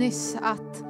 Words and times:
nyss 0.00 0.36
att 0.42 0.84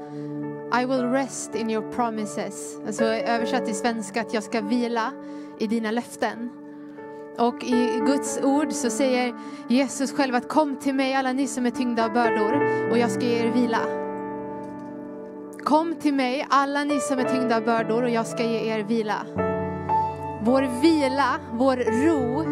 I 0.82 0.84
will 0.84 1.03
rest 1.03 1.54
in 1.54 1.71
your 1.71 1.93
promises. 1.93 2.81
Alltså 2.87 3.04
översatt 3.04 3.66
till 3.66 3.75
svenska 3.75 4.21
att 4.21 4.34
jag 4.34 4.43
ska 4.43 4.60
vila 4.60 5.12
i 5.59 5.66
dina 5.66 5.91
löften. 5.91 6.50
Och 7.38 7.65
i 7.65 8.03
Guds 8.06 8.41
ord 8.43 8.72
så 8.72 8.91
säger 8.91 9.34
Jesus 9.69 10.12
själv 10.12 10.34
att 10.34 10.48
kom 10.48 10.76
till 10.76 10.94
mig 10.94 11.15
alla 11.15 11.32
ni 11.32 11.47
som 11.47 11.66
är 11.66 11.71
tyngda 11.71 12.04
av 12.04 12.12
bördor 12.12 12.91
och 12.91 12.98
jag 12.98 13.10
ska 13.10 13.21
ge 13.21 13.38
er 13.38 13.53
vila. 13.53 13.81
Kom 15.65 15.94
till 15.94 16.15
mig 16.15 16.47
alla 16.50 16.84
ni 16.84 17.00
som 17.00 17.19
är 17.19 17.25
tyngda 17.25 17.56
av 17.56 17.65
bördor 17.65 18.03
och 18.03 18.10
jag 18.10 18.27
ska 18.27 18.42
ge 18.42 18.75
er 18.75 18.82
vila. 18.82 19.27
Vår 20.42 20.81
vila, 20.82 21.41
vår 21.53 21.77
ro 21.77 22.44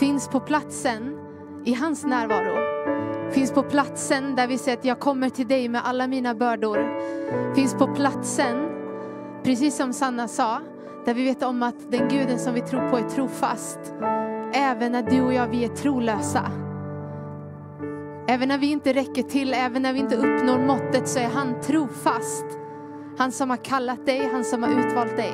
finns 0.00 0.28
på 0.28 0.40
platsen 0.40 1.18
i 1.64 1.74
hans 1.74 2.04
närvaro 2.04 2.83
finns 3.34 3.52
på 3.52 3.62
platsen 3.62 4.36
där 4.36 4.46
vi 4.46 4.58
säger 4.58 4.78
att 4.78 4.84
jag 4.84 5.00
kommer 5.00 5.30
till 5.30 5.48
dig 5.48 5.68
med 5.68 5.82
alla 5.84 6.06
mina 6.06 6.34
bördor. 6.34 6.88
Finns 7.54 7.74
på 7.74 7.94
platsen, 7.94 8.56
precis 9.42 9.76
som 9.76 9.92
Sanna 9.92 10.28
sa, 10.28 10.60
där 11.04 11.14
vi 11.14 11.24
vet 11.24 11.42
om 11.42 11.62
att 11.62 11.90
den 11.90 12.08
guden 12.08 12.38
som 12.38 12.54
vi 12.54 12.60
tror 12.60 12.90
på 12.90 12.96
är 12.96 13.08
trofast. 13.08 13.78
Även 14.54 14.92
när 14.92 15.02
du 15.02 15.22
och 15.22 15.34
jag, 15.34 15.48
vi 15.48 15.64
är 15.64 15.68
trolösa. 15.68 16.50
Även 18.28 18.48
när 18.48 18.58
vi 18.58 18.70
inte 18.70 18.92
räcker 18.92 19.22
till, 19.22 19.54
även 19.54 19.82
när 19.82 19.92
vi 19.92 19.98
inte 19.98 20.16
uppnår 20.16 20.66
måttet 20.66 21.08
så 21.08 21.18
är 21.18 21.28
han 21.28 21.60
trofast. 21.60 22.44
Han 23.18 23.32
som 23.32 23.50
har 23.50 23.56
kallat 23.56 24.06
dig, 24.06 24.28
han 24.32 24.44
som 24.44 24.62
har 24.62 24.70
utvalt 24.70 25.16
dig, 25.16 25.32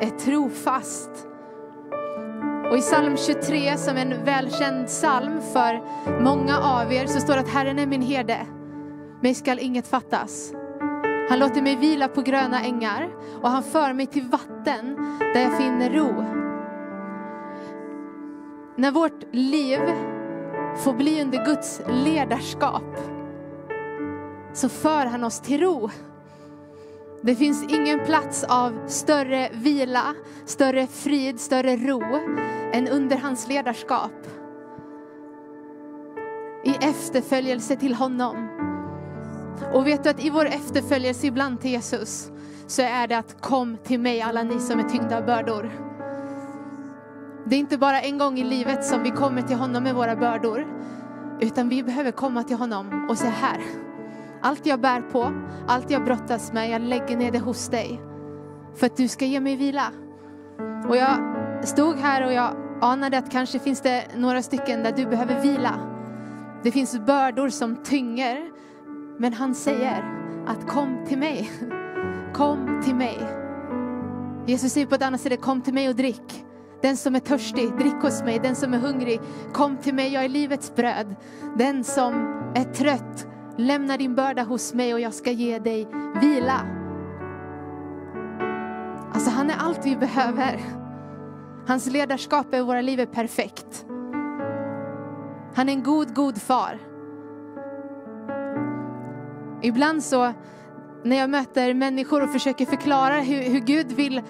är 0.00 0.18
trofast. 0.18 1.33
Och 2.70 2.76
i 2.78 2.80
psalm 2.80 3.16
23, 3.16 3.76
som 3.76 3.96
är 3.96 4.00
en 4.00 4.24
välkänd 4.24 4.86
psalm 4.86 5.40
för 5.52 5.82
många 6.20 6.58
av 6.58 6.92
er, 6.92 7.06
så 7.06 7.20
står 7.20 7.34
det 7.34 7.40
att 7.40 7.48
Herren 7.48 7.78
är 7.78 7.86
min 7.86 8.02
herde. 8.02 8.46
Mig 9.20 9.34
skall 9.34 9.58
inget 9.58 9.86
fattas. 9.86 10.52
Han 11.28 11.38
låter 11.38 11.62
mig 11.62 11.76
vila 11.76 12.08
på 12.08 12.22
gröna 12.22 12.64
ängar 12.64 13.10
och 13.42 13.50
han 13.50 13.62
för 13.62 13.92
mig 13.92 14.06
till 14.06 14.22
vatten 14.22 14.96
där 15.34 15.40
jag 15.40 15.56
finner 15.56 15.90
ro. 15.90 16.24
När 18.76 18.90
vårt 18.90 19.34
liv 19.34 19.80
får 20.76 20.92
bli 20.92 21.22
under 21.22 21.44
Guds 21.44 21.82
ledarskap 21.88 22.98
så 24.52 24.68
för 24.68 25.06
han 25.06 25.24
oss 25.24 25.40
till 25.40 25.60
ro. 25.60 25.90
Det 27.26 27.34
finns 27.34 27.64
ingen 27.64 28.04
plats 28.04 28.44
av 28.44 28.86
större 28.86 29.48
vila, 29.52 30.14
större 30.44 30.86
frid, 30.86 31.40
större 31.40 31.76
ro 31.76 32.02
än 32.72 32.88
under 32.88 33.16
hans 33.16 33.48
ledarskap. 33.48 34.12
I 36.64 36.70
efterföljelse 36.70 37.76
till 37.76 37.94
honom. 37.94 38.48
Och 39.72 39.86
vet 39.86 40.04
du 40.04 40.10
att 40.10 40.24
i 40.24 40.30
vår 40.30 40.46
efterföljelse 40.46 41.26
ibland 41.26 41.60
till 41.60 41.70
Jesus 41.70 42.30
så 42.66 42.82
är 42.82 43.08
det 43.08 43.18
att 43.18 43.40
kom 43.40 43.76
till 43.76 44.00
mig 44.00 44.22
alla 44.22 44.42
ni 44.42 44.60
som 44.60 44.80
är 44.80 44.88
tyngda 44.88 45.18
av 45.18 45.26
bördor. 45.26 45.70
Det 47.46 47.56
är 47.56 47.60
inte 47.60 47.78
bara 47.78 48.00
en 48.00 48.18
gång 48.18 48.38
i 48.38 48.44
livet 48.44 48.84
som 48.84 49.02
vi 49.02 49.10
kommer 49.10 49.42
till 49.42 49.56
honom 49.56 49.84
med 49.84 49.94
våra 49.94 50.16
bördor, 50.16 50.66
utan 51.40 51.68
vi 51.68 51.82
behöver 51.82 52.10
komma 52.10 52.42
till 52.42 52.56
honom 52.56 53.06
och 53.10 53.18
säga 53.18 53.30
här, 53.30 53.83
allt 54.44 54.66
jag 54.66 54.80
bär 54.80 55.00
på, 55.00 55.32
allt 55.68 55.90
jag 55.90 56.04
brottas 56.04 56.52
med, 56.52 56.70
jag 56.70 56.82
lägger 56.82 57.16
ner 57.16 57.32
det 57.32 57.38
hos 57.38 57.68
dig. 57.68 58.00
För 58.74 58.86
att 58.86 58.96
du 58.96 59.08
ska 59.08 59.24
ge 59.24 59.40
mig 59.40 59.56
vila. 59.56 59.92
Och 60.88 60.96
jag 60.96 61.18
stod 61.68 61.96
här 61.96 62.26
och 62.26 62.32
jag 62.32 62.56
anade 62.80 63.18
att 63.18 63.30
kanske 63.30 63.58
finns 63.58 63.80
det 63.80 64.04
några 64.16 64.42
stycken 64.42 64.82
där 64.82 64.92
du 64.92 65.06
behöver 65.06 65.42
vila. 65.42 65.80
Det 66.62 66.70
finns 66.70 66.98
bördor 66.98 67.48
som 67.48 67.76
tynger. 67.76 68.50
Men 69.18 69.32
han 69.32 69.54
säger 69.54 70.04
att 70.46 70.68
kom 70.68 71.04
till 71.06 71.18
mig. 71.18 71.50
Kom 72.32 72.82
till 72.84 72.94
mig. 72.94 73.18
Jesus 74.46 74.72
säger 74.72 74.86
på 74.86 74.94
ett 74.94 75.02
annat 75.02 75.20
ställe, 75.20 75.36
kom 75.36 75.60
till 75.60 75.74
mig 75.74 75.88
och 75.88 75.96
drick. 75.96 76.44
Den 76.82 76.96
som 76.96 77.14
är 77.14 77.20
törstig, 77.20 77.76
drick 77.78 78.02
hos 78.02 78.22
mig. 78.22 78.40
Den 78.42 78.56
som 78.56 78.74
är 78.74 78.78
hungrig, 78.78 79.20
kom 79.52 79.76
till 79.76 79.94
mig, 79.94 80.12
jag 80.12 80.24
är 80.24 80.28
livets 80.28 80.74
bröd. 80.74 81.16
Den 81.58 81.84
som 81.84 82.14
är 82.54 82.64
trött, 82.64 83.26
lämna 83.58 83.96
din 83.96 84.14
börda 84.14 84.42
hos 84.42 84.74
mig 84.74 84.94
och 84.94 85.00
jag 85.00 85.14
ska 85.14 85.30
ge 85.30 85.58
dig 85.58 85.88
vila. 86.20 86.60
Alltså 89.12 89.30
han 89.30 89.50
är 89.50 89.56
allt 89.58 89.86
vi 89.86 89.96
behöver. 89.96 90.60
Hans 91.66 91.86
ledarskap 91.86 92.54
i 92.54 92.60
våra 92.60 92.80
liv 92.80 93.00
är 93.00 93.06
perfekt. 93.06 93.86
Han 95.54 95.68
är 95.68 95.72
en 95.72 95.82
god, 95.82 96.14
god 96.14 96.42
far. 96.42 96.78
Ibland 99.62 100.04
så 100.04 100.32
när 101.02 101.16
jag 101.16 101.30
möter 101.30 101.74
människor 101.74 102.22
och 102.22 102.30
försöker 102.30 102.66
förklara 102.66 103.14
hur, 103.14 103.42
hur 103.42 103.60
Gud 103.60 103.92
vill 103.92 104.22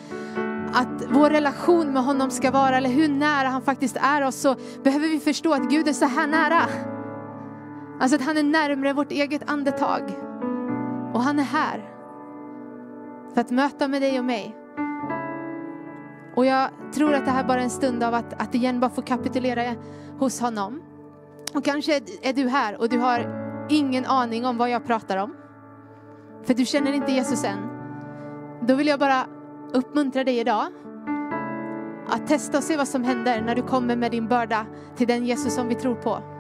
att 0.73 1.03
vår 1.11 1.31
relation 1.31 1.93
med 1.93 2.05
honom 2.05 2.31
ska 2.31 2.51
vara, 2.51 2.77
eller 2.77 2.91
hur 2.91 3.09
nära 3.09 3.49
han 3.49 3.63
faktiskt 3.63 3.97
är 3.97 4.23
oss, 4.23 4.37
så 4.41 4.57
behöver 4.83 5.09
vi 5.09 5.21
förstå 5.21 5.53
att 5.53 5.71
Gud 5.71 5.89
är 5.89 5.93
så 5.93 6.05
här 6.05 6.27
nära. 6.27 6.94
Alltså 8.05 8.17
att 8.17 8.27
han 8.27 8.37
är 8.37 8.43
närmare 8.43 8.93
vårt 8.93 9.13
eget 9.13 9.51
andetag. 9.51 10.03
Och 11.15 11.23
han 11.23 11.39
är 11.39 11.45
här. 11.45 11.91
För 13.35 13.41
att 13.41 13.51
möta 13.51 13.89
med 13.89 14.03
dig 14.03 14.19
och 14.19 14.25
mig. 14.25 14.57
Och 16.37 16.47
jag 16.47 16.69
tror 16.95 17.15
att 17.15 17.25
det 17.25 17.31
här 17.31 17.45
bara 17.45 17.59
är 17.61 17.65
en 17.65 17.71
stund 17.71 18.03
av 18.03 18.15
att, 18.15 18.43
att 18.43 18.55
igen 18.55 18.81
bara 18.81 18.91
få 18.91 19.03
kapitulera 19.03 19.75
hos 20.19 20.41
honom. 20.41 20.83
Och 21.55 21.65
kanske 21.65 22.01
är 22.23 22.33
du 22.33 22.49
här 22.49 22.81
och 22.81 22.89
du 22.89 22.99
har 22.99 23.27
ingen 23.71 24.05
aning 24.07 24.47
om 24.47 24.59
vad 24.59 24.71
jag 24.71 24.85
pratar 24.85 25.17
om. 25.17 25.37
För 26.43 26.55
du 26.55 26.67
känner 26.67 26.93
inte 26.93 27.13
Jesus 27.13 27.45
än. 27.45 27.69
Då 28.61 28.75
vill 28.75 28.87
jag 28.87 29.01
bara 29.01 29.27
uppmuntra 29.73 30.25
dig 30.25 30.39
idag 30.39 30.67
att 32.09 32.27
testa 32.27 32.59
och 32.59 32.65
se 32.65 32.77
vad 32.77 32.89
som 32.89 33.05
händer 33.05 33.43
när 33.43 33.55
du 33.55 33.63
kommer 33.63 33.97
med 33.97 34.11
din 34.11 34.29
börda 34.29 34.67
till 34.97 35.07
den 35.07 35.25
Jesus 35.25 35.55
som 35.55 35.69
vi 35.69 35.75
tror 35.75 35.95
på. 35.95 36.34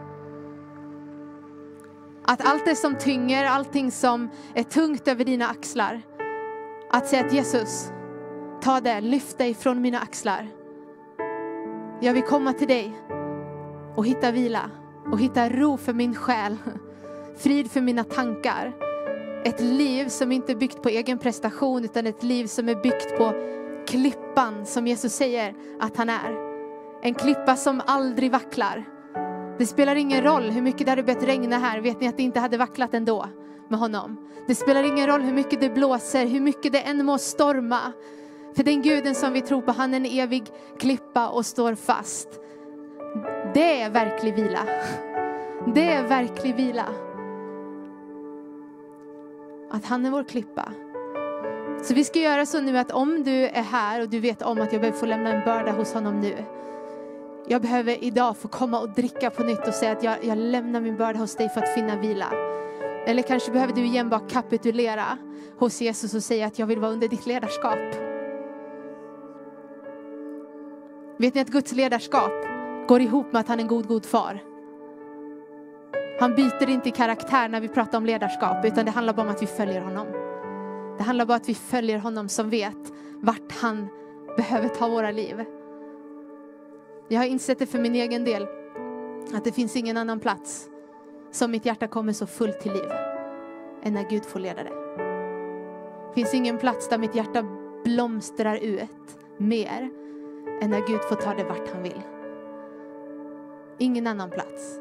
Att 2.26 2.46
allt 2.46 2.64
det 2.64 2.76
som 2.76 2.98
tynger, 2.98 3.44
allting 3.44 3.90
som 3.90 4.30
är 4.54 4.62
tungt 4.62 5.08
över 5.08 5.24
dina 5.24 5.46
axlar, 5.46 6.02
att 6.90 7.08
säga 7.08 7.26
att 7.26 7.32
Jesus, 7.32 7.92
ta 8.62 8.80
det, 8.80 9.00
lyft 9.00 9.38
dig 9.38 9.54
från 9.54 9.80
mina 9.82 9.98
axlar. 9.98 10.48
Jag 12.00 12.12
vill 12.12 12.22
komma 12.22 12.52
till 12.52 12.68
dig 12.68 12.92
och 13.96 14.06
hitta 14.06 14.32
vila 14.32 14.70
och 15.12 15.20
hitta 15.20 15.48
ro 15.48 15.76
för 15.76 15.92
min 15.92 16.14
själ, 16.14 16.56
frid 17.36 17.70
för 17.70 17.80
mina 17.80 18.04
tankar. 18.04 18.72
Ett 19.44 19.60
liv 19.60 20.08
som 20.08 20.32
inte 20.32 20.52
är 20.52 20.56
byggt 20.56 20.82
på 20.82 20.88
egen 20.88 21.18
prestation 21.18 21.84
utan 21.84 22.06
ett 22.06 22.22
liv 22.22 22.46
som 22.46 22.68
är 22.68 22.82
byggt 22.82 23.18
på 23.18 23.32
klippan 23.86 24.66
som 24.66 24.86
Jesus 24.86 25.14
säger 25.14 25.54
att 25.80 25.96
han 25.96 26.08
är. 26.08 26.54
En 27.02 27.14
klippa 27.14 27.56
som 27.56 27.82
aldrig 27.86 28.32
vacklar. 28.32 28.93
Det 29.58 29.66
spelar 29.66 29.96
ingen 29.96 30.24
roll 30.24 30.50
hur 30.50 30.62
mycket 30.62 30.86
det 30.86 30.90
hade 30.90 31.02
börjat 31.02 31.22
regna 31.22 31.58
här, 31.58 31.80
vet 31.80 32.00
ni 32.00 32.08
att 32.08 32.16
det 32.16 32.22
inte 32.22 32.40
hade 32.40 32.56
vacklat 32.56 32.94
ändå 32.94 33.26
med 33.68 33.78
honom. 33.78 34.16
Det 34.46 34.54
spelar 34.54 34.82
ingen 34.82 35.06
roll 35.06 35.22
hur 35.22 35.32
mycket 35.32 35.60
det 35.60 35.70
blåser, 35.70 36.26
hur 36.26 36.40
mycket 36.40 36.72
det 36.72 36.80
än 36.80 37.06
må 37.06 37.18
storma. 37.18 37.92
För 38.56 38.62
den 38.62 38.82
guden 38.82 39.14
som 39.14 39.32
vi 39.32 39.40
tror 39.40 39.62
på, 39.62 39.72
han 39.72 39.94
är 39.94 39.96
en 39.96 40.06
evig 40.06 40.44
klippa 40.78 41.28
och 41.28 41.46
står 41.46 41.74
fast. 41.74 42.28
Det 43.54 43.80
är 43.80 43.90
verklig 43.90 44.34
vila. 44.34 44.60
Det 45.74 45.92
är 45.92 46.02
verklig 46.08 46.54
vila. 46.54 46.86
Att 49.70 49.84
han 49.84 50.06
är 50.06 50.10
vår 50.10 50.24
klippa. 50.24 50.72
Så 51.82 51.94
vi 51.94 52.04
ska 52.04 52.18
göra 52.18 52.46
så 52.46 52.60
nu 52.60 52.78
att 52.78 52.90
om 52.90 53.24
du 53.24 53.44
är 53.44 53.62
här 53.62 54.02
och 54.02 54.08
du 54.08 54.20
vet 54.20 54.42
om 54.42 54.60
att 54.60 54.72
jag 54.72 54.80
behöver 54.80 54.98
få 54.98 55.06
lämna 55.06 55.32
en 55.32 55.44
börda 55.44 55.72
hos 55.72 55.94
honom 55.94 56.20
nu. 56.20 56.34
Jag 57.48 57.62
behöver 57.62 58.04
idag 58.04 58.36
få 58.36 58.48
komma 58.48 58.80
och 58.80 58.90
dricka 58.90 59.30
på 59.30 59.42
nytt 59.42 59.68
och 59.68 59.74
säga 59.74 59.92
att 59.92 60.02
jag, 60.02 60.24
jag 60.24 60.38
lämnar 60.38 60.80
min 60.80 60.96
börda 60.96 61.18
hos 61.18 61.36
dig 61.36 61.48
för 61.48 61.62
att 61.62 61.74
finna 61.74 61.96
vila. 61.96 62.26
Eller 63.06 63.22
kanske 63.22 63.52
behöver 63.52 63.72
du 63.72 63.84
igen 63.84 64.08
bara 64.08 64.20
kapitulera 64.20 65.04
hos 65.58 65.80
Jesus 65.80 66.14
och 66.14 66.22
säga 66.22 66.46
att 66.46 66.58
jag 66.58 66.66
vill 66.66 66.78
vara 66.78 66.90
under 66.90 67.08
ditt 67.08 67.26
ledarskap. 67.26 67.78
Vet 71.18 71.34
ni 71.34 71.40
att 71.40 71.48
Guds 71.48 71.72
ledarskap 71.72 72.32
går 72.88 73.00
ihop 73.00 73.32
med 73.32 73.40
att 73.40 73.48
han 73.48 73.58
är 73.58 73.62
en 73.62 73.68
god, 73.68 73.88
god 73.88 74.06
far? 74.06 74.42
Han 76.20 76.34
byter 76.34 76.68
inte 76.68 76.90
karaktär 76.90 77.48
när 77.48 77.60
vi 77.60 77.68
pratar 77.68 77.98
om 77.98 78.06
ledarskap, 78.06 78.64
utan 78.64 78.84
det 78.84 78.90
handlar 78.90 79.14
bara 79.14 79.22
om 79.22 79.28
att 79.28 79.42
vi 79.42 79.46
följer 79.46 79.80
honom. 79.80 80.06
Det 80.98 81.04
handlar 81.04 81.26
bara 81.26 81.34
om 81.34 81.40
att 81.40 81.48
vi 81.48 81.54
följer 81.54 81.98
honom 81.98 82.28
som 82.28 82.50
vet 82.50 82.92
vart 83.20 83.52
han 83.60 83.88
behöver 84.36 84.68
ta 84.68 84.88
våra 84.88 85.10
liv. 85.10 85.44
Jag 87.08 87.20
har 87.20 87.26
insett 87.26 87.58
det 87.58 87.66
för 87.66 87.78
min 87.78 87.94
egen 87.94 88.24
del, 88.24 88.46
att 89.34 89.44
det 89.44 89.52
finns 89.52 89.76
ingen 89.76 89.96
annan 89.96 90.20
plats 90.20 90.68
som 91.30 91.50
mitt 91.50 91.66
hjärta 91.66 91.86
kommer 91.86 92.12
så 92.12 92.26
fullt 92.26 92.60
till 92.60 92.72
liv 92.72 92.90
än 93.82 93.92
när 93.92 94.10
Gud 94.10 94.24
får 94.24 94.40
leda 94.40 94.62
det. 94.62 94.72
Det 96.08 96.14
finns 96.14 96.34
ingen 96.34 96.58
plats 96.58 96.88
där 96.88 96.98
mitt 96.98 97.14
hjärta 97.14 97.44
blomstrar 97.84 98.56
ut 98.56 99.18
mer 99.36 99.90
än 100.62 100.70
när 100.70 100.86
Gud 100.86 101.00
får 101.08 101.16
ta 101.16 101.34
det 101.34 101.44
vart 101.44 101.72
han 101.72 101.82
vill. 101.82 102.02
Ingen 103.78 104.06
annan 104.06 104.30
plats. 104.30 104.78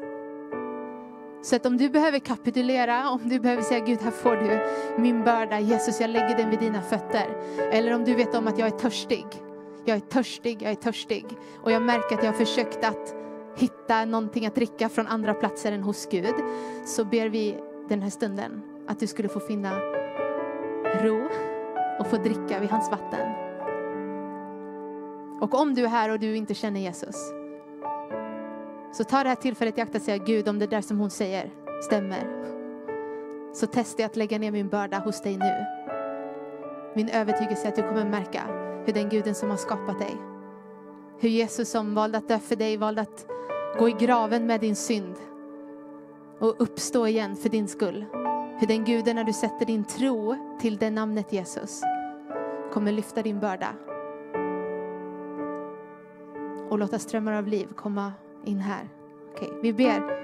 Så 1.42 1.56
att 1.56 1.66
om 1.66 1.76
du 1.76 1.88
behöver 1.88 2.18
kapitulera, 2.18 3.10
om 3.10 3.20
du 3.24 3.40
behöver 3.40 3.62
säga 3.62 3.84
Gud 3.84 4.00
här 4.00 4.10
får 4.10 4.36
du 4.36 4.60
min 5.02 5.24
börda, 5.24 5.60
Jesus 5.60 6.00
jag 6.00 6.10
lägger 6.10 6.36
den 6.36 6.50
vid 6.50 6.58
dina 6.58 6.82
fötter. 6.82 7.36
Eller 7.72 7.94
om 7.94 8.04
du 8.04 8.14
vet 8.14 8.34
om 8.34 8.48
att 8.48 8.58
jag 8.58 8.68
är 8.68 8.78
törstig. 8.78 9.26
Jag 9.84 9.96
är 9.96 10.00
törstig, 10.00 10.62
jag 10.62 10.70
är 10.70 10.76
törstig. 10.76 11.26
Och 11.62 11.72
jag 11.72 11.82
märker 11.82 12.16
att 12.16 12.24
jag 12.24 12.32
har 12.32 12.38
försökt 12.38 12.84
att 12.84 13.14
hitta 13.56 14.04
någonting 14.04 14.46
att 14.46 14.54
dricka 14.54 14.88
från 14.88 15.06
andra 15.06 15.34
platser 15.34 15.72
än 15.72 15.82
hos 15.82 16.06
Gud. 16.10 16.34
Så 16.86 17.04
ber 17.04 17.28
vi 17.28 17.58
den 17.88 18.02
här 18.02 18.10
stunden 18.10 18.62
att 18.88 19.00
du 19.00 19.06
skulle 19.06 19.28
få 19.28 19.40
finna 19.40 19.80
ro 21.02 21.28
och 21.98 22.06
få 22.06 22.16
dricka 22.16 22.60
vid 22.60 22.70
hans 22.70 22.90
vatten. 22.90 23.32
Och 25.40 25.54
om 25.54 25.74
du 25.74 25.84
är 25.84 25.88
här 25.88 26.10
och 26.10 26.18
du 26.18 26.36
inte 26.36 26.54
känner 26.54 26.80
Jesus, 26.80 27.16
så 28.92 29.04
ta 29.04 29.22
det 29.22 29.28
här 29.28 29.36
tillfället 29.36 29.78
i 29.78 29.80
akt 29.80 29.94
att 29.94 30.02
säga 30.02 30.24
Gud 30.24 30.48
om 30.48 30.58
det 30.58 30.66
där 30.66 30.80
som 30.80 30.98
hon 30.98 31.10
säger 31.10 31.50
stämmer. 31.82 32.44
Så 33.54 33.66
testar 33.66 34.02
jag 34.02 34.08
att 34.08 34.16
lägga 34.16 34.38
ner 34.38 34.50
min 34.50 34.68
börda 34.68 34.98
hos 34.98 35.22
dig 35.22 35.36
nu. 35.36 35.64
Min 36.94 37.08
övertygelse 37.08 37.64
är 37.64 37.68
att 37.68 37.76
du 37.76 37.82
kommer 37.82 38.04
märka 38.04 38.63
hur 38.84 38.92
den 38.92 39.08
guden 39.08 39.34
som 39.34 39.50
har 39.50 39.56
skapat 39.56 39.98
dig, 39.98 40.16
hur 41.18 41.28
Jesus 41.28 41.70
som 41.70 41.94
valde 41.94 42.18
att 42.18 42.28
dö 42.28 42.38
för 42.38 42.56
dig, 42.56 42.76
valde 42.76 43.00
att 43.00 43.26
gå 43.78 43.88
i 43.88 43.92
graven 43.92 44.46
med 44.46 44.60
din 44.60 44.76
synd 44.76 45.14
och 46.38 46.54
uppstå 46.58 47.06
igen 47.06 47.36
för 47.36 47.48
din 47.48 47.68
skull. 47.68 48.04
Hur 48.60 48.66
den 48.66 48.84
guden 48.84 49.16
när 49.16 49.24
du 49.24 49.32
sätter 49.32 49.66
din 49.66 49.84
tro 49.84 50.36
till 50.60 50.76
det 50.76 50.90
namnet 50.90 51.32
Jesus 51.32 51.82
kommer 52.72 52.92
lyfta 52.92 53.22
din 53.22 53.40
börda 53.40 53.68
och 56.70 56.78
låta 56.78 56.98
strömmar 56.98 57.32
av 57.32 57.46
liv 57.46 57.68
komma 57.76 58.12
in 58.44 58.58
här. 58.58 58.88
Okej, 59.34 59.50
vi 59.62 59.72
ber. 59.72 60.23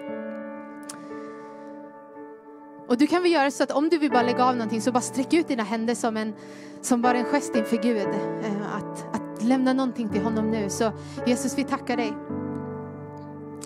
Och 2.91 2.99
du 2.99 3.07
kan 3.07 3.23
väl 3.23 3.33
göra 3.33 3.51
så 3.51 3.63
att 3.63 3.71
om 3.71 3.89
du 3.89 3.99
vill 3.99 4.11
bara 4.11 4.23
lägga 4.23 4.45
av 4.45 4.57
någonting 4.57 4.81
så 4.81 4.93
bara 4.93 5.01
sträck 5.01 5.33
ut 5.33 5.49
dina 5.49 5.63
händer 5.63 5.95
som, 5.95 6.17
en, 6.17 6.35
som 6.81 7.03
bara 7.03 7.19
en 7.19 7.25
gest 7.25 7.57
inför 7.57 7.77
Gud. 7.77 8.09
Eh, 8.43 8.77
att, 8.77 9.15
att 9.15 9.43
lämna 9.43 9.73
någonting 9.73 10.09
till 10.09 10.23
honom 10.23 10.51
nu. 10.51 10.71
Så 10.71 10.93
Jesus 11.27 11.59
vi 11.59 11.65
tackar 11.65 11.97
dig. 11.97 12.13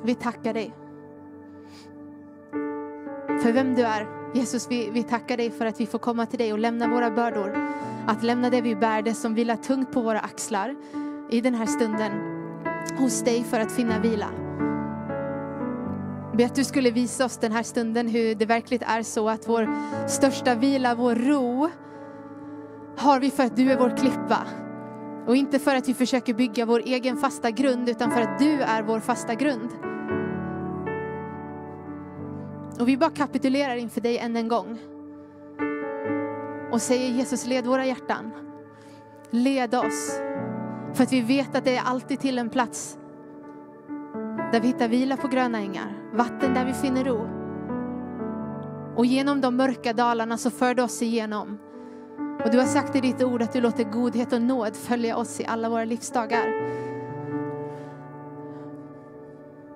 Vi 0.02 0.14
tackar 0.14 0.54
dig. 0.54 0.74
För 3.42 3.52
vem 3.52 3.74
du 3.74 3.82
är. 3.82 4.06
Jesus 4.34 4.70
vi, 4.70 4.90
vi 4.90 5.02
tackar 5.02 5.36
dig 5.36 5.50
för 5.50 5.66
att 5.66 5.80
vi 5.80 5.86
får 5.86 5.98
komma 5.98 6.26
till 6.26 6.38
dig 6.38 6.52
och 6.52 6.58
lämna 6.58 6.88
våra 6.88 7.10
bördor. 7.10 7.56
Att 8.06 8.22
lämna 8.22 8.50
det 8.50 8.60
vi 8.60 8.76
bär, 8.76 9.02
det 9.02 9.14
som 9.14 9.34
vilar 9.34 9.56
tungt 9.56 9.92
på 9.92 10.00
våra 10.00 10.20
axlar 10.20 10.76
i 11.30 11.40
den 11.40 11.54
här 11.54 11.66
stunden 11.66 12.12
hos 12.98 13.22
dig 13.22 13.44
för 13.44 13.60
att 13.60 13.72
finna 13.72 13.98
vila. 13.98 14.43
Be 16.36 16.44
att 16.44 16.54
du 16.54 16.64
skulle 16.64 16.90
visa 16.90 17.24
oss 17.24 17.36
den 17.36 17.52
här 17.52 17.62
stunden 17.62 18.08
hur 18.08 18.34
det 18.34 18.46
verkligen 18.46 18.88
är 18.88 19.02
så 19.02 19.28
att 19.28 19.48
vår 19.48 19.68
största 20.08 20.54
vila, 20.54 20.94
vår 20.94 21.14
ro 21.14 21.70
har 22.96 23.20
vi 23.20 23.30
för 23.30 23.42
att 23.42 23.56
du 23.56 23.72
är 23.72 23.78
vår 23.78 23.96
klippa. 23.96 24.46
Och 25.26 25.36
inte 25.36 25.58
för 25.58 25.76
att 25.76 25.88
vi 25.88 25.94
försöker 25.94 26.34
bygga 26.34 26.66
vår 26.66 26.82
egen 26.84 27.16
fasta 27.16 27.50
grund 27.50 27.88
utan 27.88 28.10
för 28.10 28.20
att 28.20 28.38
du 28.38 28.60
är 28.62 28.82
vår 28.82 29.00
fasta 29.00 29.34
grund. 29.34 29.70
Och 32.80 32.88
vi 32.88 32.96
bara 32.96 33.10
kapitulerar 33.10 33.76
inför 33.76 34.00
dig 34.00 34.18
än 34.18 34.36
en 34.36 34.48
gång. 34.48 34.78
Och 36.72 36.82
säger 36.82 37.10
Jesus 37.10 37.46
led 37.46 37.66
våra 37.66 37.86
hjärtan. 37.86 38.30
Led 39.30 39.74
oss. 39.74 40.18
För 40.94 41.02
att 41.02 41.12
vi 41.12 41.20
vet 41.20 41.56
att 41.56 41.64
det 41.64 41.76
är 41.76 41.82
alltid 41.84 42.20
till 42.20 42.38
en 42.38 42.50
plats 42.50 42.98
där 44.54 44.60
vi 44.60 44.66
hittar 44.66 44.88
vila 44.88 45.16
på 45.16 45.28
gröna 45.28 45.58
ängar, 45.58 45.92
vatten 46.12 46.54
där 46.54 46.64
vi 46.64 46.72
finner 46.72 47.04
ro. 47.04 47.28
Och 48.96 49.06
genom 49.06 49.40
de 49.40 49.56
mörka 49.56 49.92
dalarna 49.92 50.38
så 50.38 50.50
för 50.50 50.74
du 50.74 50.82
oss 50.82 51.02
igenom. 51.02 51.58
Och 52.44 52.50
du 52.50 52.58
har 52.58 52.66
sagt 52.66 52.96
i 52.96 53.00
ditt 53.00 53.22
ord 53.22 53.42
att 53.42 53.52
du 53.52 53.60
låter 53.60 53.84
godhet 53.84 54.32
och 54.32 54.42
nåd 54.42 54.76
följa 54.76 55.16
oss 55.16 55.40
i 55.40 55.44
alla 55.44 55.68
våra 55.68 55.84
livsdagar. 55.84 56.46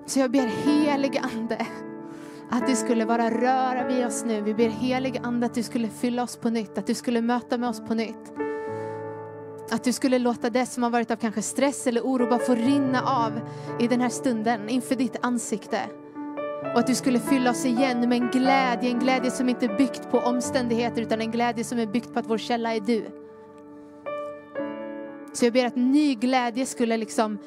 Så 0.05 0.19
jag 0.19 0.31
ber 0.31 0.47
helig 0.47 1.17
ande 1.17 1.67
att 2.49 2.67
du 2.67 2.75
skulle 2.75 3.05
vara 3.05 3.29
röra 3.29 3.87
vid 3.87 4.05
oss 4.05 4.25
nu. 4.25 4.41
Vi 4.41 4.53
ber 4.53 4.69
helig 4.69 5.19
ande 5.23 5.45
att 5.45 5.53
du 5.53 5.63
skulle 5.63 5.87
fylla 5.87 6.23
oss 6.23 6.37
på 6.37 6.49
nytt, 6.49 6.77
att 6.77 6.87
du 6.87 6.93
skulle 6.93 7.21
möta 7.21 7.57
med 7.57 7.69
oss 7.69 7.81
på 7.87 7.93
nytt. 7.93 8.33
Att 9.71 9.83
du 9.83 9.93
skulle 9.93 10.19
låta 10.19 10.49
det 10.49 10.65
som 10.65 10.83
har 10.83 10.89
varit 10.89 11.11
av 11.11 11.15
kanske 11.15 11.41
stress 11.41 11.87
eller 11.87 12.01
oro 12.01 12.29
bara 12.29 12.39
få 12.39 12.55
rinna 12.55 13.01
av 13.01 13.39
i 13.79 13.87
den 13.87 14.01
här 14.01 14.09
stunden 14.09 14.69
inför 14.69 14.95
ditt 14.95 15.15
ansikte. 15.21 15.81
Och 16.73 16.79
att 16.79 16.87
du 16.87 16.95
skulle 16.95 17.19
fylla 17.19 17.51
oss 17.51 17.65
igen 17.65 18.09
med 18.09 18.21
en 18.21 18.29
glädje, 18.29 18.89
en 18.89 18.99
glädje 18.99 19.31
som 19.31 19.49
inte 19.49 19.65
är 19.65 19.77
byggt 19.77 20.11
på 20.11 20.19
omständigheter 20.19 21.01
utan 21.01 21.21
en 21.21 21.31
glädje 21.31 21.63
som 21.63 21.79
är 21.79 21.85
byggt 21.85 22.13
på 22.13 22.19
att 22.19 22.29
vår 22.29 22.37
källa 22.37 22.75
är 22.75 22.79
du. 22.79 23.05
Så 25.33 25.45
jag 25.45 25.53
ber 25.53 25.65
att 25.65 25.75
ny 25.75 26.15
glädje 26.15 26.65
skulle 26.65 26.97
liksom 26.97 27.37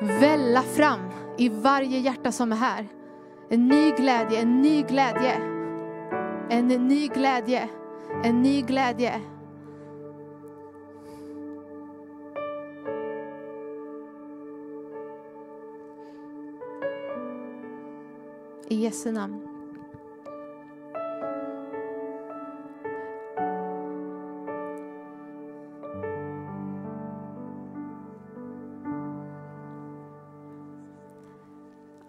välla 0.00 0.62
fram 0.62 1.00
i 1.38 1.48
varje 1.48 1.98
hjärta 1.98 2.32
som 2.32 2.52
är 2.52 2.56
här. 2.56 2.88
En 3.50 3.68
ny 3.68 3.90
glädje, 3.90 4.40
en 4.40 4.60
ny 4.60 4.82
glädje. 4.82 5.32
En 6.50 6.68
ny 6.68 7.08
glädje, 7.08 7.68
en 8.24 8.42
ny 8.42 8.62
glädje. 8.62 9.20
I 18.72 18.74
Jesu 18.74 19.12
namn. 19.12 19.48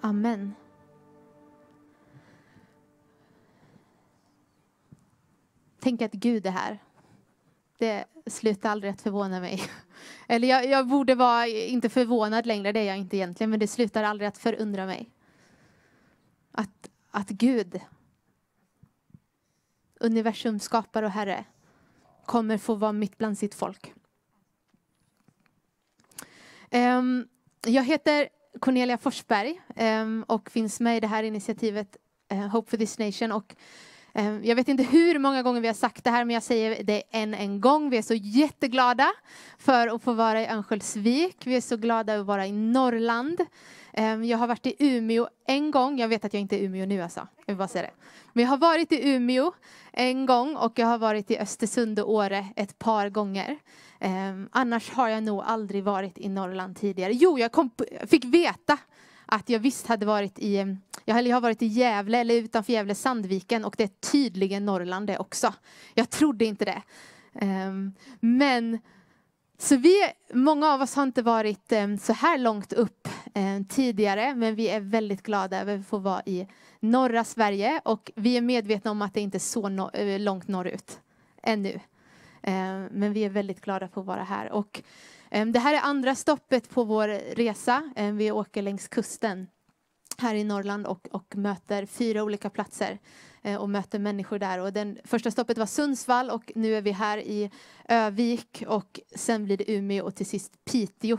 Amen. 0.01 0.55
Tänk 5.79 6.01
att 6.01 6.11
Gud 6.11 6.45
är 6.45 6.51
här. 6.51 6.79
Det 7.77 8.05
slutar 8.25 8.69
aldrig 8.69 8.91
att 8.93 9.01
förvåna 9.01 9.39
mig. 9.39 9.61
Eller 10.27 10.47
jag, 10.47 10.65
jag 10.65 10.87
borde 10.87 11.15
vara 11.15 11.47
inte 11.47 11.89
förvånad 11.89 12.45
längre, 12.45 12.71
det 12.71 12.79
är 12.79 12.87
jag 12.87 12.97
inte 12.97 13.17
egentligen, 13.17 13.49
men 13.49 13.59
det 13.59 13.67
slutar 13.67 14.03
aldrig 14.03 14.27
att 14.27 14.37
förundra 14.37 14.85
mig. 14.85 15.12
Att, 17.15 17.29
Gud, 17.29 17.79
universums 19.99 20.63
skapare 20.63 21.05
och 21.05 21.11
Herre, 21.11 21.45
kommer 22.25 22.57
få 22.57 22.75
vara 22.75 22.91
mitt 22.91 23.17
bland 23.17 23.37
sitt 23.37 23.55
folk. 23.55 23.93
Ehm, 26.69 27.27
jag 27.65 27.83
heter 27.83 28.29
Cornelia 28.59 28.97
Forsberg 28.97 29.61
ehm, 29.75 30.25
och 30.27 30.51
finns 30.51 30.79
med 30.79 30.97
i 30.97 30.99
det 30.99 31.07
här 31.07 31.23
initiativet 31.23 31.97
eh, 32.31 32.37
Hope 32.37 32.69
for 32.69 32.77
this 32.77 32.99
nation. 32.99 33.31
Och, 33.31 33.55
ehm, 34.13 34.41
jag 34.43 34.55
vet 34.55 34.67
inte 34.67 34.83
hur 34.83 35.19
många 35.19 35.43
gånger 35.43 35.61
vi 35.61 35.67
har 35.67 35.73
sagt 35.73 36.03
det 36.03 36.09
här, 36.09 36.25
men 36.25 36.33
jag 36.33 36.43
säger 36.43 36.83
det 36.83 37.03
än 37.11 37.33
en 37.33 37.61
gång. 37.61 37.89
Vi 37.89 37.97
är 37.97 38.01
så 38.01 38.13
jätteglada 38.13 39.11
för 39.57 39.87
att 39.87 40.03
få 40.03 40.13
vara 40.13 40.41
i 40.41 40.47
Örnsköldsvik. 40.47 41.47
Vi 41.47 41.55
är 41.55 41.61
så 41.61 41.77
glada 41.77 42.19
att 42.19 42.25
vara 42.25 42.47
i 42.47 42.51
Norrland. 42.51 43.39
Ehm, 43.93 44.23
jag 44.23 44.37
har 44.37 44.47
varit 44.47 44.65
i 44.65 44.75
Umeå 44.79 45.27
en 45.47 45.71
gång. 45.71 45.99
Jag 45.99 46.07
vet 46.07 46.25
att 46.25 46.33
jag 46.33 46.41
inte 46.41 46.55
är 46.55 46.59
i 46.59 46.63
Umeå 46.65 46.85
nu 46.85 47.01
alltså. 47.01 47.27
Jag 47.45 47.53
vill 47.53 47.57
bara 47.57 47.67
säga 47.67 47.81
det. 47.81 47.93
Men 48.33 48.43
jag 48.43 48.49
har 48.49 48.57
varit 48.57 48.91
i 48.91 49.09
Umeå 49.09 49.51
en 49.91 50.25
gång 50.25 50.55
och 50.55 50.79
jag 50.79 50.87
har 50.87 50.97
varit 50.97 51.31
i 51.31 51.37
Östersund 51.37 51.99
och 51.99 52.11
Åre 52.11 52.47
ett 52.55 52.79
par 52.79 53.09
gånger. 53.09 53.57
Ehm, 53.99 54.49
annars 54.51 54.91
har 54.91 55.07
jag 55.07 55.23
nog 55.23 55.43
aldrig 55.45 55.83
varit 55.83 56.17
i 56.17 56.29
Norrland 56.29 56.77
tidigare. 56.77 57.13
Jo, 57.13 57.39
jag 57.39 57.51
kom, 57.51 57.69
fick 58.07 58.25
veta 58.25 58.77
att 59.25 59.49
jag 59.49 59.59
visst 59.59 59.87
hade 59.87 60.05
varit 60.05 60.39
i, 60.39 60.57
ehm, 60.57 60.77
jag 61.05 61.15
har 61.15 61.41
varit 61.41 61.61
i 61.61 61.65
Gävle 61.65 62.17
eller 62.17 62.35
utanför 62.35 62.73
Gävle, 62.73 62.95
Sandviken 62.95 63.65
och 63.65 63.75
det 63.77 63.83
är 63.83 64.11
tydligen 64.11 64.65
Norrland 64.65 65.07
det 65.07 65.17
också. 65.17 65.53
Jag 65.93 66.09
trodde 66.09 66.45
inte 66.45 66.65
det. 66.65 66.81
Men 68.19 68.79
så 69.57 69.77
vi, 69.77 70.11
många 70.33 70.73
av 70.73 70.81
oss 70.81 70.95
har 70.95 71.03
inte 71.03 71.21
varit 71.21 71.71
eh, 71.71 71.95
så 71.95 72.13
här 72.13 72.37
långt 72.37 72.73
upp 72.73 73.07
eh, 73.33 73.63
tidigare, 73.69 74.35
men 74.35 74.55
vi 74.55 74.69
är 74.69 74.79
väldigt 74.79 75.23
glada 75.23 75.61
över 75.61 75.79
att 75.79 75.87
få 75.87 75.97
vara 75.97 76.21
i 76.25 76.47
norra 76.79 77.23
Sverige 77.23 77.81
och 77.85 78.11
vi 78.15 78.37
är 78.37 78.41
medvetna 78.41 78.91
om 78.91 79.01
att 79.01 79.13
det 79.13 79.21
inte 79.21 79.37
är 79.37 79.39
så 79.39 79.69
no 79.69 79.89
eh, 79.93 80.19
långt 80.19 80.47
norrut 80.47 80.99
ännu. 81.43 81.79
Eh, 82.41 82.83
men 82.91 83.13
vi 83.13 83.25
är 83.25 83.29
väldigt 83.29 83.61
glada 83.61 83.87
för 83.87 84.01
att 84.01 84.07
vara 84.07 84.23
här. 84.23 84.51
Och, 84.51 84.81
eh, 85.31 85.45
det 85.45 85.59
här 85.59 85.73
är 85.73 85.81
andra 85.83 86.15
stoppet 86.15 86.69
på 86.69 86.83
vår 86.83 87.35
resa. 87.35 87.91
Vi 88.13 88.31
åker 88.31 88.61
längs 88.61 88.87
kusten 88.87 89.47
här 90.17 90.35
i 90.35 90.43
Norrland 90.43 90.85
och, 90.85 91.07
och 91.11 91.35
möter 91.35 91.85
fyra 91.85 92.23
olika 92.23 92.49
platser 92.49 92.99
Eh, 93.43 93.55
och 93.55 93.69
möter 93.69 93.99
människor 93.99 94.39
där. 94.39 94.59
Och 94.59 94.73
den 94.73 94.97
första 95.03 95.31
stoppet 95.31 95.57
var 95.57 95.65
Sundsvall 95.65 96.29
och 96.29 96.51
nu 96.55 96.75
är 96.75 96.81
vi 96.81 96.91
här 96.91 97.17
i 97.17 97.51
Övik 97.89 98.63
och 98.67 98.99
sen 99.15 99.45
blir 99.45 99.57
det 99.57 99.71
Umeå 99.71 100.05
och 100.05 100.15
till 100.15 100.25
sist 100.25 100.65
Piteå 100.65 101.17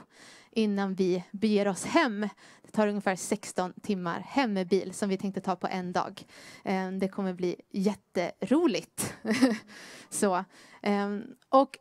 innan 0.51 0.95
vi 0.95 1.25
beger 1.31 1.69
oss 1.69 1.85
hem. 1.85 2.29
Det 2.63 2.71
tar 2.73 2.89
ungefär 2.89 3.17
16 3.17 3.73
timmar 3.83 4.21
hem 4.21 4.53
med 4.53 4.69
bil 4.69 4.95
som 4.95 5.09
vi 5.09 5.17
tänkte 5.17 5.41
ta 5.41 5.57
på 5.57 5.67
en 5.67 5.93
dag. 5.93 6.23
Eh, 6.65 6.91
det 6.91 7.09
kommer 7.09 7.33
bli 7.33 7.57
jätteroligt. 7.71 9.15
Så, 10.11 10.45
eh, 10.83 11.19
och 11.49 11.79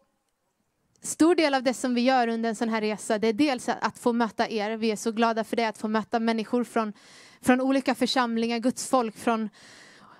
stor 1.02 1.36
del 1.36 1.54
av 1.54 1.64
det 1.64 1.74
som 1.74 1.96
vi 1.96 2.02
gör 2.02 2.28
under 2.28 2.50
en 2.50 2.56
sån 2.56 2.70
här 2.70 2.82
resa, 2.82 3.18
det 3.18 3.28
är 3.28 3.34
dels 3.34 3.70
att 3.70 3.98
få 3.98 4.14
möta 4.14 4.50
er. 4.50 4.78
Vi 4.78 4.92
är 4.92 4.96
så 4.96 5.12
glada 5.12 5.44
för 5.44 5.56
det, 5.56 5.66
att 5.66 5.78
få 5.78 5.88
möta 5.88 6.20
människor 6.20 6.64
från, 6.64 6.94
från 7.42 7.62
olika 7.62 7.96
församlingar, 7.96 8.60
Guds 8.60 8.88
folk, 8.88 9.18
från 9.18 9.50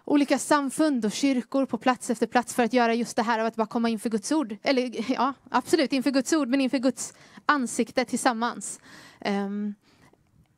olika 0.06 0.40
samfund 0.40 1.06
och 1.06 1.12
kyrkor 1.12 1.66
på 1.66 1.78
plats 1.78 2.10
efter 2.10 2.28
plats 2.28 2.56
för 2.56 2.64
att 2.64 2.74
göra 2.74 2.94
just 2.94 3.16
det 3.16 3.24
här 3.24 3.40
av 3.40 3.46
att 3.46 3.56
bara 3.56 3.68
komma 3.68 3.90
inför 3.90 4.10
Guds 4.10 4.32
ord. 4.32 4.58
Eller 4.64 5.12
ja, 5.14 5.34
absolut 5.50 5.94
inför 5.94 6.12
Guds 6.12 6.34
ord, 6.34 6.48
men 6.48 6.62
inför 6.62 6.78
Guds 6.80 7.14
ansikte 7.46 8.06
tillsammans. 8.06 8.80
Um, 9.26 9.76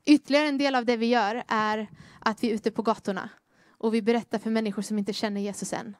ytterligare 0.06 0.48
en 0.48 0.58
del 0.58 0.76
av 0.76 0.86
det 0.86 0.98
vi 0.98 1.06
gör 1.06 1.44
är 1.48 1.88
att 2.20 2.44
vi 2.44 2.50
är 2.50 2.54
ute 2.54 2.72
på 2.72 2.82
gatorna 2.82 3.30
och 3.70 3.94
vi 3.94 4.02
berättar 4.02 4.40
för 4.40 4.50
människor 4.50 4.82
som 4.82 4.98
inte 4.98 5.14
känner 5.14 5.42
Jesus 5.42 5.74
än 5.74 5.96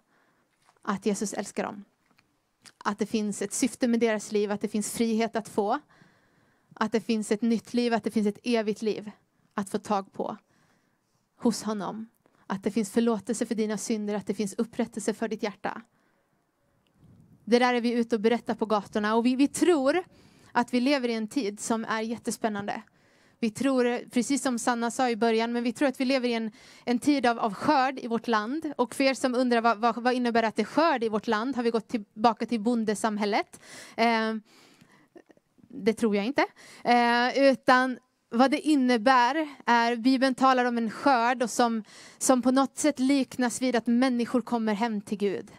att 0.82 1.06
Jesus 1.06 1.34
älskar 1.34 1.64
dem. 1.64 1.84
Att 2.78 3.00
det 3.00 3.06
finns 3.06 3.42
ett 3.42 3.54
syfte 3.54 3.88
med 3.88 4.00
deras 4.00 4.32
liv, 4.32 4.52
att 4.52 4.62
det 4.62 4.68
finns 4.68 4.94
frihet 4.94 5.36
att 5.36 5.50
få. 5.50 5.80
Att 6.74 6.92
det 6.92 7.02
finns 7.02 7.32
ett 7.32 7.42
nytt 7.42 7.74
liv, 7.74 7.94
att 7.94 8.04
det 8.04 8.12
finns 8.12 8.28
ett 8.28 8.40
evigt 8.44 8.82
liv 8.82 9.12
att 9.54 9.70
få 9.70 9.78
tag 9.78 10.12
på 10.14 10.38
hos 11.38 11.64
honom. 11.64 12.08
Att 12.48 12.64
det 12.64 12.72
finns 12.72 12.92
förlåtelse 12.92 13.46
för 13.46 13.56
dina 13.56 13.78
synder, 13.78 14.16
att 14.16 14.28
det 14.28 14.34
finns 14.34 14.56
upprättelse 14.58 15.14
för 15.14 15.28
ditt 15.28 15.44
hjärta. 15.44 15.82
Det 17.46 17.60
där 17.60 17.74
är 17.74 17.82
vi 17.82 17.92
ute 17.92 18.16
och 18.16 18.22
berättar 18.22 18.56
på 18.56 18.66
gatorna 18.66 19.16
och 19.16 19.26
vi, 19.26 19.36
vi 19.36 19.48
tror 19.48 20.04
att 20.52 20.74
vi 20.74 20.80
lever 20.80 21.10
i 21.10 21.14
en 21.14 21.28
tid 21.28 21.60
som 21.60 21.86
är 21.86 22.02
jättespännande. 22.02 22.82
Vi 23.40 23.50
tror, 23.50 24.10
precis 24.10 24.42
som 24.42 24.60
Sanna 24.60 24.92
sa 24.92 25.10
i 25.10 25.16
början, 25.16 25.52
men 25.52 25.64
vi 25.64 25.74
tror 25.74 25.88
att 25.88 26.00
vi 26.00 26.06
lever 26.06 26.30
i 26.30 26.34
en, 26.34 26.52
en 26.86 27.00
tid 27.00 27.26
av, 27.26 27.40
av 27.40 27.54
skörd 27.54 28.00
i 28.00 28.08
vårt 28.08 28.28
land. 28.28 28.74
Och 28.78 28.96
för 28.96 29.04
er 29.04 29.14
som 29.14 29.36
undrar 29.36 29.62
vad, 29.62 29.78
vad, 29.78 30.04
vad 30.04 30.14
innebär 30.14 30.44
att 30.44 30.56
det 30.56 30.62
är 30.62 30.66
skörd 30.66 31.04
i 31.04 31.10
vårt 31.10 31.28
land, 31.28 31.56
har 31.56 31.64
vi 31.64 31.70
gått 31.70 31.88
tillbaka 31.88 32.46
till 32.46 32.60
bondesamhället. 32.60 33.62
Eh, 33.96 34.36
det 35.68 35.94
tror 35.94 36.16
jag 36.16 36.26
inte. 36.26 36.46
Eh, 36.84 37.50
utan 37.50 37.98
vad 38.36 38.52
det 38.52 38.60
innebär 38.60 39.48
är, 39.66 39.96
Bibeln 39.96 40.36
talar 40.36 40.66
om 40.66 40.78
en 40.78 40.92
skörd 40.92 41.44
och 41.44 41.50
som, 41.50 41.84
som 42.18 42.42
på 42.42 42.52
något 42.52 42.78
sätt 42.78 43.00
liknas 43.00 43.62
vid 43.62 43.76
att 43.76 43.88
människor 43.88 44.42
kommer 44.42 44.74
hem 44.74 45.02
till 45.02 45.18
Gud. 45.18 45.52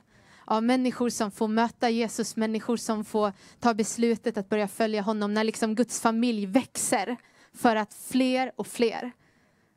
Ja, 0.46 0.60
människor 0.60 1.08
som 1.08 1.30
får 1.30 1.48
möta 1.48 1.90
Jesus, 1.90 2.36
människor 2.36 2.76
som 2.76 3.04
får 3.04 3.32
ta 3.60 3.74
beslutet 3.74 4.36
att 4.36 4.48
börja 4.48 4.68
följa 4.68 5.02
honom. 5.02 5.34
När 5.34 5.44
liksom 5.44 5.74
Guds 5.74 6.00
familj 6.00 6.46
växer 6.46 7.16
för 7.54 7.76
att 7.76 7.94
fler 7.94 8.52
och 8.56 8.66
fler 8.66 9.12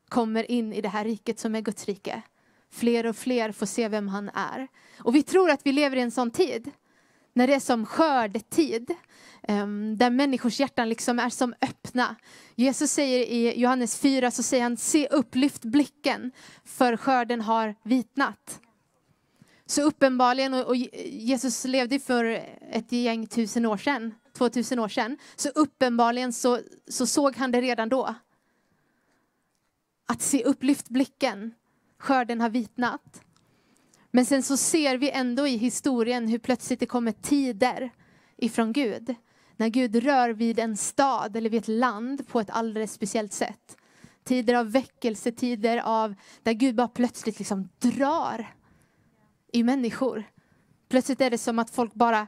kommer 0.08 0.50
in 0.50 0.72
i 0.72 0.80
det 0.80 0.88
här 0.88 1.04
riket 1.04 1.38
som 1.38 1.54
är 1.54 1.60
Guds 1.60 1.84
rike. 1.86 2.22
Fler 2.70 3.06
och 3.06 3.16
fler 3.16 3.52
får 3.52 3.66
se 3.66 3.88
vem 3.88 4.08
han 4.08 4.28
är. 4.28 4.68
Och 4.98 5.14
vi 5.14 5.22
tror 5.22 5.50
att 5.50 5.66
vi 5.66 5.72
lever 5.72 5.96
i 5.96 6.00
en 6.00 6.10
sån 6.10 6.30
tid. 6.30 6.70
När 7.32 7.46
det 7.46 7.54
är 7.54 7.60
som 7.60 7.86
skördetid. 7.86 8.90
Ehm, 9.42 9.96
där 9.98 10.10
människors 10.10 10.60
hjärtan 10.60 10.88
liksom 10.88 11.18
är 11.18 11.30
som 11.30 11.54
öppna. 11.60 12.16
Jesus 12.54 12.92
säger 12.92 13.26
i 13.26 13.60
Johannes 13.60 13.98
4, 13.98 14.30
så 14.30 14.42
säger 14.42 14.62
han, 14.62 14.76
se 14.76 15.08
upp, 15.08 15.34
lyft 15.34 15.64
blicken, 15.64 16.32
för 16.64 16.96
skörden 16.96 17.40
har 17.40 17.74
vitnat. 17.82 18.60
Så 19.66 19.82
uppenbarligen, 19.82 20.54
och 20.54 20.76
Jesus 20.76 21.64
levde 21.64 21.98
för 21.98 22.24
ett 22.70 22.92
gäng 22.92 23.26
tusen 23.26 23.66
år 23.66 23.76
sedan, 23.76 24.14
2000 24.32 24.78
år 24.78 24.88
sedan, 24.88 25.18
så 25.36 25.48
uppenbarligen 25.48 26.32
så, 26.32 26.60
så 26.88 27.06
såg 27.06 27.36
han 27.36 27.50
det 27.50 27.60
redan 27.60 27.88
då. 27.88 28.14
Att 30.06 30.22
se 30.22 30.44
upp, 30.44 30.62
lyft 30.62 30.88
blicken, 30.88 31.54
skörden 31.98 32.40
har 32.40 32.48
vitnat. 32.48 33.20
Men 34.10 34.26
sen 34.26 34.42
så 34.42 34.56
ser 34.56 34.96
vi 34.96 35.10
ändå 35.10 35.46
i 35.46 35.56
historien 35.56 36.28
hur 36.28 36.38
plötsligt 36.38 36.80
det 36.80 36.86
kommer 36.86 37.12
tider 37.12 37.90
ifrån 38.36 38.72
Gud. 38.72 39.14
När 39.56 39.68
Gud 39.68 39.96
rör 39.96 40.30
vid 40.30 40.58
en 40.58 40.76
stad 40.76 41.36
eller 41.36 41.50
vid 41.50 41.60
ett 41.60 41.68
land 41.68 42.28
på 42.28 42.40
ett 42.40 42.50
alldeles 42.50 42.92
speciellt 42.92 43.32
sätt. 43.32 43.76
Tider 44.24 44.54
av 44.54 44.72
väckelse, 44.72 45.32
tider 45.32 45.78
av 45.78 46.14
där 46.42 46.52
Gud 46.52 46.74
bara 46.74 46.88
plötsligt 46.88 47.38
liksom 47.38 47.68
drar 47.78 48.54
i 49.52 49.62
människor. 49.62 50.24
Plötsligt 50.88 51.20
är 51.20 51.30
det 51.30 51.38
som 51.38 51.58
att 51.58 51.70
folk 51.70 51.94
bara 51.94 52.26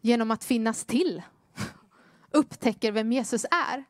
genom 0.00 0.30
att 0.30 0.44
finnas 0.44 0.84
till 0.84 1.22
upptäcker 2.30 2.92
vem 2.92 3.12
Jesus 3.12 3.44
är. 3.44 3.84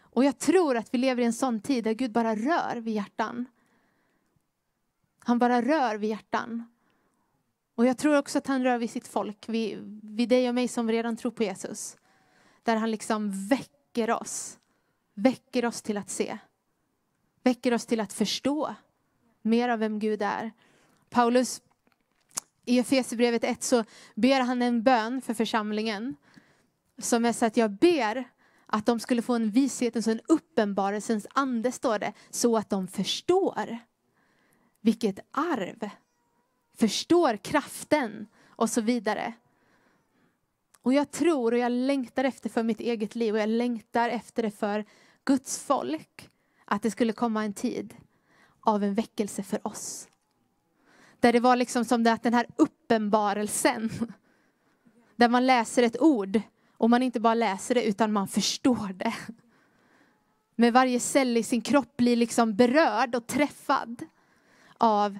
Och 0.00 0.24
jag 0.24 0.38
tror 0.38 0.76
att 0.76 0.94
vi 0.94 0.98
lever 0.98 1.22
i 1.22 1.26
en 1.26 1.32
sån 1.32 1.60
tid 1.60 1.84
där 1.84 1.92
Gud 1.92 2.12
bara 2.12 2.34
rör 2.34 2.76
vid 2.76 2.94
hjärtan. 2.94 3.46
Han 5.24 5.38
bara 5.38 5.62
rör 5.62 5.96
vid 5.96 6.10
hjärtan. 6.10 6.64
Och 7.74 7.86
jag 7.86 7.98
tror 7.98 8.18
också 8.18 8.38
att 8.38 8.46
han 8.46 8.64
rör 8.64 8.78
vid 8.78 8.90
sitt 8.90 9.08
folk, 9.08 9.48
vid, 9.48 10.00
vid 10.02 10.28
dig 10.28 10.48
och 10.48 10.54
mig 10.54 10.68
som 10.68 10.90
redan 10.90 11.16
tror 11.16 11.32
på 11.32 11.42
Jesus. 11.42 11.96
Där 12.62 12.76
han 12.76 12.90
liksom 12.90 13.48
väcker 13.48 14.10
oss, 14.10 14.58
väcker 15.14 15.64
oss 15.64 15.82
till 15.82 15.96
att 15.96 16.10
se. 16.10 16.38
Väcker 17.42 17.74
oss 17.74 17.86
till 17.86 18.00
att 18.00 18.12
förstå 18.12 18.74
mer 19.42 19.68
av 19.68 19.78
vem 19.78 19.98
Gud 19.98 20.22
är. 20.22 20.52
Paulus 21.10 21.62
i 22.64 22.78
Efesierbrevet 22.78 23.44
1 23.44 23.62
så 23.62 23.84
ber 24.14 24.40
han 24.40 24.62
en 24.62 24.82
bön 24.82 25.22
för 25.22 25.34
församlingen. 25.34 26.16
Som 26.98 27.24
är 27.24 27.32
så 27.32 27.46
att 27.46 27.56
jag 27.56 27.70
ber 27.70 28.24
att 28.66 28.86
de 28.86 29.00
skulle 29.00 29.22
få 29.22 29.34
en 29.34 29.50
vishetens 29.50 30.06
och 30.06 30.12
en 30.12 30.20
uppenbarelsens 30.28 31.26
ande 31.30 31.72
står 31.72 31.98
det, 31.98 32.12
så 32.30 32.56
att 32.56 32.70
de 32.70 32.88
förstår 32.88 33.78
vilket 34.82 35.18
arv, 35.30 35.90
förstår 36.76 37.36
kraften 37.36 38.26
och 38.48 38.70
så 38.70 38.80
vidare. 38.80 39.32
Och 40.82 40.94
jag 40.94 41.10
tror 41.10 41.52
och 41.52 41.58
jag 41.58 41.72
längtar 41.72 42.24
efter 42.24 42.50
för 42.50 42.62
mitt 42.62 42.80
eget 42.80 43.14
liv 43.14 43.34
och 43.34 43.40
jag 43.40 43.48
längtar 43.48 44.08
efter 44.08 44.42
det 44.42 44.50
för 44.50 44.84
Guds 45.24 45.58
folk. 45.58 46.28
Att 46.64 46.82
det 46.82 46.90
skulle 46.90 47.12
komma 47.12 47.44
en 47.44 47.54
tid 47.54 47.94
av 48.60 48.84
en 48.84 48.94
väckelse 48.94 49.42
för 49.42 49.66
oss. 49.66 50.08
Där 51.20 51.32
det 51.32 51.40
var 51.40 51.56
liksom 51.56 51.84
som 51.84 52.02
det 52.02 52.12
att 52.12 52.22
den 52.22 52.34
här 52.34 52.46
uppenbarelsen. 52.56 53.90
Där 55.16 55.28
man 55.28 55.46
läser 55.46 55.82
ett 55.82 56.00
ord 56.00 56.40
och 56.76 56.90
man 56.90 57.02
inte 57.02 57.20
bara 57.20 57.34
läser 57.34 57.74
det 57.74 57.84
utan 57.84 58.12
man 58.12 58.28
förstår 58.28 58.92
det. 58.92 59.14
Med 60.56 60.72
varje 60.72 61.00
cell 61.00 61.36
i 61.36 61.42
sin 61.42 61.60
kropp 61.60 61.96
blir 61.96 62.16
liksom 62.16 62.54
berörd 62.54 63.14
och 63.14 63.26
träffad 63.26 64.04
av 64.82 65.18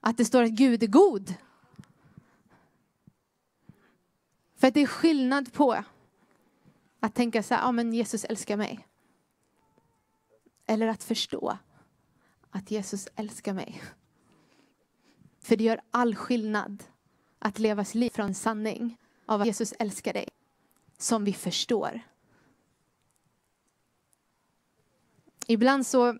att 0.00 0.16
det 0.16 0.24
står 0.24 0.42
att 0.42 0.50
Gud 0.50 0.82
är 0.82 0.86
god. 0.86 1.34
För 4.56 4.68
att 4.68 4.74
det 4.74 4.80
är 4.80 4.86
skillnad 4.86 5.52
på 5.52 5.84
att 7.00 7.14
tänka 7.14 7.42
så 7.42 7.54
här, 7.54 7.62
ja 7.62 7.72
men 7.72 7.92
Jesus 7.92 8.24
älskar 8.24 8.56
mig. 8.56 8.88
Eller 10.66 10.86
att 10.86 11.04
förstå 11.04 11.58
att 12.50 12.70
Jesus 12.70 13.08
älskar 13.16 13.52
mig. 13.52 13.82
För 15.40 15.56
det 15.56 15.64
gör 15.64 15.80
all 15.90 16.14
skillnad 16.14 16.84
att 17.38 17.58
leva 17.58 17.84
sitt 17.84 17.94
liv 17.94 18.10
från 18.10 18.34
sanning 18.34 18.98
av 19.26 19.40
att 19.40 19.46
Jesus 19.46 19.74
älskar 19.78 20.12
dig. 20.12 20.28
Som 20.98 21.24
vi 21.24 21.32
förstår. 21.32 22.00
Ibland 25.46 25.86
så 25.86 26.18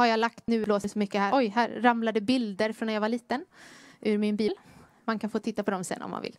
har 0.00 0.06
jag 0.06 0.20
lagt, 0.20 0.46
nu 0.46 0.64
låser 0.64 0.88
så 0.88 0.98
mycket 0.98 1.20
här, 1.20 1.38
oj, 1.38 1.48
här 1.48 1.68
ramlade 1.68 2.20
bilder 2.20 2.72
från 2.72 2.86
när 2.86 2.94
jag 2.94 3.00
var 3.00 3.08
liten 3.08 3.44
ur 4.00 4.18
min 4.18 4.36
bil. 4.36 4.54
Man 5.04 5.18
kan 5.18 5.30
få 5.30 5.38
titta 5.38 5.62
på 5.62 5.70
dem 5.70 5.84
sen 5.84 6.02
om 6.02 6.10
man 6.10 6.22
vill. 6.22 6.36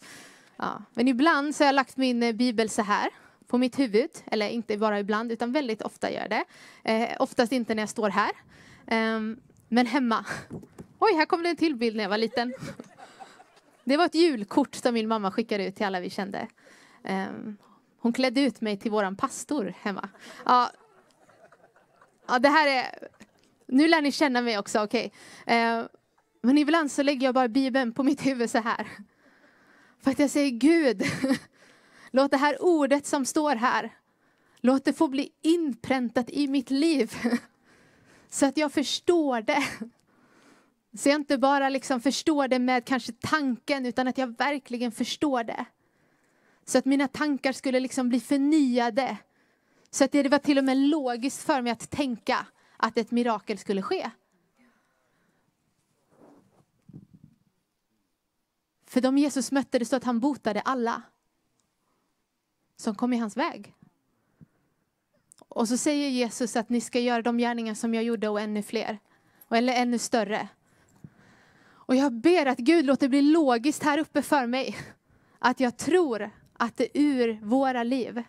Ja. 0.58 0.84
Men 0.94 1.08
ibland 1.08 1.56
så 1.56 1.64
har 1.64 1.66
jag 1.66 1.76
lagt 1.76 1.98
min 1.98 2.24
eh, 2.24 2.34
bibel 2.34 2.70
så 2.70 2.82
här 2.82 3.10
på 3.48 3.58
mitt 3.58 3.80
huvud, 3.80 4.10
eller 4.26 4.50
inte 4.50 4.78
bara 4.78 5.00
ibland 5.00 5.32
utan 5.32 5.52
väldigt 5.52 5.82
ofta 5.82 6.12
gör 6.12 6.22
jag 6.22 6.30
det. 6.30 6.44
Eh, 6.92 7.22
oftast 7.22 7.52
inte 7.52 7.76
när 7.76 7.82
jag 7.82 7.90
står 7.90 8.10
här. 8.10 8.32
Um, 9.16 9.40
men 9.68 9.86
hemma. 9.86 10.26
Oj, 11.00 11.14
här 11.16 11.26
kom 11.26 11.44
det 11.44 11.50
en 11.50 11.56
till 11.56 11.76
bild 11.76 11.96
när 11.96 12.04
jag 12.04 12.10
var 12.10 12.18
liten. 12.18 12.54
det 13.84 13.98
var 13.98 14.06
ett 14.06 14.16
julkort 14.16 14.76
som 14.76 14.94
min 14.94 15.08
mamma 15.08 15.32
skickade 15.32 15.66
ut 15.66 15.76
till 15.76 15.86
alla 15.86 16.00
vi 16.00 16.10
kände. 16.10 16.48
Um, 17.04 17.58
hon 18.00 18.14
klädde 18.14 18.42
ut 18.42 18.62
mig 18.62 18.78
till 18.78 18.92
våran 18.92 19.16
pastor 19.16 19.74
hemma. 19.82 20.10
Ja, 20.46 20.72
ja 22.28 22.40
det 22.40 22.50
här 22.50 22.68
är... 22.68 23.08
Nu 23.72 23.88
lär 23.88 24.02
ni 24.02 24.12
känna 24.12 24.42
mig 24.42 24.58
också, 24.58 24.84
okej. 24.84 25.12
Okay. 25.46 25.88
Men 26.42 26.58
ibland 26.58 26.92
så 26.92 27.04
lägger 27.04 27.28
jag 27.28 27.36
bara 27.36 27.48
Bibeln 27.48 27.94
på 27.94 28.04
mitt 28.04 28.26
huvud 28.26 28.50
så 28.50 28.58
här. 28.58 28.88
För 30.04 30.12
att 30.12 30.20
jag 30.20 30.30
säger 30.30 30.50
Gud, 30.50 31.04
låt 32.12 32.32
det 32.32 32.38
här 32.38 32.64
ordet 32.64 33.06
som 33.06 33.26
står 33.26 33.56
här, 33.56 33.90
låt 34.62 34.86
det 34.86 34.94
få 34.94 35.08
bli 35.08 35.30
inpräntat 35.42 36.30
i 36.30 36.48
mitt 36.48 36.70
liv. 36.70 37.14
Så 38.30 38.46
att 38.46 38.58
jag 38.58 38.72
förstår 38.72 39.42
det. 39.42 39.64
Så 40.98 41.10
jag 41.10 41.16
inte 41.16 41.38
bara 41.38 41.70
liksom 41.70 42.02
förstår 42.02 42.48
det 42.48 42.60
med 42.60 42.86
kanske 42.86 43.12
tanken, 43.12 43.86
utan 43.86 44.08
att 44.08 44.18
jag 44.18 44.38
verkligen 44.38 44.92
förstår 44.92 45.44
det. 45.44 45.66
Så 46.66 46.78
att 46.78 46.86
mina 46.86 47.08
tankar 47.08 47.52
skulle 47.52 47.80
liksom 47.80 48.10
bli 48.10 48.20
förnyade. 48.20 49.18
Så 49.90 50.04
att 50.04 50.12
det 50.12 50.30
var 50.30 50.38
till 50.38 50.58
och 50.58 50.64
med 50.64 50.78
logiskt 50.78 51.44
för 51.44 51.62
mig 51.62 51.72
att 51.72 51.90
tänka 51.90 52.46
att 52.82 52.98
ett 52.98 53.12
mirakel 53.12 53.58
skulle 53.58 53.82
ske. 53.82 54.12
För 58.86 59.02
de 59.02 59.18
Jesus 59.18 59.52
mötte, 59.52 59.80
det 59.80 59.86
står 59.86 59.98
att 59.98 60.04
han 60.04 60.20
botade 60.20 60.62
alla 60.62 61.02
som 62.76 62.96
kom 62.96 63.14
i 63.14 63.18
hans 63.18 63.38
väg. 63.38 63.76
Och 65.40 65.68
så 65.68 65.78
säger 65.78 66.10
Jesus 66.10 66.56
att 66.56 66.70
ni 66.70 66.82
ska 66.82 67.00
göra 67.00 67.22
de 67.22 67.38
gärningar 67.38 67.74
som 67.74 67.94
jag 67.94 68.04
gjorde 68.04 68.30
och 68.30 68.42
ännu 68.42 68.64
fler. 68.64 69.00
Eller 69.50 69.74
ännu 69.74 69.98
större. 69.98 70.48
Och 71.64 71.96
jag 71.96 72.14
ber 72.14 72.46
att 72.46 72.58
Gud 72.58 72.86
låter 72.86 73.10
bli 73.10 73.22
logiskt 73.22 73.84
här 73.84 73.98
uppe 73.98 74.22
för 74.22 74.48
mig. 74.48 74.78
Att 75.40 75.60
jag 75.60 75.78
tror 75.78 76.32
att 76.54 76.78
det 76.78 77.00
ur 77.00 77.40
våra 77.42 77.84
liv 77.84 78.24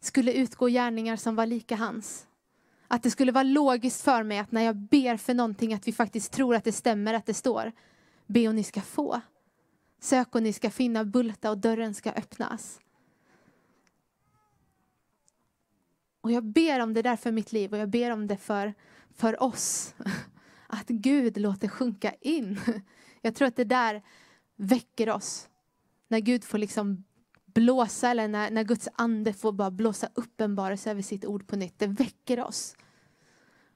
skulle 0.00 0.32
utgå 0.32 0.66
gärningar 0.66 1.16
som 1.16 1.36
var 1.36 1.46
lika 1.46 1.76
hans. 1.76 2.26
Att 2.88 3.02
det 3.02 3.10
skulle 3.10 3.32
vara 3.32 3.42
logiskt 3.42 4.02
för 4.02 4.22
mig 4.22 4.38
att 4.38 4.52
när 4.52 4.62
jag 4.62 4.76
ber 4.76 5.16
för 5.16 5.34
någonting 5.34 5.74
att 5.74 5.88
vi 5.88 5.92
faktiskt 5.92 6.32
tror 6.32 6.54
att 6.54 6.64
det 6.64 6.72
stämmer 6.72 7.14
att 7.14 7.26
det 7.26 7.34
står. 7.34 7.72
Be 8.26 8.48
och 8.48 8.54
ni 8.54 8.64
ska 8.64 8.80
få. 8.80 9.20
Sök 10.00 10.34
och 10.34 10.42
ni 10.42 10.52
ska 10.52 10.70
finna, 10.70 11.04
bulta 11.04 11.50
och 11.50 11.58
dörren 11.58 11.94
ska 11.94 12.10
öppnas. 12.12 12.80
Och 16.20 16.32
jag 16.32 16.44
ber 16.44 16.80
om 16.80 16.94
det 16.94 17.02
där 17.02 17.16
för 17.16 17.32
mitt 17.32 17.52
liv 17.52 17.72
och 17.72 17.78
jag 17.78 17.88
ber 17.88 18.10
om 18.10 18.26
det 18.26 18.36
för, 18.36 18.74
för 19.14 19.42
oss. 19.42 19.94
Att 20.66 20.88
Gud 20.88 21.36
låter 21.36 21.68
sjunka 21.68 22.12
in. 22.20 22.60
Jag 23.22 23.34
tror 23.34 23.48
att 23.48 23.56
det 23.56 23.64
där 23.64 24.02
väcker 24.56 25.10
oss. 25.10 25.48
När 26.08 26.18
Gud 26.18 26.44
får 26.44 26.58
liksom 26.58 27.04
blåsa 27.56 28.10
eller 28.10 28.28
när, 28.28 28.50
när 28.50 28.64
Guds 28.64 28.88
ande 28.94 29.32
får 29.32 29.52
bara 29.52 29.70
blåsa 29.70 30.08
uppenbarelse 30.14 30.90
över 30.90 31.02
sitt 31.02 31.24
ord 31.24 31.46
på 31.46 31.56
nytt. 31.56 31.78
Det 31.78 31.86
väcker 31.86 32.40
oss. 32.40 32.76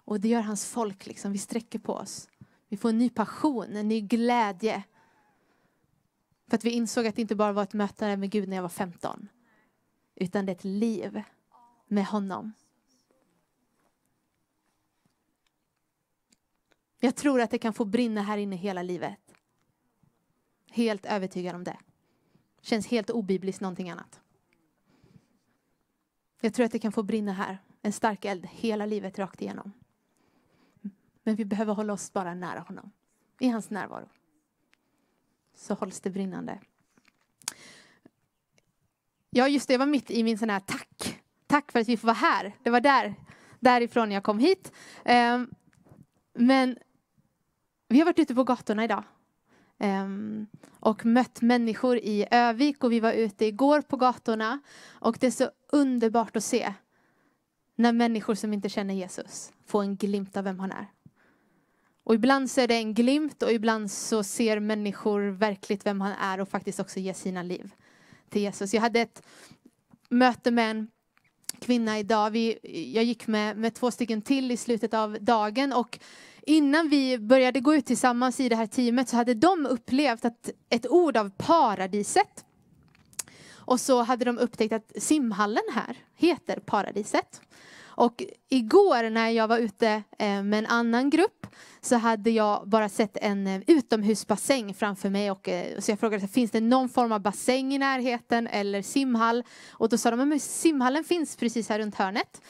Och 0.05 0.21
det 0.21 0.29
gör 0.29 0.41
hans 0.41 0.67
folk, 0.67 1.07
liksom. 1.07 1.33
vi 1.33 1.39
sträcker 1.39 1.79
på 1.79 1.93
oss. 1.93 2.29
Vi 2.69 2.77
får 2.77 2.89
en 2.89 2.99
ny 2.99 3.11
passion, 3.11 3.77
en 3.77 3.89
ny 3.89 4.01
glädje. 4.01 4.83
För 6.49 6.57
att 6.57 6.65
vi 6.65 6.71
insåg 6.71 7.07
att 7.07 7.17
det 7.17 7.23
inte 7.23 7.35
bara 7.35 7.53
var 7.53 7.63
ett 7.63 7.73
möte 7.73 8.17
med 8.17 8.31
Gud 8.31 8.49
när 8.49 8.57
jag 8.57 8.63
var 8.63 8.69
15. 8.69 9.29
Utan 10.15 10.47
det 10.47 10.53
är 10.53 10.57
ett 10.57 10.65
liv 10.65 11.23
med 11.87 12.07
honom. 12.07 12.53
Jag 16.99 17.17
tror 17.17 17.41
att 17.41 17.51
det 17.51 17.59
kan 17.59 17.73
få 17.73 17.85
brinna 17.85 18.23
här 18.23 18.39
inne 18.39 18.57
hela 18.57 18.83
livet. 18.83 19.35
Helt 20.71 21.07
övertygad 21.07 21.55
om 21.55 21.65
det. 21.65 21.77
Känns 22.61 22.87
helt 22.87 23.11
obibliskt 23.11 23.61
någonting 23.61 23.91
annat. 23.91 24.21
Jag 26.41 26.55
tror 26.55 26.67
att 26.67 26.73
det 26.73 26.79
kan 26.79 26.93
få 26.93 27.03
brinna 27.03 27.33
här. 27.33 27.59
En 27.83 27.93
stark 27.93 28.25
eld 28.25 28.47
hela 28.47 28.87
livet 28.87 29.19
rakt 29.19 29.43
igenom. 29.43 29.73
Men 31.23 31.37
vi 31.37 31.45
behöver 31.45 31.75
hålla 31.75 31.93
oss 31.93 32.13
bara 32.13 32.35
nära 32.35 32.61
honom. 32.61 32.91
I 33.39 33.49
hans 33.49 33.71
närvaro. 33.71 34.09
Så 35.55 35.75
hålls 35.75 36.01
det 36.01 36.11
brinnande. 36.11 36.61
Ja, 39.31 39.49
just 39.49 39.69
det. 39.69 39.75
Jag 39.75 39.79
var 39.79 39.87
mitt 39.87 40.11
i 40.11 40.23
min 40.23 40.39
sån 40.39 40.51
här 40.51 40.61
tack. 40.61 41.23
Tack 41.47 41.73
för 41.73 41.81
att 41.81 41.89
vi 41.89 41.97
får 41.97 42.07
vara 42.07 42.17
här. 42.17 42.57
Det 42.63 42.71
var 42.71 42.81
där, 42.81 43.15
därifrån 43.61 44.13
jag 44.13 44.23
kom 44.23 44.39
hit. 44.39 44.73
Ehm, 45.05 45.51
men 46.33 46.79
vi 47.89 47.99
har 47.99 48.07
varit 48.07 48.19
ute 48.19 48.35
på 48.35 48.45
gatorna 48.45 48.85
idag. 48.85 49.05
Um, 49.83 50.47
och 50.81 51.07
mött 51.07 51.43
människor 51.43 51.97
i 51.97 52.27
Övik 52.31 52.85
och 52.85 52.93
vi 52.93 53.01
var 53.01 53.13
ute 53.13 53.47
igår 53.47 53.81
på 53.81 53.97
gatorna. 53.97 54.61
Och 54.89 55.17
det 55.21 55.27
är 55.27 55.31
så 55.31 55.51
underbart 55.73 56.37
att 56.37 56.45
se 56.45 56.75
när 57.77 57.93
människor 57.93 58.35
som 58.35 58.53
inte 58.53 58.69
känner 58.69 58.95
Jesus 58.95 59.53
får 59.67 59.83
en 59.83 59.97
glimt 59.97 60.37
av 60.37 60.45
vem 60.45 60.59
han 60.59 60.73
är. 60.73 60.87
Och 62.05 62.15
ibland 62.15 62.51
så 62.51 62.61
är 62.61 62.69
det 62.69 62.75
en 62.75 62.95
glimt 62.95 63.43
och 63.43 63.53
ibland 63.53 63.91
så 63.91 64.23
ser 64.23 64.61
människor 64.61 65.21
verkligt 65.31 65.87
vem 65.87 66.01
han 66.01 66.13
är 66.13 66.41
och 66.41 66.49
faktiskt 66.49 66.81
också 66.81 67.01
ger 67.01 67.15
sina 67.15 67.43
liv 67.43 67.75
till 68.29 68.43
Jesus. 68.43 68.75
Jag 68.75 68.81
hade 68.81 69.01
ett 69.01 69.23
möte 70.09 70.51
med 70.51 70.71
en 70.71 70.89
kvinna 71.61 71.99
idag. 71.99 72.31
Vi, 72.31 72.59
jag 72.95 73.05
gick 73.05 73.27
med, 73.27 73.57
med 73.57 73.75
två 73.75 73.91
stycken 73.91 74.23
till 74.23 74.51
i 74.51 74.57
slutet 74.57 74.95
av 74.95 75.19
dagen 75.21 75.73
och 75.73 75.99
innan 76.43 76.89
vi 76.89 77.19
började 77.19 77.61
gå 77.61 77.75
ut 77.75 77.87
tillsammans 77.87 78.41
i 78.41 78.49
det 78.49 78.57
här 78.57 78.67
teamet 78.67 79.09
så 79.09 79.17
hade 79.17 79.35
de 79.35 79.67
upplevt 79.67 80.25
att 80.25 80.51
ett 80.69 80.87
ord 80.89 81.17
av 81.17 81.31
paradiset. 81.37 82.45
Och 83.71 83.81
så 83.81 84.03
hade 84.03 84.25
de 84.25 84.39
upptäckt 84.39 84.73
att 84.73 84.93
simhallen 84.97 85.63
här 85.75 85.97
heter 86.17 86.61
Paradiset. 86.61 87.41
Och 88.01 88.25
igår 88.49 89.11
när 89.11 89.29
jag 89.29 89.49
var 89.49 89.59
ute 89.59 90.03
eh, 90.19 90.43
med 90.43 90.59
en 90.59 90.67
annan 90.67 91.11
grupp 91.11 91.47
så 91.81 91.97
hade 91.97 92.31
jag 92.31 92.69
bara 92.69 92.89
sett 92.89 93.17
en 93.17 93.47
eh, 93.47 93.61
utomhusbassäng 93.67 94.75
framför 94.75 95.11
mig. 95.11 95.31
Och, 95.31 95.49
eh, 95.49 95.79
så 95.79 95.91
jag 95.91 96.01
frågade, 96.01 96.29
finns 96.29 96.51
det 96.51 96.61
någon 96.61 96.89
form 96.89 97.13
av 97.13 97.21
bassäng 97.21 97.75
i 97.75 97.79
närheten 97.79 98.47
eller 98.47 98.83
simhall? 98.83 99.45
Och 99.73 99.89
då 99.89 99.99
sa 99.99 100.11
de, 100.11 100.33
att 100.33 100.43
simhallen 100.43 101.05
finns 101.05 101.37
precis 101.37 101.69
här 101.69 101.79
runt 101.79 101.95
hörnet. 101.95 102.43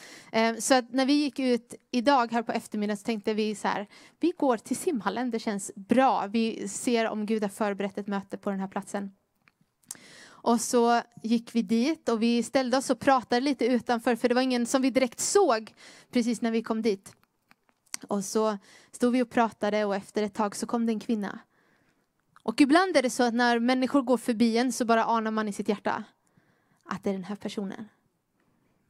Så 0.59 0.73
att 0.73 0.93
när 0.93 1.05
vi 1.05 1.13
gick 1.13 1.39
ut 1.39 1.75
idag 1.91 2.31
här 2.31 2.43
på 2.43 2.51
eftermiddagen 2.51 2.97
så 2.97 3.03
tänkte 3.03 3.33
vi 3.33 3.55
så 3.55 3.67
här, 3.67 3.87
vi 4.19 4.33
går 4.37 4.57
till 4.57 4.77
simhallen, 4.77 5.31
det 5.31 5.39
känns 5.39 5.71
bra. 5.75 6.27
Vi 6.27 6.67
ser 6.67 7.07
om 7.07 7.25
Gud 7.25 7.41
har 7.41 7.49
förberett 7.49 7.97
ett 7.97 8.07
möte 8.07 8.37
på 8.37 8.49
den 8.49 8.59
här 8.59 8.67
platsen. 8.67 9.11
Och 10.43 10.61
så 10.61 11.01
gick 11.23 11.55
vi 11.55 11.61
dit 11.61 12.09
och 12.09 12.21
vi 12.21 12.43
ställde 12.43 12.77
oss 12.77 12.89
och 12.89 12.99
pratade 12.99 13.41
lite 13.41 13.65
utanför 13.65 14.15
för 14.15 14.29
det 14.29 14.35
var 14.35 14.41
ingen 14.41 14.65
som 14.65 14.81
vi 14.81 14.89
direkt 14.89 15.19
såg 15.19 15.73
precis 16.11 16.41
när 16.41 16.51
vi 16.51 16.63
kom 16.63 16.81
dit. 16.81 17.13
Och 18.07 18.23
så 18.25 18.57
stod 18.91 19.13
vi 19.13 19.21
och 19.21 19.29
pratade 19.29 19.85
och 19.85 19.95
efter 19.95 20.23
ett 20.23 20.33
tag 20.33 20.55
så 20.55 20.67
kom 20.67 20.85
det 20.85 20.91
en 20.91 20.99
kvinna. 20.99 21.39
Och 22.43 22.61
ibland 22.61 22.97
är 22.97 23.01
det 23.01 23.09
så 23.09 23.23
att 23.23 23.33
när 23.33 23.59
människor 23.59 24.01
går 24.01 24.17
förbi 24.17 24.57
en 24.57 24.71
så 24.71 24.85
bara 24.85 25.05
anar 25.05 25.31
man 25.31 25.47
i 25.47 25.53
sitt 25.53 25.69
hjärta 25.69 26.03
att 26.83 27.03
det 27.03 27.09
är 27.09 27.13
den 27.13 27.23
här 27.23 27.35
personen. 27.35 27.89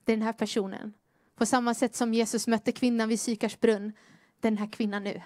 Det 0.04 0.14
är 0.14 0.18
den 0.18 0.26
här 0.26 0.34
personen. 0.34 0.94
På 1.36 1.46
samma 1.46 1.74
sätt 1.74 1.96
som 1.96 2.14
Jesus 2.14 2.48
mötte 2.48 2.72
kvinnan 2.72 3.10
vid 3.10 3.20
Sykars 3.20 3.60
brunn. 3.60 3.94
Den 4.40 4.58
här 4.58 4.72
kvinnan 4.72 5.04
nu. 5.04 5.22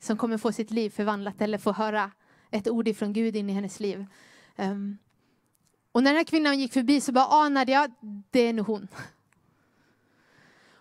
Som 0.00 0.16
kommer 0.16 0.38
få 0.38 0.52
sitt 0.52 0.70
liv 0.70 0.90
förvandlat 0.90 1.40
eller 1.40 1.58
få 1.58 1.72
höra 1.72 2.10
ett 2.50 2.68
ord 2.68 2.88
ifrån 2.88 3.12
Gud 3.12 3.36
in 3.36 3.50
i 3.50 3.52
hennes 3.52 3.80
liv. 3.80 4.06
Um, 4.58 4.98
och 5.92 6.02
när 6.02 6.10
den 6.10 6.16
här 6.16 6.24
kvinnan 6.24 6.58
gick 6.58 6.72
förbi 6.72 7.00
så 7.00 7.12
bara 7.12 7.26
ah, 7.26 7.44
anade 7.44 7.72
jag, 7.72 7.92
det 8.30 8.40
är 8.40 8.52
nog 8.52 8.66
hon. 8.66 8.88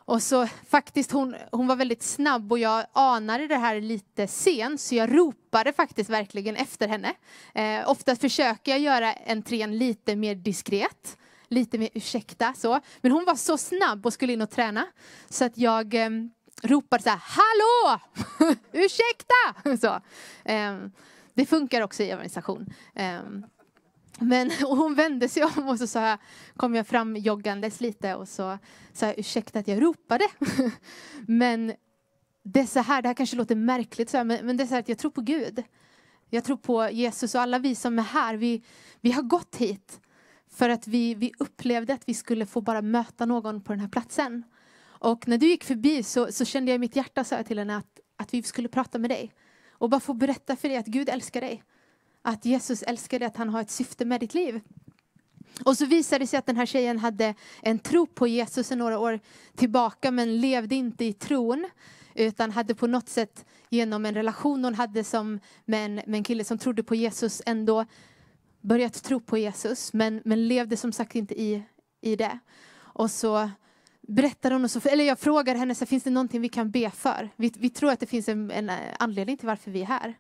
Och 0.08 0.24
så 0.24 0.48
faktiskt, 0.48 1.12
hon, 1.12 1.36
hon 1.52 1.68
var 1.68 1.76
väldigt 1.76 2.04
snabb 2.04 2.52
och 2.52 2.60
jag 2.60 2.86
anade 2.94 3.48
det 3.48 3.56
här 3.56 3.82
lite 3.82 4.28
sent 4.28 4.82
så 4.82 4.96
jag 4.96 5.18
ropade 5.18 5.74
faktiskt 5.74 6.10
verkligen 6.10 6.56
efter 6.56 6.88
henne. 6.88 7.14
Eh, 7.54 7.90
ofta 7.90 8.16
försöker 8.16 8.72
jag 8.72 8.80
göra 8.80 9.14
entrén 9.14 9.78
lite 9.78 10.16
mer 10.16 10.36
diskret, 10.36 11.18
lite 11.48 11.78
mer 11.78 11.90
ursäkta 11.94 12.54
så. 12.54 12.80
Men 13.02 13.12
hon 13.12 13.26
var 13.26 13.36
så 13.36 13.58
snabb 13.58 14.06
och 14.06 14.14
skulle 14.14 14.34
in 14.34 14.42
och 14.42 14.50
träna 14.50 14.86
så 15.30 15.46
att 15.46 15.58
jag 15.58 15.94
eh, 15.94 16.10
ropade 16.64 17.04
så 17.04 17.10
här, 17.10 17.22
hallå! 17.24 18.02
ursäkta! 18.72 19.78
så. 19.88 20.02
Eh, 20.52 20.78
det 21.34 21.46
funkar 21.46 21.82
också 21.82 22.04
i 22.04 22.14
organisation. 22.14 22.74
Eh, 22.96 23.20
men 24.20 24.52
hon 24.62 24.96
vände 24.96 25.30
sig 25.30 25.44
om 25.44 25.68
och 25.68 25.80
så 25.80 25.88
sa 25.88 26.08
jag, 26.08 26.20
kom 26.56 26.76
jag 26.76 26.88
fram 26.88 27.16
joggandes 27.16 27.82
lite 27.82 28.16
och 28.16 28.28
så 28.28 28.58
sa 28.94 29.06
jag 29.06 29.20
ursäkta 29.20 29.60
att 29.60 29.68
jag 29.68 29.82
ropade. 29.82 30.28
men 31.28 31.74
det 32.44 32.60
är 32.60 32.66
så 32.66 32.80
här, 32.80 33.02
det 33.02 33.08
här 33.10 33.14
kanske 33.14 33.36
låter 33.36 33.56
märkligt, 33.56 34.10
så 34.10 34.18
här, 34.18 34.24
men, 34.24 34.46
men 34.46 34.58
det 34.58 34.64
är 34.64 34.68
så 34.68 34.74
här 34.74 34.80
att 34.80 34.90
jag 34.90 34.98
tror 34.98 35.12
på 35.12 35.22
Gud. 35.22 35.64
Jag 36.30 36.44
tror 36.44 36.58
på 36.58 36.90
Jesus 36.90 37.36
och 37.36 37.42
alla 37.42 37.60
vi 37.60 37.76
som 37.76 38.00
är 38.00 38.04
här, 38.04 38.36
vi, 38.36 38.64
vi 39.02 39.12
har 39.12 39.22
gått 39.22 39.56
hit 39.56 40.02
för 40.50 40.70
att 40.70 40.88
vi, 40.88 41.16
vi 41.16 41.32
upplevde 41.40 41.94
att 41.94 42.10
vi 42.10 42.14
skulle 42.14 42.46
få 42.46 42.62
bara 42.62 42.82
möta 42.82 43.26
någon 43.26 43.62
på 43.62 43.74
den 43.74 43.80
här 43.80 43.88
platsen. 43.88 44.44
Och 45.00 45.28
när 45.28 45.38
du 45.38 45.48
gick 45.48 45.64
förbi 45.64 46.04
så, 46.04 46.32
så 46.32 46.46
kände 46.46 46.72
jag 46.72 46.76
i 46.76 46.80
mitt 46.80 46.96
hjärta, 46.96 47.24
sa 47.24 47.36
jag 47.36 47.46
till 47.46 47.60
henne, 47.60 47.78
att, 47.78 48.00
att 48.16 48.34
vi 48.34 48.44
skulle 48.44 48.68
prata 48.68 49.00
med 49.00 49.10
dig. 49.10 49.34
Och 49.72 49.90
bara 49.90 50.00
få 50.00 50.14
berätta 50.14 50.56
för 50.56 50.70
dig 50.70 50.78
att 50.78 50.86
Gud 50.86 51.10
älskar 51.10 51.42
dig 51.42 51.64
att 52.22 52.46
Jesus 52.46 52.84
älskar 52.84 53.20
dig, 53.20 53.26
att 53.26 53.38
han 53.38 53.50
har 53.50 53.62
ett 53.62 53.72
syfte 53.72 54.06
med 54.06 54.20
ditt 54.20 54.34
liv. 54.34 54.62
Och 55.66 55.78
så 55.78 55.86
visade 55.86 56.24
det 56.24 56.28
sig 56.28 56.40
att 56.40 56.46
den 56.46 56.58
här 56.58 56.66
tjejen 56.66 57.00
hade 57.00 57.36
en 57.62 57.80
tro 57.80 58.06
på 58.06 58.28
Jesus 58.28 58.68
sedan 58.68 58.80
några 58.80 59.00
år 59.00 59.20
tillbaka 59.56 60.12
men 60.12 60.42
levde 60.42 60.76
inte 60.76 61.06
i 61.06 61.14
tron 61.14 61.70
utan 62.16 62.52
hade 62.52 62.76
på 62.76 62.88
något 62.88 63.10
sätt 63.10 63.46
genom 63.70 64.06
en 64.06 64.14
relation 64.14 64.64
hon 64.64 64.76
hade 64.76 65.04
som 65.04 65.40
med 65.66 65.86
en, 65.86 65.96
med 65.96 66.16
en 66.16 66.24
kille 66.24 66.44
som 66.44 66.58
trodde 66.58 66.84
på 66.84 66.96
Jesus 66.96 67.42
ändå 67.46 67.86
börjat 68.62 69.04
tro 69.04 69.20
på 69.20 69.38
Jesus 69.38 69.94
men, 69.94 70.22
men 70.26 70.48
levde 70.48 70.78
som 70.78 70.92
sagt 70.92 71.16
inte 71.16 71.42
i, 71.42 71.64
i 72.02 72.16
det. 72.16 72.40
Och 72.78 73.12
så 73.12 73.50
berättar 74.02 74.52
hon, 74.52 74.64
och 74.64 74.72
så, 74.72 74.90
eller 74.90 75.04
jag 75.04 75.20
frågar 75.20 75.56
henne, 75.56 75.76
så 75.76 75.86
finns 75.86 76.04
det 76.04 76.10
någonting 76.10 76.42
vi 76.42 76.50
kan 76.50 76.72
be 76.72 76.92
för? 76.92 77.30
Vi, 77.36 77.54
vi 77.58 77.70
tror 77.70 77.92
att 77.92 78.00
det 78.00 78.06
finns 78.06 78.30
en, 78.30 78.52
en 78.52 78.72
anledning 79.00 79.38
till 79.38 79.48
varför 79.48 79.72
vi 79.72 79.82
är 79.82 79.86
här. 79.86 80.18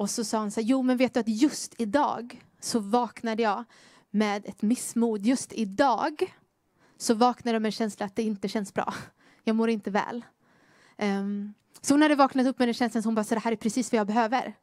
Och 0.00 0.10
så 0.10 0.24
sa 0.24 0.38
hon 0.38 0.50
så 0.50 0.60
här, 0.60 0.68
jo 0.68 0.82
men 0.82 0.96
vet 0.96 1.14
du 1.14 1.20
att 1.20 1.28
just 1.28 1.74
idag 1.78 2.44
så 2.60 2.78
vaknade 2.78 3.42
jag 3.42 3.64
med 4.10 4.46
ett 4.46 4.62
missmod. 4.62 5.26
Just 5.26 5.52
idag 5.52 6.34
så 6.96 7.14
vaknade 7.14 7.54
jag 7.54 7.62
med 7.62 7.68
en 7.68 7.72
känsla 7.72 8.06
att 8.06 8.16
det 8.16 8.22
inte 8.22 8.48
känns 8.48 8.74
bra. 8.74 8.94
Jag 9.44 9.56
mår 9.56 9.70
inte 9.70 9.90
väl. 9.90 10.24
Um, 10.98 11.54
så 11.80 11.94
hon 11.94 12.02
hade 12.02 12.14
vaknat 12.14 12.46
upp 12.46 12.58
med 12.58 12.68
den 12.68 12.74
känslan, 12.74 13.02
så 13.02 13.06
hon 13.06 13.14
bara, 13.14 13.24
så 13.24 13.34
det 13.34 13.40
här 13.40 13.52
är 13.52 13.56
precis 13.56 13.92
vad 13.92 13.98
jag 13.98 14.06
behöver. 14.06 14.54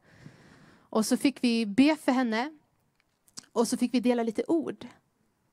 Och 0.80 1.06
så 1.06 1.16
fick 1.16 1.44
vi 1.44 1.66
be 1.66 1.96
för 1.96 2.12
henne. 2.12 2.58
Och 3.52 3.68
så 3.68 3.76
fick 3.76 3.94
vi 3.94 4.00
dela 4.00 4.22
lite 4.22 4.44
ord 4.48 4.86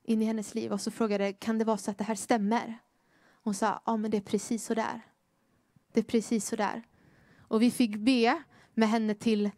in 0.03 0.21
i 0.21 0.25
hennes 0.25 0.55
liv. 0.55 0.71
Och 0.71 0.81
så 0.81 0.91
frågade, 0.91 1.33
kan 1.33 1.57
det 1.57 1.65
vara 1.65 1.77
så 1.77 1.91
att 1.91 1.97
det 1.97 2.03
här 2.03 2.15
stämmer? 2.15 2.77
Hon 3.43 3.53
sa, 3.53 3.81
ja 3.85 3.97
men 3.97 4.11
det 4.11 4.17
är 4.17 4.21
precis 4.21 4.65
så 4.65 4.73
där. 4.73 5.01
Det 5.93 5.99
är 5.99 6.03
precis 6.03 6.47
så 6.47 6.55
där. 6.55 6.83
Och 7.47 7.61
vi 7.61 7.71
fick 7.71 7.95
be 7.95 8.43
med 8.73 8.89
henne 8.89 9.13
till, 9.13 9.51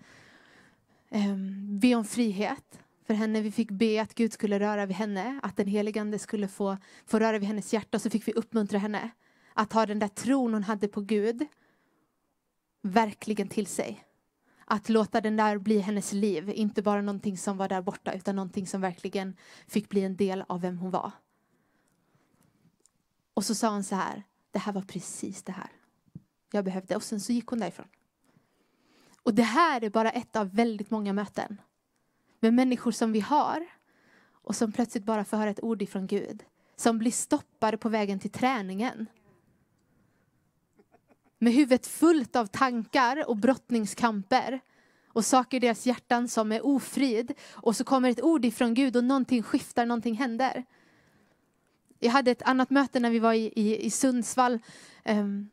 Ehm, 1.10 1.80
be 1.80 1.96
om 1.96 2.06
frihet 2.06 2.80
för 3.08 3.14
henne. 3.14 3.42
Vi 3.42 3.52
fick 3.52 3.72
be 3.72 4.02
att 4.02 4.16
Gud 4.16 4.34
skulle 4.34 4.60
röra 4.60 4.86
vid 4.86 4.96
henne, 4.96 5.40
att 5.44 5.58
den 5.58 5.68
helige 5.68 6.02
Ande 6.02 6.20
skulle 6.20 6.48
få, 6.48 6.78
få 7.06 7.20
röra 7.20 7.40
vid 7.40 7.48
hennes 7.48 7.74
hjärta. 7.74 8.00
Så 8.00 8.10
fick 8.10 8.28
vi 8.28 8.34
uppmuntra 8.34 8.78
henne 8.78 9.10
att 9.54 9.74
ha 9.74 9.86
den 9.86 10.00
där 10.00 10.08
tron 10.08 10.54
hon 10.54 10.64
hade 10.64 10.88
på 10.88 11.02
Gud 11.02 11.46
verkligen 12.82 13.48
till 13.48 13.68
sig. 13.68 14.04
Att 14.66 14.90
låta 14.90 15.22
den 15.22 15.38
där 15.38 15.58
bli 15.58 15.80
hennes 15.80 16.14
liv, 16.14 16.50
inte 16.50 16.82
bara 16.82 17.02
någonting 17.02 17.38
som 17.38 17.58
var 17.58 17.70
där 17.70 17.82
borta 17.82 18.14
utan 18.14 18.36
någonting 18.36 18.68
som 18.68 18.82
verkligen 18.82 19.36
fick 19.68 19.90
bli 19.90 20.04
en 20.04 20.16
del 20.16 20.44
av 20.48 20.62
vem 20.62 20.78
hon 20.78 20.92
var. 20.92 21.12
Och 23.34 23.46
så 23.46 23.56
sa 23.56 23.70
hon 23.70 23.84
så 23.84 23.96
här, 23.96 24.24
det 24.52 24.60
här 24.60 24.74
var 24.74 24.82
precis 24.82 25.44
det 25.44 25.52
här 25.52 25.70
jag 26.52 26.66
behövde. 26.66 26.96
Och 26.96 27.04
sen 27.04 27.20
så 27.20 27.34
gick 27.34 27.48
hon 27.48 27.60
därifrån. 27.60 27.88
Och 29.28 29.34
det 29.34 29.44
här 29.44 29.84
är 29.84 29.90
bara 29.90 30.10
ett 30.10 30.36
av 30.36 30.56
väldigt 30.56 30.92
många 30.92 31.14
möten 31.14 31.62
med 32.40 32.54
människor 32.54 32.92
som 32.92 33.12
vi 33.12 33.20
har 33.20 33.68
och 34.32 34.56
som 34.56 34.72
plötsligt 34.72 35.04
bara 35.04 35.26
får 35.26 35.38
höra 35.38 35.50
ett 35.50 35.64
ord 35.64 35.82
ifrån 35.82 36.08
Gud. 36.08 36.44
Som 36.76 36.98
blir 36.98 37.12
stoppade 37.12 37.78
på 37.78 37.90
vägen 37.90 38.20
till 38.20 38.32
träningen. 38.32 39.06
Med 41.40 41.54
huvudet 41.54 41.88
fullt 41.88 42.36
av 42.36 42.46
tankar 42.46 43.30
och 43.30 43.38
brottningskamper 43.38 44.60
och 45.08 45.26
saker 45.26 45.58
i 45.58 45.60
deras 45.60 45.86
hjärtan 45.86 46.28
som 46.28 46.52
är 46.52 46.66
ofrid. 46.66 47.34
Och 47.52 47.76
så 47.76 47.84
kommer 47.84 48.10
ett 48.10 48.24
ord 48.24 48.46
ifrån 48.46 48.74
Gud 48.74 48.96
och 48.96 49.04
någonting 49.04 49.44
skiftar, 49.44 49.86
någonting 49.86 50.16
händer. 50.16 50.66
Jag 52.00 52.12
hade 52.12 52.32
ett 52.32 52.42
annat 52.42 52.70
möte 52.70 53.00
när 53.00 53.10
vi 53.10 53.20
var 53.20 53.34
i, 53.34 53.54
i, 53.56 53.86
i 53.86 53.92
Sundsvall. 53.92 54.60
Um, 55.06 55.50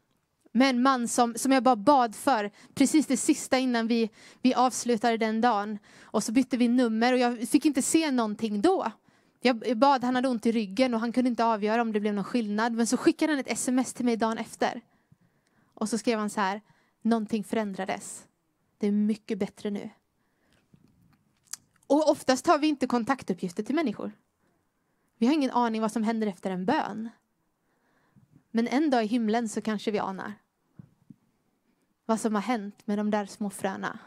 med 0.57 0.71
en 0.71 0.83
man 0.83 1.09
som, 1.09 1.35
som 1.37 1.53
jag 1.53 1.63
bara 1.63 1.77
bad 1.77 2.15
för, 2.15 2.51
precis 2.75 3.07
det 3.07 3.17
sista 3.17 3.59
innan 3.59 3.87
vi, 3.87 4.11
vi 4.43 4.55
avslutade 4.55 5.17
den 5.17 5.41
dagen. 5.41 5.79
Och 6.03 6.23
så 6.23 6.33
bytte 6.33 6.57
vi 6.57 6.69
nummer 6.69 7.13
och 7.13 7.19
jag 7.19 7.49
fick 7.49 7.67
inte 7.67 7.83
se 7.83 8.11
någonting 8.11 8.63
då. 8.63 8.93
Jag 9.41 9.79
bad, 9.79 10.05
han 10.05 10.15
hade 10.15 10.29
ont 10.29 10.47
i 10.47 10.53
ryggen 10.53 10.95
och 10.95 11.01
han 11.01 11.13
kunde 11.13 11.31
inte 11.31 11.45
avgöra 11.45 11.83
om 11.83 11.93
det 11.93 12.01
blev 12.01 12.15
någon 12.15 12.25
skillnad. 12.25 12.73
Men 12.73 12.87
så 12.87 12.97
skickade 12.97 13.33
han 13.33 13.41
ett 13.41 13.53
sms 13.53 13.95
till 13.95 14.05
mig 14.05 14.17
dagen 14.17 14.39
efter. 14.39 14.81
Och 15.75 15.89
så 15.89 15.99
skrev 15.99 16.19
han 16.19 16.31
så 16.31 16.41
här, 16.41 16.61
någonting 17.03 17.45
förändrades. 17.45 18.25
Det 18.79 18.87
är 18.87 18.93
mycket 18.93 19.39
bättre 19.39 19.71
nu. 19.71 19.91
Och 21.87 22.11
oftast 22.11 22.47
har 22.47 22.59
vi 22.59 22.67
inte 22.67 22.87
kontaktuppgifter 22.87 23.63
till 23.63 23.75
människor. 23.75 24.13
Vi 25.19 25.27
har 25.27 25.35
ingen 25.35 25.51
aning 25.51 25.81
vad 25.81 25.93
som 25.93 26.03
händer 26.03 26.27
efter 26.27 26.51
en 26.51 26.67
bön. 26.67 27.09
Men 28.51 28.69
en 28.69 28.91
dag 28.91 29.05
i 29.05 29.07
himlen 29.07 29.49
så 29.49 29.61
kanske 29.61 29.91
vi 29.91 29.99
anar 29.99 30.33
vad 32.07 32.21
som 32.21 32.35
har 32.35 32.43
hänt 32.43 32.87
med 32.87 32.99
de 32.99 33.11
där 33.11 33.27
små 33.27 33.51
fröna. 33.51 33.99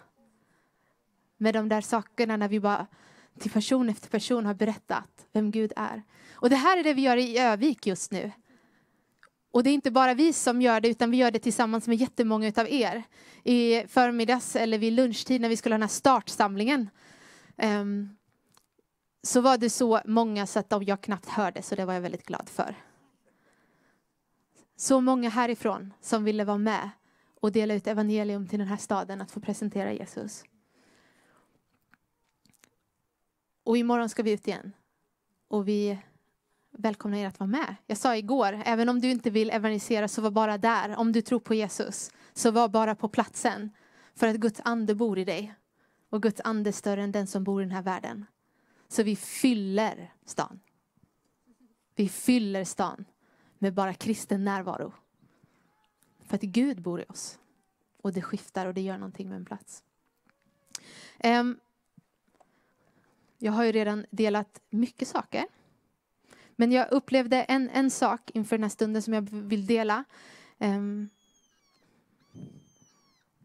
Med 1.37 1.53
de 1.53 1.69
där 1.69 1.81
sakerna 1.81 2.37
när 2.37 2.47
vi 2.47 2.59
bara 2.59 2.87
till 3.39 3.51
person 3.51 3.89
efter 3.89 4.09
person 4.09 4.45
har 4.45 4.53
berättat 4.53 5.25
vem 5.31 5.51
Gud 5.51 5.73
är. 5.75 6.03
Och 6.31 6.49
det 6.49 6.55
här 6.55 6.77
är 6.77 6.83
det 6.83 6.93
vi 6.93 7.01
gör 7.01 7.17
i 7.17 7.37
Övik 7.37 7.87
just 7.87 8.11
nu. 8.11 8.31
Och 9.51 9.63
det 9.63 9.69
är 9.69 9.73
inte 9.73 9.91
bara 9.91 10.13
vi 10.13 10.33
som 10.33 10.61
gör 10.61 10.81
det, 10.81 10.89
utan 10.89 11.11
vi 11.11 11.17
gör 11.17 11.31
det 11.31 11.39
tillsammans 11.39 11.87
med 11.87 11.97
jättemånga 11.97 12.51
av 12.57 12.67
er. 12.69 13.03
I 13.43 13.87
förmiddags 13.87 14.55
eller 14.55 14.77
vid 14.77 14.93
lunchtid 14.93 15.41
när 15.41 15.49
vi 15.49 15.57
skulle 15.57 15.73
ha 15.73 15.77
den 15.77 15.81
här 15.81 15.89
startsamlingen 15.89 16.89
um, 17.57 18.17
så 19.23 19.41
var 19.41 19.57
det 19.57 19.69
så 19.69 20.01
många 20.05 20.47
så 20.47 20.59
att 20.59 20.87
jag 20.87 21.01
knappt 21.01 21.29
hörde, 21.29 21.61
så 21.61 21.75
det 21.75 21.85
var 21.85 21.93
jag 21.93 22.01
väldigt 22.01 22.25
glad 22.25 22.49
för. 22.49 22.75
Så 24.75 25.01
många 25.01 25.29
härifrån 25.29 25.93
som 26.01 26.23
ville 26.23 26.45
vara 26.45 26.57
med 26.57 26.89
och 27.41 27.51
dela 27.51 27.73
ut 27.73 27.87
evangelium 27.87 28.47
till 28.47 28.59
den 28.59 28.67
här 28.67 28.77
staden, 28.77 29.21
att 29.21 29.31
få 29.31 29.39
presentera 29.39 29.93
Jesus. 29.93 30.43
Och 33.63 33.77
imorgon 33.77 34.09
ska 34.09 34.23
vi 34.23 34.31
ut 34.31 34.47
igen. 34.47 34.71
Och 35.47 35.67
vi 35.67 35.99
välkomnar 36.71 37.17
er 37.17 37.27
att 37.27 37.39
vara 37.39 37.47
med. 37.47 37.75
Jag 37.85 37.97
sa 37.97 38.15
igår, 38.15 38.61
även 38.65 38.89
om 38.89 39.01
du 39.01 39.11
inte 39.11 39.29
vill 39.29 39.49
evangelisera 39.49 40.07
så 40.07 40.21
var 40.21 40.31
bara 40.31 40.57
där. 40.57 40.95
Om 40.97 41.11
du 41.11 41.21
tror 41.21 41.39
på 41.39 41.53
Jesus, 41.53 42.11
så 42.33 42.51
var 42.51 42.69
bara 42.69 42.95
på 42.95 43.09
platsen. 43.09 43.69
För 44.15 44.27
att 44.27 44.35
Guds 44.35 44.61
ande 44.63 44.95
bor 44.95 45.19
i 45.19 45.25
dig. 45.25 45.53
Och 46.09 46.21
Guds 46.21 46.41
ande 46.43 46.69
är 46.69 46.71
större 46.71 47.03
än 47.03 47.11
den 47.11 47.27
som 47.27 47.43
bor 47.43 47.61
i 47.61 47.65
den 47.65 47.75
här 47.75 47.81
världen. 47.81 48.25
Så 48.87 49.03
vi 49.03 49.15
fyller 49.15 50.13
stan. 50.25 50.59
Vi 51.95 52.09
fyller 52.09 52.63
stan 52.63 53.05
med 53.57 53.73
bara 53.73 53.93
kristen 53.93 54.43
närvaro. 54.43 54.93
För 56.27 56.35
att 56.35 56.41
Gud 56.41 56.81
bor 56.81 57.01
i 57.01 57.05
oss. 57.09 57.39
Och 58.01 58.13
det 58.13 58.21
skiftar 58.21 58.65
och 58.65 58.73
det 58.73 58.81
gör 58.81 58.97
någonting 58.97 59.29
med 59.29 59.35
en 59.35 59.45
plats. 59.45 59.83
Um, 61.23 61.59
jag 63.37 63.51
har 63.51 63.63
ju 63.63 63.71
redan 63.71 64.05
delat 64.09 64.61
mycket 64.69 65.07
saker. 65.07 65.45
Men 66.55 66.71
jag 66.71 66.91
upplevde 66.91 67.43
en, 67.43 67.69
en 67.69 67.91
sak 67.91 68.31
inför 68.33 68.57
den 68.57 68.63
här 68.63 68.69
stunden 68.69 69.01
som 69.01 69.13
jag 69.13 69.29
vill 69.31 69.65
dela. 69.65 70.03
Um, 70.57 71.09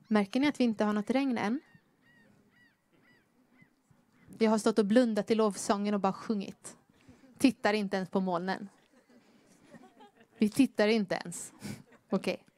märker 0.08 0.40
ni 0.40 0.48
att 0.48 0.60
vi 0.60 0.64
inte 0.64 0.84
har 0.84 0.92
något 0.92 1.10
regn 1.10 1.38
än? 1.38 1.60
Vi 4.38 4.46
har 4.46 4.58
stått 4.58 4.78
och 4.78 4.86
blundat 4.86 5.30
i 5.30 5.34
lovsången 5.34 5.94
och 5.94 6.00
bara 6.00 6.12
sjungit. 6.12 6.76
Tittar 7.38 7.74
inte 7.74 7.96
ens 7.96 8.08
på 8.08 8.20
molnen. 8.20 8.68
Vi 10.38 10.48
tittar 10.48 10.88
inte 10.88 11.14
ens. 11.14 11.52
Okej. 12.10 12.34
Okay. 12.34 12.51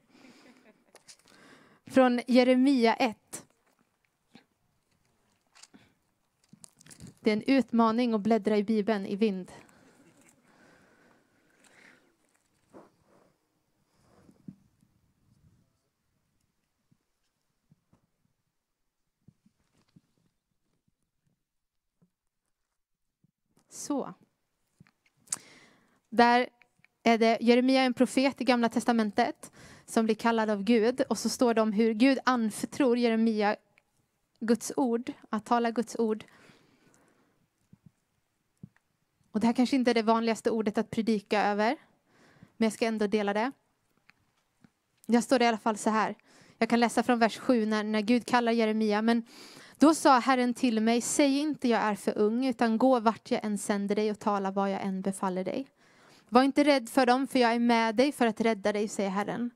Från 1.85 2.21
Jeremia 2.27 2.93
1. 2.93 3.45
Det 7.19 7.31
är 7.31 7.33
en 7.33 7.43
utmaning 7.47 8.13
att 8.13 8.21
bläddra 8.21 8.57
i 8.57 8.63
Bibeln 8.63 9.05
i 9.05 9.15
vind. 9.15 9.51
Så. 23.69 24.13
Där 26.09 26.49
är 27.05 27.17
det 27.17 27.37
Jeremia 27.41 27.81
en 27.81 27.93
profet 27.93 28.41
i 28.41 28.43
Gamla 28.43 28.69
Testamentet 28.69 29.51
som 29.85 30.05
blir 30.05 30.15
kallad 30.15 30.49
av 30.49 30.63
Gud. 30.63 31.01
Och 31.09 31.17
så 31.17 31.29
står 31.29 31.53
det 31.53 31.61
om 31.61 31.73
hur 31.73 31.93
Gud 31.93 32.19
anförtror 32.25 32.97
Jeremia 32.97 33.55
Guds 34.39 34.71
ord, 34.75 35.11
att 35.29 35.45
tala 35.45 35.71
Guds 35.71 35.95
ord. 35.99 36.23
Och 39.31 39.39
det 39.39 39.47
här 39.47 39.53
kanske 39.53 39.75
inte 39.75 39.91
är 39.91 39.95
det 39.95 40.01
vanligaste 40.01 40.51
ordet 40.51 40.77
att 40.77 40.89
predika 40.89 41.45
över, 41.45 41.75
men 42.57 42.65
jag 42.65 42.73
ska 42.73 42.85
ändå 42.85 43.07
dela 43.07 43.33
det. 43.33 43.51
Jag 45.05 45.23
står 45.23 45.39
det 45.39 45.45
i 45.45 45.47
alla 45.47 45.57
fall 45.57 45.77
så 45.77 45.89
här. 45.89 46.15
Jag 46.57 46.69
kan 46.69 46.79
läsa 46.79 47.03
från 47.03 47.19
vers 47.19 47.37
7 47.37 47.65
när, 47.65 47.83
när 47.83 48.01
Gud 48.01 48.25
kallar 48.25 48.51
Jeremia. 48.51 49.01
Men 49.01 49.23
då 49.79 49.95
sa 49.95 50.19
Herren 50.19 50.53
till 50.53 50.81
mig, 50.81 51.01
säg 51.01 51.39
inte 51.39 51.67
jag 51.67 51.81
är 51.81 51.95
för 51.95 52.17
ung, 52.17 52.45
utan 52.45 52.77
gå 52.77 52.99
vart 52.99 53.31
jag 53.31 53.45
än 53.45 53.57
sänder 53.57 53.95
dig 53.95 54.11
och 54.11 54.19
tala 54.19 54.51
vad 54.51 54.71
jag 54.71 54.81
än 54.81 55.01
befaller 55.01 55.43
dig. 55.43 55.67
Var 56.29 56.43
inte 56.43 56.63
rädd 56.63 56.89
för 56.89 57.05
dem, 57.05 57.27
för 57.27 57.39
jag 57.39 57.53
är 57.53 57.59
med 57.59 57.95
dig 57.95 58.11
för 58.11 58.27
att 58.27 58.41
rädda 58.41 58.73
dig, 58.73 58.87
säger 58.87 59.09
Herren. 59.09 59.51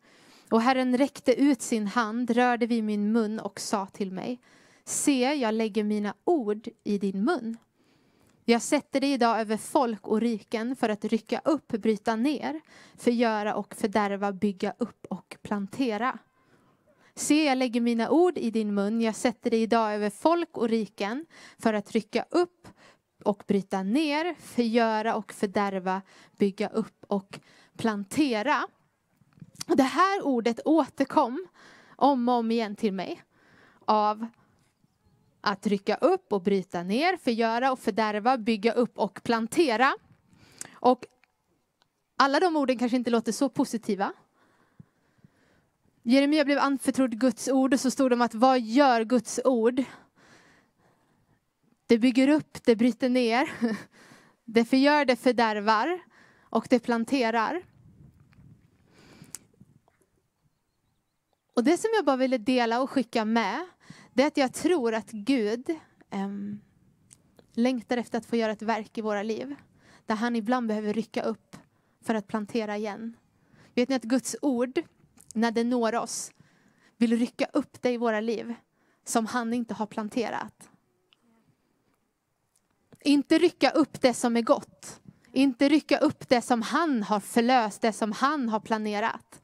Och 0.50 0.62
Herren 0.62 0.98
räckte 0.98 1.42
ut 1.42 1.62
sin 1.62 1.88
hand, 1.88 2.32
rörde 2.32 2.66
vid 2.66 2.84
min 2.84 3.12
mun 3.12 3.40
och 3.40 3.60
sa 3.60 3.86
till 3.86 4.12
mig, 4.12 4.40
Se, 4.86 5.34
jag 5.34 5.54
lägger 5.54 5.84
mina 5.84 6.14
ord 6.24 6.68
i 6.84 6.98
din 6.98 7.24
mun. 7.24 7.58
Jag 8.46 8.62
sätter 8.62 9.02
dig 9.02 9.12
idag 9.12 9.40
över 9.40 9.58
folk 9.58 10.08
och 10.08 10.22
riken 10.22 10.76
för 10.76 10.90
att 10.90 11.06
rycka 11.06 11.42
upp, 11.46 11.68
bryta 11.68 12.16
ner, 12.16 12.62
förgöra 12.98 13.56
och 13.56 13.76
fördärva, 13.76 14.32
bygga 14.32 14.74
upp 14.78 15.06
och 15.10 15.38
plantera. 15.42 16.18
Se, 17.16 17.46
jag 17.46 17.58
lägger 17.58 17.82
mina 17.82 18.10
ord 18.10 18.38
i 18.38 18.52
din 18.52 18.74
mun. 18.74 19.02
Jag 19.02 19.16
sätter 19.16 19.50
dig 19.50 19.62
idag 19.62 19.94
över 19.94 20.10
folk 20.10 20.58
och 20.58 20.70
riken 20.70 21.26
för 21.58 21.74
att 21.74 21.92
rycka 21.92 22.26
upp 22.30 22.68
och 23.24 23.44
bryta 23.48 23.84
ner, 23.84 24.36
förgöra 24.40 25.16
och 25.16 25.34
fördärva, 25.34 26.02
bygga 26.38 26.70
upp 26.70 27.06
och 27.08 27.40
plantera. 27.78 28.68
Det 29.68 29.84
här 29.84 30.26
ordet 30.26 30.60
återkom 30.66 31.48
om 31.96 32.30
och 32.30 32.36
om 32.36 32.52
igen 32.52 32.76
till 32.76 32.94
mig 32.94 33.24
av 33.86 34.28
att 35.42 35.68
rycka 35.68 35.96
upp 35.96 36.34
och 36.34 36.42
bryta 36.42 36.84
ner, 36.84 37.18
förgöra 37.18 37.72
och 37.72 37.80
fördärva, 37.80 38.38
bygga 38.38 38.74
upp 38.74 38.98
och 38.98 39.24
plantera. 39.24 39.96
Och 40.74 41.06
alla 42.18 42.40
de 42.40 42.56
orden 42.56 42.78
kanske 42.78 42.98
inte 42.98 43.12
låter 43.12 43.32
så 43.32 43.50
positiva. 43.50 44.14
Jeremia 46.04 46.46
blev 46.46 46.60
anförtrodd 46.60 47.20
Guds 47.20 47.48
ord 47.48 47.74
och 47.74 47.80
så 47.80 47.92
stod 47.92 48.12
det 48.12 48.16
om 48.16 48.22
att 48.22 48.34
vad 48.34 48.60
gör 48.60 49.04
Guds 49.04 49.40
ord? 49.46 49.84
Det 51.90 52.00
bygger 52.00 52.28
upp, 52.28 52.64
det 52.66 52.76
bryter 52.76 53.10
ner, 53.10 53.52
det 54.46 54.66
förgör, 54.66 55.06
det 55.06 55.16
fördärvar 55.16 56.00
och 56.40 56.68
det 56.70 56.80
planterar. 56.80 57.62
Och 61.56 61.64
det 61.64 61.78
som 61.78 61.90
jag 61.96 62.06
bara 62.06 62.18
ville 62.18 62.38
dela 62.38 62.82
och 62.82 62.90
skicka 62.90 63.26
med, 63.26 63.66
det 64.14 64.24
är 64.24 64.28
att 64.28 64.38
jag 64.38 64.54
tror 64.54 64.94
att 64.94 65.12
Gud 65.12 65.70
um, 66.12 66.62
längtar 67.54 67.98
efter 67.98 68.18
att 68.18 68.26
få 68.26 68.36
göra 68.36 68.52
ett 68.52 68.62
verk 68.62 68.98
i 68.98 69.02
våra 69.02 69.24
liv. 69.24 69.56
Där 70.06 70.16
han 70.16 70.36
ibland 70.36 70.68
behöver 70.68 70.94
rycka 70.94 71.22
upp 71.22 71.56
för 72.02 72.16
att 72.16 72.28
plantera 72.28 72.78
igen. 72.78 73.18
Vet 73.76 73.90
ni 73.90 73.96
att 73.96 74.04
Guds 74.04 74.36
ord, 74.42 74.80
när 75.34 75.52
det 75.52 75.64
når 75.64 75.96
oss, 75.96 76.32
vill 76.98 77.20
rycka 77.20 77.46
upp 77.54 77.82
det 77.82 77.92
i 77.92 77.98
våra 77.98 78.20
liv 78.20 78.56
som 79.06 79.26
han 79.26 79.54
inte 79.54 79.74
har 79.74 79.86
planterat. 79.86 80.70
Inte 83.04 83.38
rycka 83.38 83.70
upp 83.70 84.02
det 84.02 84.14
som 84.14 84.38
är 84.38 84.42
gott. 84.42 85.02
Inte 85.32 85.70
rycka 85.70 85.98
upp 85.98 86.30
det 86.30 86.42
som 86.42 86.62
han 86.62 87.04
har 87.04 87.20
förlöst, 87.20 87.82
det 87.82 87.94
som 87.94 88.12
han 88.12 88.50
har 88.50 88.60
planerat. 88.60 89.42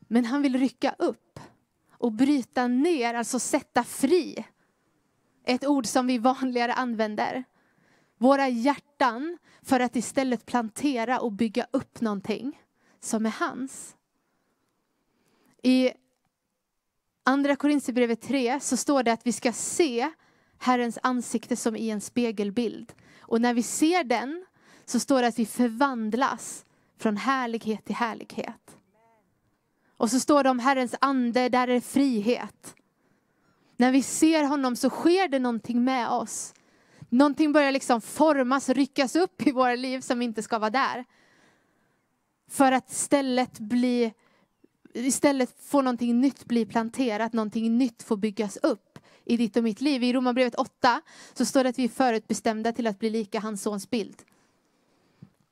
Men 0.00 0.24
han 0.24 0.42
vill 0.42 0.58
rycka 0.58 0.94
upp 0.98 1.40
och 1.92 2.12
bryta 2.12 2.66
ner, 2.66 3.14
alltså 3.14 3.38
sätta 3.38 3.84
fri. 3.84 4.44
Ett 5.44 5.66
ord 5.66 5.86
som 5.86 6.06
vi 6.06 6.18
vanligare 6.18 6.74
använder. 6.74 7.44
Våra 8.18 8.48
hjärtan 8.48 9.38
för 9.62 9.80
att 9.80 9.96
istället 9.96 10.46
plantera 10.46 11.20
och 11.20 11.32
bygga 11.32 11.66
upp 11.70 12.00
någonting 12.00 12.62
som 13.00 13.26
är 13.26 13.30
hans. 13.30 13.96
I 15.62 15.90
Andra 17.24 17.56
Korinthierbrevet 17.56 18.22
3 18.22 18.60
så 18.60 18.76
står 18.76 19.02
det 19.02 19.12
att 19.12 19.26
vi 19.26 19.32
ska 19.32 19.52
se 19.52 20.10
Herrens 20.62 20.98
ansikte 21.02 21.56
som 21.56 21.76
i 21.76 21.90
en 21.90 22.00
spegelbild. 22.00 22.92
Och 23.20 23.40
när 23.40 23.54
vi 23.54 23.62
ser 23.62 24.04
den 24.04 24.44
så 24.84 25.00
står 25.00 25.22
det 25.22 25.28
att 25.28 25.38
vi 25.38 25.46
förvandlas 25.46 26.64
från 26.98 27.16
härlighet 27.16 27.84
till 27.84 27.94
härlighet. 27.94 28.76
Och 29.96 30.10
så 30.10 30.20
står 30.20 30.44
det 30.44 30.50
om 30.50 30.58
Herrens 30.58 30.94
ande, 31.00 31.48
där 31.48 31.68
är 31.68 31.80
frihet. 31.80 32.74
När 33.76 33.92
vi 33.92 34.02
ser 34.02 34.44
honom 34.44 34.76
så 34.76 34.90
sker 34.90 35.28
det 35.28 35.38
någonting 35.38 35.84
med 35.84 36.08
oss. 36.08 36.54
Någonting 37.08 37.52
börjar 37.52 37.72
liksom 37.72 38.00
formas, 38.00 38.68
ryckas 38.68 39.16
upp 39.16 39.46
i 39.46 39.52
våra 39.52 39.74
liv 39.74 40.00
som 40.00 40.22
inte 40.22 40.42
ska 40.42 40.58
vara 40.58 40.70
där. 40.70 41.04
För 42.50 42.72
att 42.72 42.90
istället 42.90 43.58
bli, 43.58 44.12
istället 44.94 45.54
få 45.60 45.82
någonting 45.82 46.20
nytt 46.20 46.44
bli 46.44 46.66
planterat, 46.66 47.32
någonting 47.32 47.78
nytt 47.78 48.02
få 48.02 48.16
byggas 48.16 48.56
upp 48.56 48.89
i 49.30 49.36
ditt 49.36 49.56
och 49.56 49.64
mitt 49.64 49.80
liv. 49.80 50.02
I 50.02 50.12
Romarbrevet 50.12 50.54
8 50.54 51.02
så 51.34 51.44
står 51.44 51.64
det 51.64 51.70
att 51.70 51.78
vi 51.78 51.84
är 51.84 51.88
förutbestämda 51.88 52.72
till 52.72 52.86
att 52.86 52.98
bli 52.98 53.10
lika 53.10 53.40
hans 53.40 53.62
sons 53.62 53.90
bild. 53.90 54.22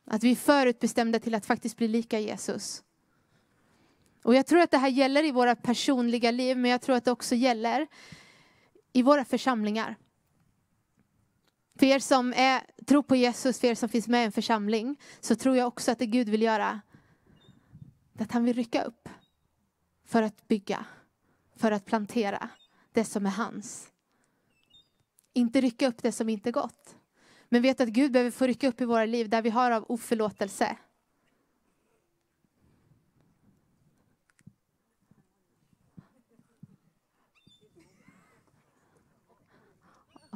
Att 0.05 0.23
vi 0.23 0.31
är 0.31 0.37
förutbestämda 0.37 1.19
till 1.21 1.35
att 1.35 1.47
faktiskt 1.47 1.77
bli 1.77 1.89
lika 1.89 2.19
Jesus. 2.19 2.83
Och 4.23 4.35
jag 4.35 4.47
tror 4.47 4.61
att 4.61 4.71
det 4.71 4.79
här 4.79 4.89
gäller 4.89 5.25
i 5.25 5.31
våra 5.31 5.57
personliga 5.57 6.31
liv, 6.31 6.57
men 6.57 6.71
jag 6.71 6.81
tror 6.81 6.97
att 6.97 7.05
det 7.05 7.11
också 7.11 7.35
gäller 7.35 7.87
i 8.93 9.03
våra 9.03 9.25
församlingar. 9.25 9.97
För 11.79 11.87
er 11.87 11.99
som 11.99 12.33
är, 12.33 12.85
tror 12.87 13.03
på 13.03 13.17
Jesus, 13.17 13.61
för 13.61 13.69
er 13.69 13.75
som 13.75 13.89
finns 13.89 14.09
med 14.09 14.23
i 14.23 14.25
en 14.25 14.33
församling, 14.33 14.97
så 15.21 15.35
tror 15.35 15.57
jag 15.57 15.69
också 15.69 15.91
att 15.91 15.99
det 15.99 16.07
Gud 16.07 16.29
vill 16.29 16.43
göra, 16.43 16.81
att 18.19 18.33
han 18.33 18.45
vill 18.45 18.57
rycka 18.57 18.83
upp 18.83 19.09
för 20.05 20.23
att 20.23 20.49
bygga, 20.49 20.85
för 21.57 21.73
att 21.73 21.85
plantera 21.85 22.51
det 22.93 23.05
som 23.05 23.27
är 23.27 23.31
hans. 23.31 23.91
Inte 25.33 25.61
rycka 25.61 25.89
upp 25.89 26.03
det 26.03 26.13
som 26.13 26.29
inte 26.29 26.51
är 26.51 26.53
gott. 26.53 26.97
Men 27.49 27.63
vet 27.63 27.81
att 27.81 27.89
Gud 27.89 28.13
behöver 28.13 28.31
få 28.31 28.47
rycka 28.47 28.69
upp 28.69 28.81
i 28.81 28.85
våra 28.85 29.05
liv 29.05 29.29
där 29.29 29.43
vi 29.43 29.51
har 29.51 29.71
av 29.71 29.85
oförlåtelse, 29.89 30.77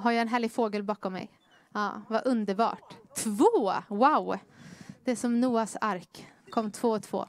Har 0.03 0.13
jag 0.13 0.23
en 0.23 0.29
härlig 0.29 0.53
fågel 0.53 0.83
bakom 0.83 1.13
mig? 1.13 1.31
Ja, 1.73 2.03
vad 2.09 2.27
underbart. 2.27 2.97
Två! 3.17 3.73
Wow! 3.89 4.39
Det 5.05 5.11
är 5.11 5.17
som 5.17 5.41
Noas 5.41 5.77
ark. 5.81 6.27
Kom 6.51 6.71
två 6.71 6.91
och 6.91 7.03
två. 7.03 7.27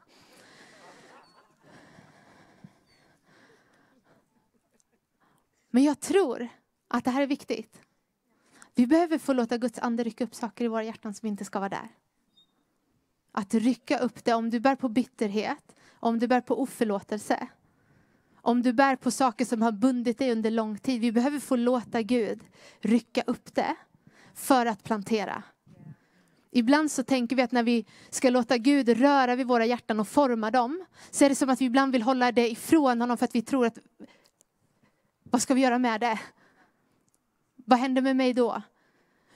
Men 5.73 5.83
jag 5.83 5.99
tror 5.99 6.47
att 6.88 7.05
det 7.05 7.12
här 7.12 7.21
är 7.21 7.27
viktigt. 7.27 7.81
Vi 8.75 8.88
behöver 8.88 9.17
få 9.17 9.33
låta 9.33 9.57
Guds 9.57 9.79
ande 9.79 10.03
rycka 10.03 10.23
upp 10.23 10.36
saker 10.36 10.65
i 10.65 10.67
våra 10.67 10.83
hjärtan 10.83 11.13
som 11.13 11.27
inte 11.27 11.45
ska 11.45 11.59
vara 11.59 11.69
där. 11.69 11.89
Att 13.31 13.53
rycka 13.53 13.99
upp 13.99 14.23
det 14.23 14.33
om 14.33 14.49
du 14.49 14.59
bär 14.59 14.75
på 14.75 14.89
bitterhet, 14.89 15.75
om 15.99 16.19
du 16.19 16.27
bär 16.27 16.41
på 16.41 16.62
oförlåtelse 16.62 17.47
om 18.45 18.62
du 18.62 18.73
bär 18.73 18.95
på 18.95 19.12
saker 19.12 19.45
som 19.45 19.62
har 19.62 19.71
bundit 19.71 20.17
dig 20.17 20.31
under 20.31 20.51
lång 20.51 20.77
tid. 20.77 21.01
Vi 21.01 21.12
behöver 21.12 21.39
få 21.39 21.55
låta 21.55 22.01
Gud 22.01 22.43
rycka 22.79 23.23
upp 23.27 23.55
det 23.55 23.75
för 24.33 24.65
att 24.65 24.83
plantera. 24.83 25.43
Ibland 26.51 26.91
så 26.91 27.03
tänker 27.03 27.36
vi 27.36 27.41
att 27.41 27.51
när 27.51 27.63
vi 27.63 27.86
ska 28.09 28.29
låta 28.29 28.57
Gud 28.57 28.89
röra 28.89 29.36
vid 29.36 29.47
våra 29.47 29.65
hjärtan 29.65 29.99
och 29.99 30.07
forma 30.07 30.51
dem, 30.51 30.86
så 31.12 31.25
är 31.25 31.29
det 31.29 31.36
som 31.36 31.49
att 31.49 31.62
vi 31.62 31.65
ibland 31.65 31.91
vill 31.91 32.01
hålla 32.01 32.31
det 32.31 32.51
ifrån 32.51 33.01
honom 33.01 33.17
för 33.17 33.25
att 33.25 33.36
vi 33.36 33.41
tror 33.41 33.65
att, 33.65 33.77
vad 35.34 35.41
ska 35.41 35.54
vi 35.54 35.62
göra 35.62 35.80
med 35.80 36.02
det? 36.02 36.19
Vad 37.56 37.80
händer 37.80 38.02
med 38.02 38.15
mig 38.15 38.34
då? 38.34 38.62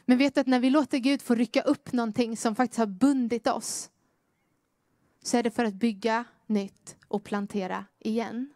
Men 0.06 0.18
vet 0.18 0.36
du 0.36 0.42
att 0.42 0.48
när 0.48 0.60
vi 0.60 0.70
låter 0.70 0.98
Gud 0.98 1.22
få 1.22 1.36
rycka 1.36 1.62
upp 1.62 1.92
någonting 1.92 2.38
som 2.38 2.56
faktiskt 2.56 2.80
har 2.80 2.86
bundit 2.86 3.48
oss, 3.48 3.90
så 5.24 5.38
är 5.38 5.44
det 5.44 5.52
för 5.52 5.66
att 5.66 5.74
bygga 5.74 6.26
nytt 6.46 6.96
och 7.08 7.24
plantera 7.24 7.86
igen. 8.00 8.54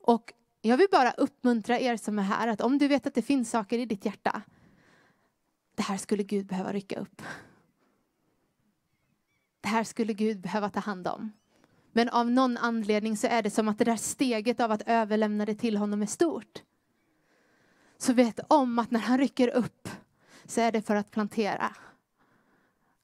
Och 0.00 0.32
jag 0.60 0.76
vill 0.76 0.86
bara 0.90 1.10
uppmuntra 1.10 1.80
er 1.80 1.96
som 1.96 2.18
är 2.18 2.22
här 2.22 2.48
att 2.48 2.60
om 2.60 2.78
du 2.78 2.88
vet 2.88 3.06
att 3.06 3.14
det 3.14 3.22
finns 3.22 3.50
saker 3.50 3.78
i 3.78 3.86
ditt 3.86 4.04
hjärta, 4.04 4.42
det 5.74 5.82
här 5.82 5.96
skulle 5.96 6.22
Gud 6.22 6.46
behöva 6.46 6.72
rycka 6.72 7.00
upp. 7.00 7.22
Det 9.60 9.68
här 9.68 9.84
skulle 9.84 10.12
Gud 10.12 10.40
behöva 10.40 10.70
ta 10.70 10.80
hand 10.80 11.08
om. 11.08 11.32
Men 11.98 12.08
av 12.08 12.30
någon 12.30 12.56
anledning 12.56 13.16
så 13.16 13.26
är 13.26 13.42
det 13.42 13.50
som 13.50 13.68
att 13.68 13.78
det 13.78 13.84
där 13.84 13.96
steget 13.96 14.60
av 14.60 14.72
att 14.72 14.82
överlämna 14.86 15.46
det 15.46 15.54
till 15.54 15.76
honom 15.76 16.02
är 16.02 16.06
stort. 16.06 16.62
Så 17.98 18.12
vet 18.12 18.40
om 18.48 18.78
att 18.78 18.90
när 18.90 19.00
han 19.00 19.18
rycker 19.18 19.48
upp 19.48 19.88
så 20.46 20.60
är 20.60 20.72
det 20.72 20.82
för 20.82 20.96
att 20.96 21.10
plantera. 21.10 21.76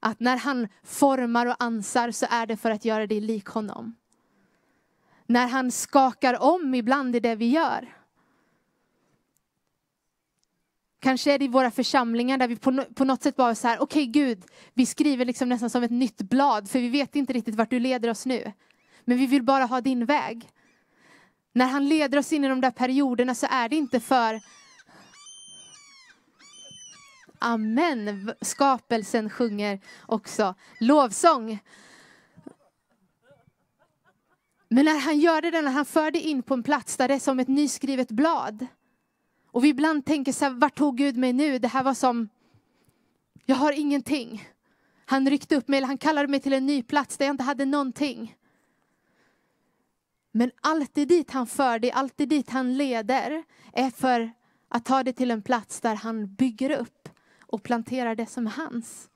Att 0.00 0.20
när 0.20 0.36
han 0.36 0.68
formar 0.82 1.46
och 1.46 1.56
ansar 1.58 2.10
så 2.10 2.26
är 2.30 2.46
det 2.46 2.56
för 2.56 2.70
att 2.70 2.84
göra 2.84 3.06
dig 3.06 3.20
lik 3.20 3.46
honom 3.46 3.94
när 5.26 5.46
han 5.46 5.70
skakar 5.70 6.42
om 6.42 6.74
ibland 6.74 7.16
i 7.16 7.20
det 7.20 7.34
vi 7.34 7.50
gör. 7.50 7.94
Kanske 11.00 11.32
är 11.32 11.38
det 11.38 11.44
i 11.44 11.48
våra 11.48 11.70
församlingar 11.70 12.38
där 12.38 12.48
vi 12.48 12.56
på, 12.94 13.04
något 13.04 13.22
sätt 13.22 13.36
bara 13.36 13.54
så 13.54 13.68
här, 13.68 13.78
okej 13.80 14.02
okay, 14.02 14.22
Gud, 14.22 14.44
vi 14.74 14.86
skriver 14.86 15.24
liksom 15.24 15.48
nästan 15.48 15.70
som 15.70 15.82
ett 15.82 15.90
nytt 15.90 16.22
blad, 16.22 16.70
för 16.70 16.78
vi 16.78 16.88
vet 16.88 17.16
inte 17.16 17.32
riktigt 17.32 17.54
vart 17.54 17.70
du 17.70 17.80
leder 17.80 18.10
oss 18.10 18.26
nu. 18.26 18.52
Men 19.04 19.18
vi 19.18 19.26
vill 19.26 19.42
bara 19.42 19.64
ha 19.64 19.80
din 19.80 20.04
väg. 20.04 20.48
När 21.52 21.66
han 21.66 21.88
leder 21.88 22.18
oss 22.18 22.32
in 22.32 22.44
i 22.44 22.48
de 22.48 22.60
där 22.60 22.70
perioderna 22.70 23.34
så 23.34 23.46
är 23.50 23.68
det 23.68 23.76
inte 23.76 24.00
för 24.00 24.40
Amen. 27.38 28.32
Skapelsen 28.40 29.30
sjunger 29.30 29.80
också 30.06 30.54
lovsång. 30.80 31.58
Men 34.68 34.84
när 34.84 35.00
han 35.00 35.20
gör 35.20 35.42
det, 35.42 35.62
när 35.62 35.70
han 35.70 35.84
för 35.84 36.10
det 36.10 36.20
in 36.20 36.42
på 36.42 36.54
en 36.54 36.62
plats 36.62 36.96
där 36.96 37.08
det 37.08 37.14
är 37.14 37.18
som 37.18 37.40
ett 37.40 37.48
nyskrivet 37.48 38.10
blad. 38.10 38.66
Och 39.50 39.64
vi 39.64 39.68
ibland 39.68 40.06
tänker 40.06 40.32
så 40.32 40.44
här, 40.44 40.52
vart 40.52 40.78
tog 40.78 40.96
Gud 40.96 41.16
mig 41.16 41.32
nu? 41.32 41.58
Det 41.58 41.68
här 41.68 41.82
var 41.82 41.94
som, 41.94 42.28
jag 43.46 43.56
har 43.56 43.72
ingenting. 43.72 44.48
Han 45.04 45.30
ryckte 45.30 45.56
upp 45.56 45.68
mig, 45.68 45.76
eller 45.76 45.86
han 45.86 45.98
kallade 45.98 46.28
mig 46.28 46.40
till 46.40 46.52
en 46.52 46.66
ny 46.66 46.82
plats 46.82 47.16
där 47.16 47.24
jag 47.24 47.32
inte 47.32 47.44
hade 47.44 47.64
någonting. 47.64 48.36
Men 50.36 50.50
alltid 50.60 51.08
dit 51.08 51.30
han 51.30 51.46
för 51.46 51.78
dig, 51.78 51.90
alltid 51.90 52.28
dit 52.28 52.50
han 52.50 52.76
leder, 52.76 53.44
är 53.72 53.90
för 53.90 54.32
att 54.68 54.84
ta 54.84 55.02
det 55.02 55.12
till 55.12 55.30
en 55.30 55.42
plats 55.42 55.80
där 55.80 55.94
han 55.94 56.34
bygger 56.34 56.70
upp 56.70 57.08
och 57.40 57.62
planterar 57.62 58.14
det 58.14 58.26
som 58.26 58.46
är 58.46 58.50
hans. 58.50 59.10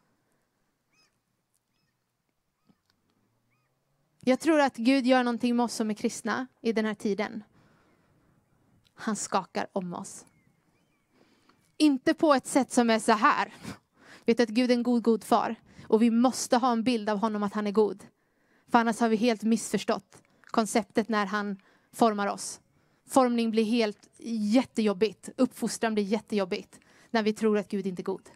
Jag 4.21 4.41
tror 4.41 4.61
att 4.61 4.77
Gud 4.77 5.07
gör 5.07 5.25
någonting 5.25 5.57
med 5.57 5.65
oss 5.65 5.75
som 5.75 5.91
är 5.91 5.95
kristna 5.95 6.47
i 6.61 6.73
den 6.73 6.85
här 6.85 6.95
tiden. 6.95 7.45
Han 8.95 9.17
skakar 9.17 9.67
om 9.73 9.95
oss. 9.95 10.27
Inte 11.77 12.15
på 12.15 12.35
ett 12.35 12.47
sätt 12.47 12.73
som 12.73 12.91
är 12.91 12.99
så 12.99 13.13
här. 13.13 13.55
Vet 14.25 14.41
att 14.41 14.49
Gud 14.49 14.71
är 14.71 14.75
en 14.75 14.83
god, 14.83 15.03
god 15.03 15.25
far. 15.25 15.55
Och 15.89 16.03
vi 16.03 16.11
måste 16.11 16.57
ha 16.57 16.73
en 16.73 16.83
bild 16.85 17.11
av 17.11 17.19
honom 17.19 17.43
att 17.43 17.55
han 17.55 17.67
är 17.67 17.73
god. 17.73 18.05
För 18.71 18.79
annars 18.79 19.01
har 19.01 19.09
vi 19.09 19.17
helt 19.17 19.43
missförstått 19.43 20.23
konceptet 20.51 21.09
när 21.09 21.27
han 21.27 21.57
formar 21.93 22.27
oss. 22.27 22.61
Formning 23.09 23.51
blir 23.51 23.65
helt 23.65 24.09
jättejobbigt. 24.53 25.29
Uppfostran 25.37 25.95
blir 25.95 26.05
jättejobbigt. 26.05 26.81
När 27.11 27.23
vi 27.23 27.33
tror 27.33 27.59
att 27.59 27.69
Gud 27.69 27.87
inte 27.87 28.03
är 28.03 28.05
god. 28.05 28.31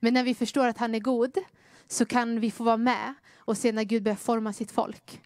Men 0.00 0.14
när 0.14 0.24
vi 0.24 0.34
förstår 0.34 0.66
att 0.66 0.78
han 0.78 0.94
är 0.94 1.00
god 1.00 1.38
så 1.86 2.06
kan 2.06 2.40
vi 2.40 2.50
få 2.50 2.64
vara 2.64 2.76
med 2.76 3.14
och 3.36 3.58
se 3.58 3.72
när 3.72 3.84
Gud 3.84 4.02
börjar 4.02 4.16
forma 4.16 4.52
sitt 4.52 4.70
folk. 4.70 5.22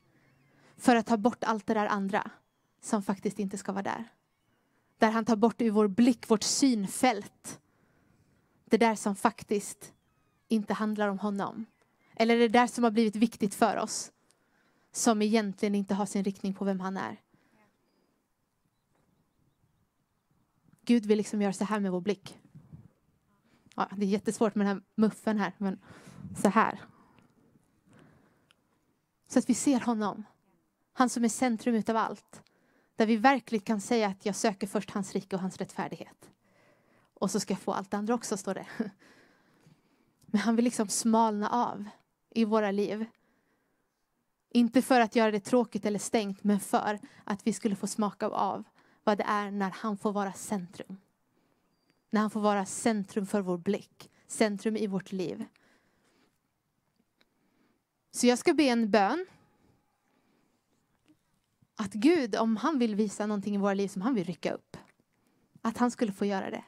För 0.77 0.97
att 0.97 1.07
ta 1.07 1.17
bort 1.17 1.45
allt 1.45 1.67
det 1.67 1.75
där 1.75 1.87
andra 1.87 2.31
som 2.83 3.03
faktiskt 3.03 3.39
inte 3.39 3.59
ska 3.59 3.73
vara 3.73 3.83
där. 3.83 4.09
Där 4.99 5.11
han 5.11 5.25
tar 5.25 5.37
bort 5.37 5.63
ur 5.63 5.71
vår 5.71 5.89
blick, 5.89 6.31
vårt 6.31 6.43
synfält. 6.43 7.61
Det 8.65 8.77
där 8.77 8.95
som 8.95 9.17
faktiskt 9.17 9.93
inte 10.49 10.75
handlar 10.75 11.09
om 11.09 11.19
honom. 11.19 11.67
Eller 12.17 12.39
det 12.39 12.49
där 12.49 12.67
som 12.67 12.85
har 12.85 12.91
blivit 12.91 13.17
viktigt 13.17 13.55
för 13.55 13.77
oss. 13.77 14.13
Som 14.93 15.23
egentligen 15.23 15.75
inte 15.75 15.95
har 15.95 16.07
sin 16.07 16.25
riktning 16.25 16.55
på 16.55 16.65
vem 16.65 16.81
han 16.81 16.97
är. 16.97 17.21
Gud 20.85 21.07
vill 21.07 21.19
liksom 21.19 21.43
göra 21.43 21.53
så 21.53 21.65
här 21.65 21.81
med 21.81 21.93
vår 21.93 22.01
blick. 22.01 22.39
Ja, 23.77 23.89
det 23.97 24.05
är 24.05 24.09
jättesvårt 24.09 24.55
med 24.55 24.67
den 24.67 24.77
här 24.77 24.85
muffen 24.95 25.39
här, 25.39 25.53
men 25.59 25.79
så 26.43 26.49
här. 26.49 26.81
Så 29.29 29.39
att 29.39 29.51
vi 29.51 29.55
ser 29.55 29.81
honom. 29.81 30.25
Han 30.93 31.09
som 31.09 31.25
är 31.25 31.29
centrum 31.29 31.75
utav 31.75 31.97
allt. 31.97 32.43
Där 32.97 33.07
vi 33.07 33.17
verkligen 33.17 33.65
kan 33.65 33.81
säga 33.81 34.09
att 34.09 34.27
jag 34.27 34.37
söker 34.37 34.67
först 34.67 34.91
hans 34.91 35.13
rike 35.13 35.37
och 35.37 35.43
hans 35.43 35.57
rättfärdighet. 35.59 36.31
Och 37.15 37.31
så 37.31 37.41
ska 37.41 37.53
jag 37.55 37.61
få 37.61 37.73
allt 37.73 37.91
det 37.91 37.97
andra 37.97 38.15
också, 38.15 38.37
står 38.37 38.55
det. 38.55 38.67
Men 40.27 40.41
han 40.41 40.57
vill 40.57 40.65
liksom 40.65 40.89
smalna 40.89 41.49
av 41.51 41.85
i 42.31 42.45
våra 42.45 42.71
liv. 42.71 43.07
Inte 44.55 44.83
för 44.83 45.01
att 45.01 45.17
göra 45.17 45.31
det 45.31 45.41
tråkigt 45.41 45.87
eller 45.87 45.99
stängt, 45.99 46.45
men 46.45 46.61
för 46.61 46.99
att 47.25 47.47
vi 47.47 47.53
skulle 47.53 47.77
få 47.77 47.87
smaka 47.87 48.27
av 48.27 48.65
vad 49.05 49.19
det 49.19 49.25
är 49.25 49.51
när 49.51 49.71
han 49.71 49.97
får 49.97 50.13
vara 50.13 50.33
centrum. 50.33 50.97
När 52.11 52.21
han 52.21 52.31
får 52.31 52.41
vara 52.41 52.67
centrum 52.67 53.27
för 53.27 53.41
vår 53.41 53.59
blick, 53.59 54.11
centrum 54.27 54.77
i 54.77 54.87
vårt 54.87 55.13
liv. 55.13 55.45
Så 58.11 58.27
jag 58.27 58.39
ska 58.39 58.55
be 58.55 58.65
en 58.65 58.91
bön. 58.91 59.27
Att 61.77 61.93
Gud, 61.93 62.37
om 62.37 62.57
han 62.57 62.79
vill 62.79 62.95
visa 62.95 63.27
någonting 63.27 63.55
i 63.55 63.59
våra 63.59 63.75
liv 63.75 63.89
som 63.89 64.03
han 64.03 64.15
vill 64.15 64.25
rycka 64.25 64.53
upp, 64.53 64.77
att 65.63 65.79
han 65.79 65.91
skulle 65.91 66.13
få 66.13 66.25
göra 66.25 66.51
det. 66.51 66.65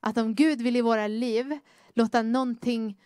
Att 0.00 0.18
om 0.18 0.34
Gud 0.34 0.62
vill 0.62 0.76
i 0.76 0.80
våra 0.80 1.06
liv 1.06 1.58
låta 1.94 2.22
någonting 2.22 3.00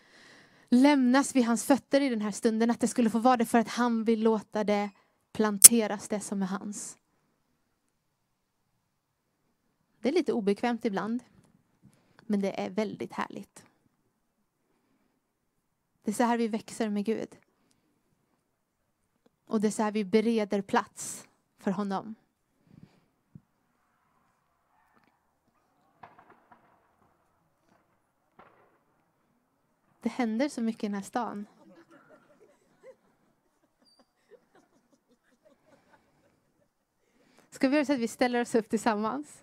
lämnas 0.73 1.35
vid 1.35 1.45
hans 1.45 1.65
fötter 1.65 2.01
i 2.01 2.09
den 2.09 2.21
här 2.21 2.31
stunden, 2.31 2.71
att 2.71 2.79
det 2.79 2.87
skulle 2.87 3.09
få 3.09 3.19
vara 3.19 3.37
det 3.37 3.45
för 3.45 3.59
att 3.59 3.67
han 3.67 4.03
vill 4.03 4.23
låta 4.23 4.63
det 4.63 4.89
planteras, 5.31 6.07
det 6.07 6.19
som 6.19 6.41
är 6.41 6.45
hans. 6.45 6.97
Det 9.99 10.09
är 10.09 10.13
lite 10.13 10.33
obekvämt 10.33 10.85
ibland, 10.85 11.23
men 12.21 12.39
det 12.39 12.61
är 12.61 12.69
väldigt 12.69 13.13
härligt. 13.13 13.65
Det 16.03 16.11
är 16.11 16.15
så 16.15 16.23
här 16.23 16.37
vi 16.37 16.47
växer 16.47 16.89
med 16.89 17.05
Gud. 17.05 17.35
Och 19.45 19.61
det 19.61 19.67
är 19.67 19.71
så 19.71 19.83
här 19.83 19.91
vi 19.91 20.05
bereder 20.05 20.61
plats 20.61 21.27
för 21.57 21.71
honom. 21.71 22.15
Händer 30.13 30.49
så 30.49 30.61
mycket 30.61 30.83
i 30.83 30.87
den 30.87 30.93
här 30.93 31.01
stan. 31.01 31.45
Ska 37.49 37.69
vi 37.69 37.75
göra 37.75 37.85
så 37.85 37.93
att 37.93 37.99
vi 37.99 38.07
ställer 38.07 38.41
oss 38.41 38.55
upp 38.55 38.69
tillsammans? 38.69 39.41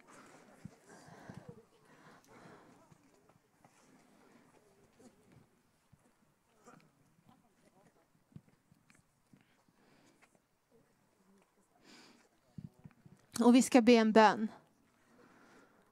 Och 13.45 13.55
vi 13.55 13.63
ska 13.63 13.81
be 13.81 13.93
en 13.93 14.13
bön. 14.13 14.49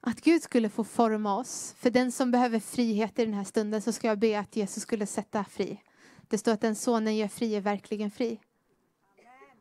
Att 0.00 0.20
Gud 0.20 0.42
skulle 0.42 0.68
få 0.68 0.84
forma 0.84 1.36
oss. 1.36 1.74
För 1.78 1.90
den 1.90 2.12
som 2.12 2.30
behöver 2.30 2.60
frihet 2.60 3.18
i 3.18 3.24
den 3.24 3.34
här 3.34 3.44
stunden 3.44 3.82
så 3.82 3.92
ska 3.92 4.08
jag 4.08 4.18
be 4.18 4.38
att 4.38 4.56
Jesus 4.56 4.82
skulle 4.82 5.06
sätta 5.06 5.44
fri. 5.44 5.82
Det 6.28 6.38
står 6.38 6.52
att 6.52 6.60
den 6.60 6.74
sonen 6.74 7.16
gör 7.16 7.28
fri 7.28 7.54
är 7.54 7.60
verkligen 7.60 8.10
fri. 8.10 8.40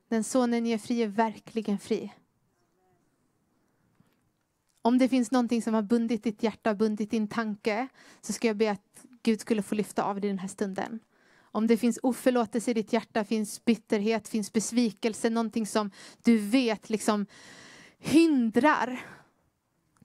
Den 0.09 0.23
sonen 0.23 0.65
gör 0.65 0.77
fri 0.77 1.03
är 1.03 1.07
verkligen 1.07 1.79
fri. 1.79 2.13
Om 4.81 4.97
det 4.97 5.09
finns 5.09 5.31
någonting 5.31 5.61
som 5.61 5.73
har 5.73 5.81
bundit 5.81 6.23
ditt 6.23 6.43
hjärta, 6.43 6.75
bundit 6.75 7.11
din 7.11 7.27
tanke, 7.27 7.87
så 8.21 8.33
ska 8.33 8.47
jag 8.47 8.57
be 8.57 8.71
att 8.71 9.05
Gud 9.23 9.41
skulle 9.41 9.61
få 9.61 9.75
lyfta 9.75 10.03
av 10.03 10.21
det 10.21 10.27
i 10.27 10.29
den 10.29 10.39
här 10.39 10.47
stunden. 10.47 10.99
Om 11.39 11.67
det 11.67 11.77
finns 11.77 11.99
oförlåtelse 12.03 12.71
i 12.71 12.73
ditt 12.73 12.93
hjärta, 12.93 13.23
finns 13.23 13.65
bitterhet, 13.65 14.27
finns 14.27 14.53
besvikelse, 14.53 15.29
någonting 15.29 15.67
som 15.67 15.91
du 16.23 16.37
vet 16.37 16.89
liksom 16.89 17.25
hindrar 17.99 18.99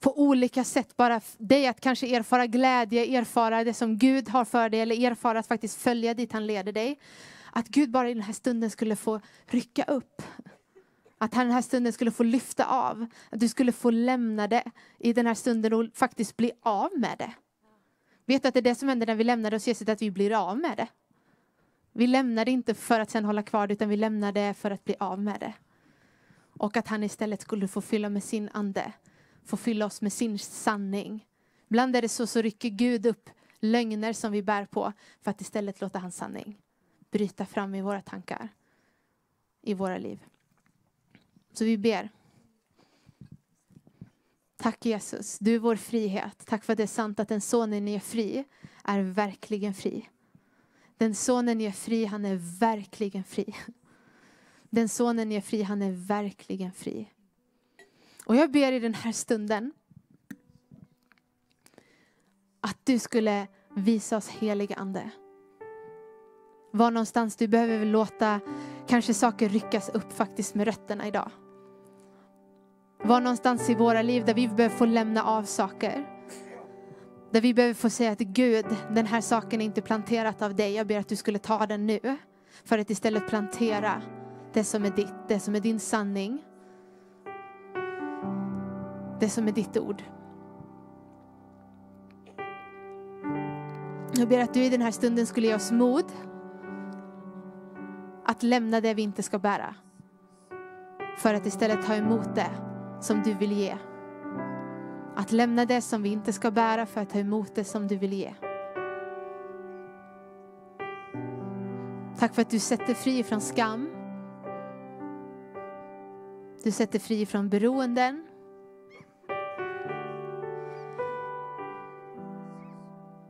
på 0.02 0.20
olika 0.20 0.64
sätt 0.64 0.96
bara 0.96 1.20
dig 1.38 1.66
att 1.66 1.80
kanske 1.80 2.16
erfara 2.16 2.46
glädje, 2.46 3.18
erfara 3.18 3.64
det 3.64 3.74
som 3.74 3.98
Gud 3.98 4.28
har 4.28 4.44
för 4.44 4.68
dig 4.68 4.80
eller 4.80 5.10
erfara 5.10 5.38
att 5.38 5.46
faktiskt 5.46 5.82
följa 5.82 6.14
dit 6.14 6.32
han 6.32 6.46
leder 6.46 6.72
dig. 6.72 6.98
Att 7.52 7.68
Gud 7.68 7.90
bara 7.90 8.10
i 8.10 8.14
den 8.14 8.22
här 8.22 8.32
stunden 8.32 8.70
skulle 8.70 8.96
få 8.96 9.20
rycka 9.46 9.84
upp. 9.84 10.22
Att 11.18 11.34
han 11.34 11.46
den 11.46 11.54
här 11.54 11.62
stunden 11.62 11.92
skulle 11.92 12.10
få 12.10 12.22
lyfta 12.22 12.64
av. 12.64 13.06
Att 13.30 13.40
du 13.40 13.48
skulle 13.48 13.72
få 13.72 13.90
lämna 13.90 14.48
det 14.48 14.64
i 14.98 15.12
den 15.12 15.26
här 15.26 15.34
stunden 15.34 15.72
och 15.72 15.86
faktiskt 15.94 16.36
bli 16.36 16.52
av 16.62 16.90
med 16.96 17.18
det. 17.18 17.32
Vet 18.26 18.42
du 18.42 18.48
att 18.48 18.54
det 18.54 18.60
är 18.60 18.62
det 18.62 18.74
som 18.74 18.88
händer 18.88 19.06
när 19.06 19.14
vi 19.14 19.24
lämnar 19.24 19.50
det 19.50 19.66
Jesus, 19.66 19.88
att 19.88 20.02
vi 20.02 20.10
blir 20.10 20.48
av 20.50 20.58
med 20.58 20.76
det. 20.76 20.88
Vi 21.92 22.06
lämnar 22.06 22.44
det 22.44 22.50
inte 22.50 22.74
för 22.74 23.00
att 23.00 23.10
sen 23.10 23.24
hålla 23.24 23.42
kvar 23.42 23.66
det, 23.66 23.72
utan 23.74 23.88
vi 23.88 23.96
lämnar 23.96 24.32
det 24.32 24.54
för 24.54 24.70
att 24.70 24.84
bli 24.84 24.94
av 25.00 25.18
med 25.22 25.40
det. 25.40 25.52
Och 26.58 26.76
att 26.76 26.88
han 26.88 27.02
istället 27.02 27.42
skulle 27.42 27.68
få 27.68 27.80
fylla 27.80 28.08
med 28.08 28.24
sin 28.24 28.48
ande. 28.52 28.92
Får 29.44 29.56
fylla 29.56 29.86
oss 29.86 30.02
med 30.02 30.12
sin 30.12 30.38
sanning. 30.38 31.26
Ibland 31.68 31.96
är 31.96 32.02
det 32.02 32.08
så, 32.08 32.26
så 32.26 32.42
rycker 32.42 32.68
Gud 32.68 33.06
upp 33.06 33.30
lögner 33.60 34.12
som 34.12 34.32
vi 34.32 34.42
bär 34.42 34.66
på 34.66 34.92
för 35.22 35.30
att 35.30 35.40
istället 35.40 35.80
låta 35.80 35.98
hans 35.98 36.16
sanning 36.16 36.58
bryta 37.10 37.46
fram 37.46 37.74
i 37.74 37.82
våra 37.82 38.02
tankar. 38.02 38.48
I 39.62 39.74
våra 39.74 39.98
liv. 39.98 40.24
Så 41.52 41.64
vi 41.64 41.78
ber. 41.78 42.10
Tack 44.56 44.86
Jesus, 44.86 45.38
du 45.38 45.54
är 45.54 45.58
vår 45.58 45.76
frihet. 45.76 46.46
Tack 46.46 46.64
för 46.64 46.72
att 46.72 46.76
det 46.76 46.82
är 46.82 46.86
sant 46.86 47.20
att 47.20 47.28
den 47.28 47.40
sonen 47.40 47.84
ni 47.84 47.94
är 47.94 48.00
fri 48.00 48.44
är 48.84 49.00
verkligen 49.00 49.74
fri. 49.74 50.08
Den 50.96 51.14
sonen 51.14 51.58
ni 51.58 51.64
är 51.64 51.72
fri, 51.72 52.04
han 52.04 52.24
är 52.24 52.58
verkligen 52.60 53.24
fri. 53.24 53.54
Den 54.70 54.88
sonen 54.88 55.32
är 55.32 55.40
fri, 55.40 55.62
han 55.62 55.82
är 55.82 55.92
verkligen 55.92 56.72
fri. 56.72 57.11
Och 58.26 58.36
jag 58.36 58.50
ber 58.50 58.72
i 58.72 58.78
den 58.78 58.94
här 58.94 59.12
stunden 59.12 59.72
att 62.60 62.78
du 62.84 62.98
skulle 62.98 63.46
visa 63.76 64.16
oss 64.16 64.28
heliga 64.28 64.76
ande. 64.76 65.10
Var 66.72 66.90
någonstans 66.90 67.36
du 67.36 67.48
behöver 67.48 67.86
låta 67.86 68.40
kanske 68.86 69.14
saker 69.14 69.48
ryckas 69.48 69.88
upp 69.88 70.12
faktiskt 70.12 70.54
med 70.54 70.66
rötterna 70.66 71.08
idag. 71.08 71.30
Var 73.04 73.20
någonstans 73.20 73.70
i 73.70 73.74
våra 73.74 74.02
liv 74.02 74.24
där 74.24 74.34
vi 74.34 74.48
behöver 74.48 74.76
få 74.76 74.84
lämna 74.84 75.24
av 75.24 75.42
saker. 75.42 76.08
Där 77.30 77.40
vi 77.40 77.54
behöver 77.54 77.74
få 77.74 77.90
säga 77.90 78.10
att 78.12 78.18
Gud, 78.18 78.66
den 78.90 79.06
här 79.06 79.20
saken 79.20 79.60
är 79.60 79.64
inte 79.64 79.82
planterat 79.82 80.42
av 80.42 80.54
dig. 80.54 80.72
Jag 80.72 80.86
ber 80.86 80.98
att 80.98 81.08
du 81.08 81.16
skulle 81.16 81.38
ta 81.38 81.66
den 81.66 81.86
nu. 81.86 82.16
För 82.64 82.78
att 82.78 82.90
istället 82.90 83.28
plantera 83.28 84.02
det 84.52 84.64
som 84.64 84.84
är 84.84 84.90
ditt, 84.90 85.28
det 85.28 85.40
som 85.40 85.54
är 85.54 85.60
din 85.60 85.80
sanning. 85.80 86.42
Det 89.22 89.28
som 89.28 89.48
är 89.48 89.52
ditt 89.52 89.76
ord. 89.76 90.02
Jag 94.14 94.28
ber 94.28 94.38
att 94.38 94.54
du 94.54 94.64
i 94.64 94.68
den 94.68 94.82
här 94.82 94.90
stunden 94.90 95.26
skulle 95.26 95.46
ge 95.46 95.54
oss 95.54 95.72
mod 95.72 96.04
att 98.24 98.42
lämna 98.42 98.80
det 98.80 98.94
vi 98.94 99.02
inte 99.02 99.22
ska 99.22 99.38
bära. 99.38 99.74
För 101.18 101.34
att 101.34 101.46
istället 101.46 101.86
ta 101.86 101.94
emot 101.94 102.34
det 102.34 102.50
som 103.00 103.22
du 103.22 103.34
vill 103.34 103.52
ge. 103.52 103.76
Att 105.16 105.32
lämna 105.32 105.64
det 105.64 105.80
som 105.80 106.02
vi 106.02 106.08
inte 106.08 106.32
ska 106.32 106.50
bära 106.50 106.86
för 106.86 107.00
att 107.00 107.10
ta 107.10 107.18
emot 107.18 107.54
det 107.54 107.64
som 107.64 107.88
du 107.88 107.96
vill 107.96 108.12
ge. 108.12 108.34
Tack 112.18 112.34
för 112.34 112.42
att 112.42 112.50
du 112.50 112.58
sätter 112.58 112.94
fri 112.94 113.22
från 113.22 113.40
skam. 113.40 113.90
Du 116.64 116.70
sätter 116.70 116.98
fri 116.98 117.26
från 117.26 117.48
beroenden. 117.48 118.26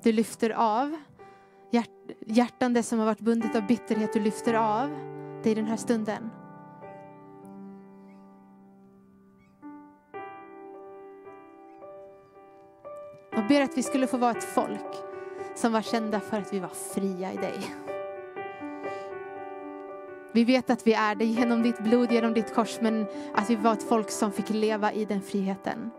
Du 0.02 0.12
lyfter 0.12 0.50
av 0.50 0.96
hjärt 1.70 1.88
hjärtan, 2.26 2.72
det 2.72 2.82
som 2.82 2.98
har 2.98 3.06
varit 3.06 3.20
bundet 3.20 3.56
av 3.56 3.66
bitterhet, 3.66 4.12
du 4.12 4.20
lyfter 4.20 4.54
av 4.54 4.90
det 5.42 5.50
i 5.50 5.54
den 5.54 5.64
här 5.64 5.76
stunden. 5.76 6.30
Jag 13.30 13.48
ber 13.48 13.60
att 13.60 13.78
vi 13.78 13.82
skulle 13.82 14.06
få 14.06 14.16
vara 14.16 14.30
ett 14.30 14.44
folk 14.44 14.96
som 15.54 15.72
var 15.72 15.82
kända 15.82 16.20
för 16.20 16.36
att 16.36 16.52
vi 16.52 16.58
var 16.58 16.68
fria 16.94 17.32
i 17.32 17.36
dig. 17.36 17.74
Vi 20.32 20.44
vet 20.44 20.70
att 20.70 20.86
vi 20.86 20.92
är 20.92 21.14
det 21.14 21.24
genom 21.24 21.62
ditt 21.62 21.78
blod, 21.78 22.12
genom 22.12 22.34
ditt 22.34 22.54
kors, 22.54 22.78
men 22.80 23.06
att 23.34 23.50
vi 23.50 23.56
var 23.56 23.72
ett 23.72 23.88
folk 23.88 24.10
som 24.10 24.32
fick 24.32 24.50
leva 24.50 24.92
i 24.92 25.04
den 25.04 25.22
friheten. 25.22 25.90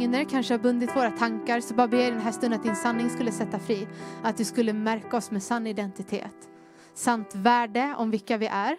Lögner 0.00 0.24
kanske 0.24 0.54
har 0.54 0.58
bundit 0.58 0.96
våra 0.96 1.10
tankar 1.10 1.60
så 1.60 1.74
bara 1.74 1.88
ber 1.88 1.98
jag 1.98 2.08
i 2.08 2.10
den 2.10 2.20
här 2.20 2.32
stunden 2.32 2.60
att 2.60 2.66
din 2.66 2.76
sanning 2.76 3.10
skulle 3.10 3.32
sätta 3.32 3.58
fri. 3.58 3.88
Att 4.22 4.36
du 4.36 4.44
skulle 4.44 4.72
märka 4.72 5.16
oss 5.16 5.30
med 5.30 5.42
sann 5.42 5.66
identitet. 5.66 6.48
Sant 6.94 7.34
värde 7.34 7.94
om 7.98 8.10
vilka 8.10 8.36
vi 8.36 8.46
är. 8.46 8.76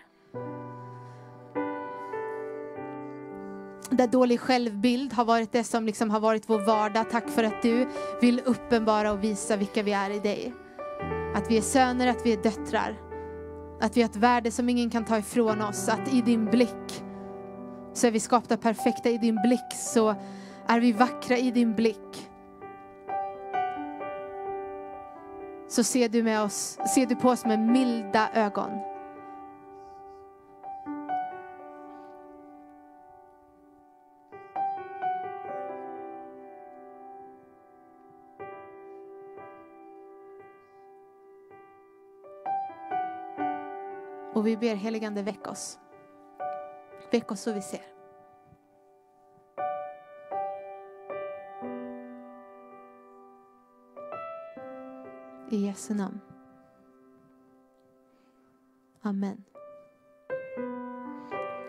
Där 3.90 4.08
dålig 4.08 4.40
självbild 4.40 5.14
har 5.14 5.26
varit 5.26 5.52
det 5.52 5.64
som 5.64 5.86
liksom 5.86 6.10
har 6.10 6.20
varit 6.20 6.50
vår 6.50 6.60
vardag. 6.60 7.10
Tack 7.12 7.30
för 7.30 7.44
att 7.44 7.62
du 7.62 7.88
vill 8.22 8.42
uppenbara 8.46 9.12
och 9.12 9.24
visa 9.24 9.56
vilka 9.56 9.84
vi 9.84 9.94
är 9.94 10.10
i 10.10 10.20
dig. 10.20 10.54
Att 11.36 11.52
vi 11.52 11.58
är 11.58 11.62
söner, 11.62 12.08
att 12.08 12.26
vi 12.26 12.34
är 12.34 12.44
döttrar. 12.44 12.96
Att 13.82 13.98
vi 13.98 14.02
har 14.02 14.10
ett 14.10 14.16
värde 14.16 14.52
som 14.52 14.70
ingen 14.70 14.90
kan 14.90 15.06
ta 15.06 15.18
ifrån 15.18 15.62
oss. 15.62 15.90
Att 15.90 16.14
i 16.14 16.22
din 16.22 16.46
blick 16.46 17.04
så 17.94 18.08
är 18.08 18.12
vi 18.12 18.20
skapta 18.20 18.58
perfekta. 18.58 19.10
I 19.10 19.18
din 19.18 19.36
blick 19.36 19.74
så 19.94 20.16
är 20.68 20.80
vi 20.80 20.92
vackra 20.92 21.38
i 21.38 21.52
din 21.52 21.76
blick. 21.76 22.30
Så 25.68 25.84
ser 25.84 26.10
du, 26.10 26.24
med 26.24 26.42
oss, 26.42 26.78
ser 26.94 27.06
du 27.06 27.16
på 27.16 27.30
oss 27.30 27.46
med 27.46 27.60
milda 27.60 28.30
ögon. 28.34 28.72
Och 44.34 44.48
vi 44.48 44.58
ber 44.58 44.76
heligande 44.76 45.22
väck 45.22 45.48
oss. 45.48 45.80
Väck 47.12 47.32
oss 47.32 47.42
så 47.42 47.54
vi 47.54 47.62
ser. 47.62 47.95
I 55.56 55.66
Jesu 55.66 55.94
namn. 55.94 56.20
Amen. 59.02 59.44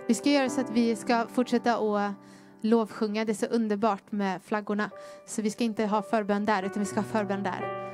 Vi 0.08 0.14
ska 0.14 0.30
göra 0.30 0.48
så 0.48 0.60
att 0.60 0.70
vi 0.70 0.96
ska 0.96 1.26
fortsätta 1.26 1.76
att 1.76 2.14
lovsjunga. 2.60 3.24
Det 3.24 3.32
är 3.32 3.34
så 3.34 3.46
underbart 3.46 4.12
med 4.12 4.42
flaggorna. 4.42 4.90
Så 5.26 5.42
vi 5.42 5.50
ska 5.50 5.64
inte 5.64 5.86
ha 5.86 6.02
förbön 6.02 6.44
där, 6.44 6.62
utan 6.62 6.80
vi 6.80 6.86
ska 6.86 7.00
ha 7.00 7.04
förbön 7.04 7.42
där. 7.42 7.92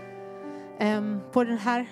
Um, 0.98 1.20
på 1.32 1.44
den 1.44 1.58
här 1.58 1.86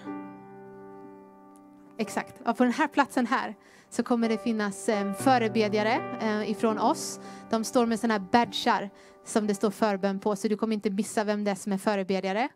Exakt. 1.98 2.40
Ja, 2.44 2.53
på 2.53 2.64
den 2.64 2.72
här 2.72 2.88
platsen 2.88 3.26
här 3.26 3.55
så 3.90 4.03
kommer 4.03 4.28
det 4.28 4.38
finnas 4.38 4.88
eh, 4.88 5.12
förebedjare 5.12 6.18
eh, 6.20 6.51
ifrån 6.51 6.78
oss. 6.78 7.20
De 7.51 7.64
står 7.64 7.86
med 7.86 8.01
sådana 8.01 8.14
här 8.14 8.20
badgar 8.32 8.90
som 9.25 9.47
det 9.47 9.55
står 9.55 9.71
förbön 9.71 10.18
på, 10.18 10.37
så 10.37 10.49
du 10.49 10.57
kommer 10.57 10.75
inte 10.75 10.91
missa 10.91 11.25
vem 11.25 11.45
det 11.45 11.51
är 11.51 11.55
som 11.55 11.73
är 11.73 11.79
förebedjare. 11.79 12.49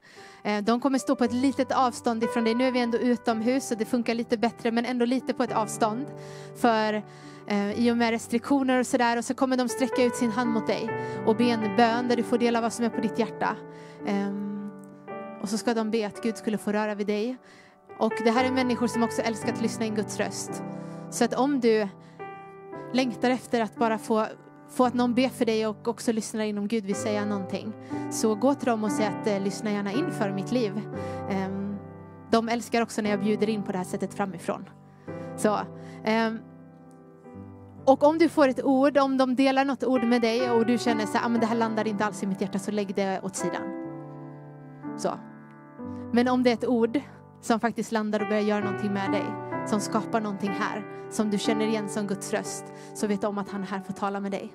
Eh, 0.45 0.65
de 0.65 0.81
kommer 0.81 0.99
stå 0.99 1.17
på 1.17 1.25
ett 1.25 1.33
litet 1.33 1.73
avstånd 1.73 2.25
ifrån 2.25 2.45
dig. 2.45 2.55
Nu 2.55 2.65
är 2.65 2.73
vi 2.73 2.81
ändå 2.81 2.99
utomhus 2.99 3.69
så 3.69 3.75
det 3.75 3.85
funkar 3.85 4.15
lite 4.15 4.37
bättre, 4.37 4.71
men 4.71 4.85
ändå 4.85 5.05
lite 5.05 5.35
på 5.35 5.43
ett 5.43 5.53
avstånd. 5.53 6.07
För 6.57 7.03
eh, 7.47 7.73
i 7.73 7.91
och 7.91 7.97
med 7.97 8.11
restriktioner 8.11 8.81
och 8.81 8.87
sådär, 8.87 9.17
och 9.17 9.25
så 9.25 9.35
kommer 9.35 9.57
de 9.57 9.69
sträcka 9.69 10.05
ut 10.05 10.17
sin 10.17 10.31
hand 10.31 10.51
mot 10.51 10.67
dig 10.67 10.91
och 11.27 11.37
be 11.37 11.45
en 11.45 11.77
bön 11.77 12.09
där 12.09 12.17
du 12.17 12.23
får 12.23 12.39
dela 12.39 12.61
vad 12.61 12.73
som 12.73 12.85
är 12.85 12.91
på 12.91 13.01
ditt 13.01 13.19
hjärta. 13.19 13.57
Ehm, 14.07 14.71
och 15.43 15.49
så 15.49 15.59
ska 15.59 15.75
de 15.75 15.91
be 15.91 16.07
att 16.07 16.23
Gud 16.23 16.37
skulle 16.37 16.59
få 16.59 16.73
röra 16.73 16.95
vid 16.95 17.07
dig. 17.07 17.37
Och 17.99 18.12
det 18.25 18.31
här 18.31 18.45
är 18.45 18.51
människor 18.51 18.87
som 18.87 19.03
också 19.03 19.23
älskar 19.23 19.53
att 19.53 19.62
lyssna 19.62 19.85
in 19.85 19.95
Guds 19.95 20.17
röst. 20.17 20.62
Så 21.11 21.25
att 21.25 21.35
om 21.35 21.61
du 21.61 21.89
längtar 22.93 23.31
efter 23.31 23.61
att 23.61 23.77
bara 23.77 23.99
få, 23.99 24.27
få 24.69 24.85
att 24.85 24.95
någon 24.95 25.15
ber 25.15 25.29
för 25.29 25.45
dig 25.45 25.67
och 25.67 25.89
också 25.89 26.12
lyssnar 26.12 26.45
in 26.45 26.59
om 26.59 26.69
Gud 26.69 26.85
vill 26.85 26.95
säga 26.95 27.25
någonting. 27.25 27.73
Så 28.11 28.35
gå 28.35 28.55
till 28.55 28.67
dem 28.67 28.85
och 28.85 28.93
säg 28.93 29.07
att 29.07 29.27
eh, 29.27 29.41
lyssna 29.41 29.73
gärna 29.73 29.93
in 29.93 30.11
för 30.11 30.33
mitt 30.33 30.53
liv. 30.53 30.73
Um, 31.47 31.77
de 32.31 32.49
älskar 32.49 32.83
också 32.83 33.03
när 33.03 33.11
jag 33.11 33.21
bjuder 33.21 33.49
in 33.49 33.62
på 33.62 33.73
det 33.73 33.79
här 33.79 33.85
sättet 33.85 34.15
framifrån. 34.15 34.69
Så, 35.37 35.59
um, 36.07 36.39
och 37.85 38.03
om 38.03 38.19
du 38.19 38.29
får 38.29 38.49
ett 38.49 38.65
ord, 38.65 38.99
om 38.99 39.17
de 39.17 39.37
delar 39.37 39.65
något 39.65 39.85
ord 39.85 40.05
med 40.05 40.23
dig 40.23 40.51
och 40.51 40.67
du 40.67 40.79
känner 40.79 41.05
att 41.05 41.27
ah, 41.27 41.29
det 41.29 41.47
här 41.47 41.57
landar 41.57 41.89
inte 41.89 42.05
alls 42.05 42.23
i 42.23 42.27
mitt 42.27 42.41
hjärta 42.41 42.59
så 42.59 42.71
lägg 42.71 42.95
det 42.95 43.21
åt 43.23 43.37
sidan. 43.37 43.62
Så. 44.97 45.11
Men 46.12 46.29
om 46.29 46.43
det 46.43 46.51
är 46.51 46.55
ett 46.55 46.67
ord 46.67 47.01
som 47.41 47.61
faktiskt 47.61 47.93
landar 47.93 48.21
och 48.21 48.29
börjar 48.29 48.43
göra 48.43 48.65
någonting 48.65 48.93
med 48.93 49.12
dig. 49.12 49.43
Som 49.67 49.81
skapar 49.81 50.21
någonting 50.21 50.51
här, 50.51 50.85
som 51.11 51.31
du 51.31 51.39
känner 51.39 51.67
igen 51.67 51.89
som 51.89 52.07
Guds 52.07 52.33
röst. 52.33 52.65
Så 52.95 53.07
vet 53.07 53.25
om 53.25 53.39
att 53.39 53.51
han 53.51 53.62
är 53.62 53.67
här 53.67 53.81
för 53.81 53.93
att 53.93 53.99
tala 53.99 54.21
med 54.21 54.31
dig. 54.33 54.53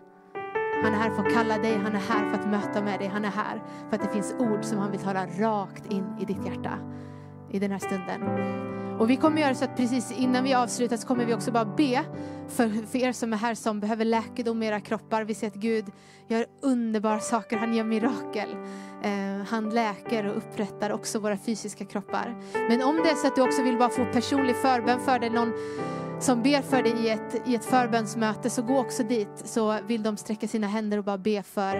Han 0.83 0.93
är 0.93 0.97
här 0.97 1.09
för 1.09 1.25
att 1.25 1.33
kalla 1.33 1.57
dig, 1.57 1.77
han 1.77 1.95
är 1.95 1.99
här 1.99 2.29
för 2.29 2.39
att 2.39 2.47
möta 2.47 2.81
med 2.81 2.99
dig. 2.99 3.07
Han 3.07 3.25
är 3.25 3.29
här 3.29 3.63
för 3.89 3.95
att 3.95 4.01
det 4.01 4.09
finns 4.09 4.35
ord 4.39 4.63
som 4.63 4.77
han 4.77 4.91
vill 4.91 4.99
tala 4.99 5.25
rakt 5.25 5.85
in 5.85 6.05
i 6.19 6.25
ditt 6.25 6.45
hjärta 6.45 6.79
i 7.51 7.59
den 7.59 7.71
här 7.71 7.79
stunden. 7.79 8.78
Och 8.99 9.09
vi 9.09 9.15
kommer 9.15 9.41
göra 9.41 9.55
så 9.55 9.65
att 9.65 9.77
precis 9.77 10.11
innan 10.11 10.43
vi 10.43 10.53
avslutar 10.53 10.97
så 10.97 11.07
kommer 11.07 11.25
vi 11.25 11.33
också 11.33 11.51
bara 11.51 11.65
be 11.65 12.03
för, 12.47 12.87
för 12.87 12.99
er 12.99 13.11
som 13.11 13.33
är 13.33 13.37
här 13.37 13.55
som 13.55 13.79
behöver 13.79 14.05
läkedom 14.05 14.63
i 14.63 14.67
era 14.67 14.79
kroppar. 14.79 15.23
Vi 15.23 15.33
ser 15.33 15.47
att 15.47 15.55
Gud 15.55 15.85
gör 16.27 16.45
underbara 16.61 17.19
saker, 17.19 17.57
han 17.57 17.73
gör 17.73 17.83
mirakel. 17.83 18.49
Eh, 19.03 19.47
han 19.49 19.69
läker 19.69 20.25
och 20.25 20.37
upprättar 20.37 20.89
också 20.89 21.19
våra 21.19 21.37
fysiska 21.37 21.85
kroppar. 21.85 22.35
Men 22.69 22.81
om 22.81 22.95
det 22.95 23.09
är 23.09 23.15
så 23.15 23.27
att 23.27 23.35
du 23.35 23.41
också 23.41 23.61
vill 23.61 23.77
bara 23.77 23.89
få 23.89 24.05
personlig 24.05 24.55
förbön 24.55 24.99
för 24.99 25.19
dig, 25.19 25.29
någon 25.29 25.53
som 26.19 26.43
ber 26.43 26.61
för 26.61 26.83
dig 26.83 26.93
i 27.05 27.09
ett, 27.09 27.41
i 27.45 27.55
ett 27.55 27.65
förbönsmöte, 27.65 28.49
så 28.49 28.61
gå 28.61 28.79
också 28.79 29.03
dit 29.03 29.41
så 29.45 29.79
vill 29.87 30.03
de 30.03 30.17
sträcka 30.17 30.47
sina 30.47 30.67
händer 30.67 30.97
och 30.97 31.03
bara 31.03 31.17
be 31.17 31.43
för, 31.43 31.75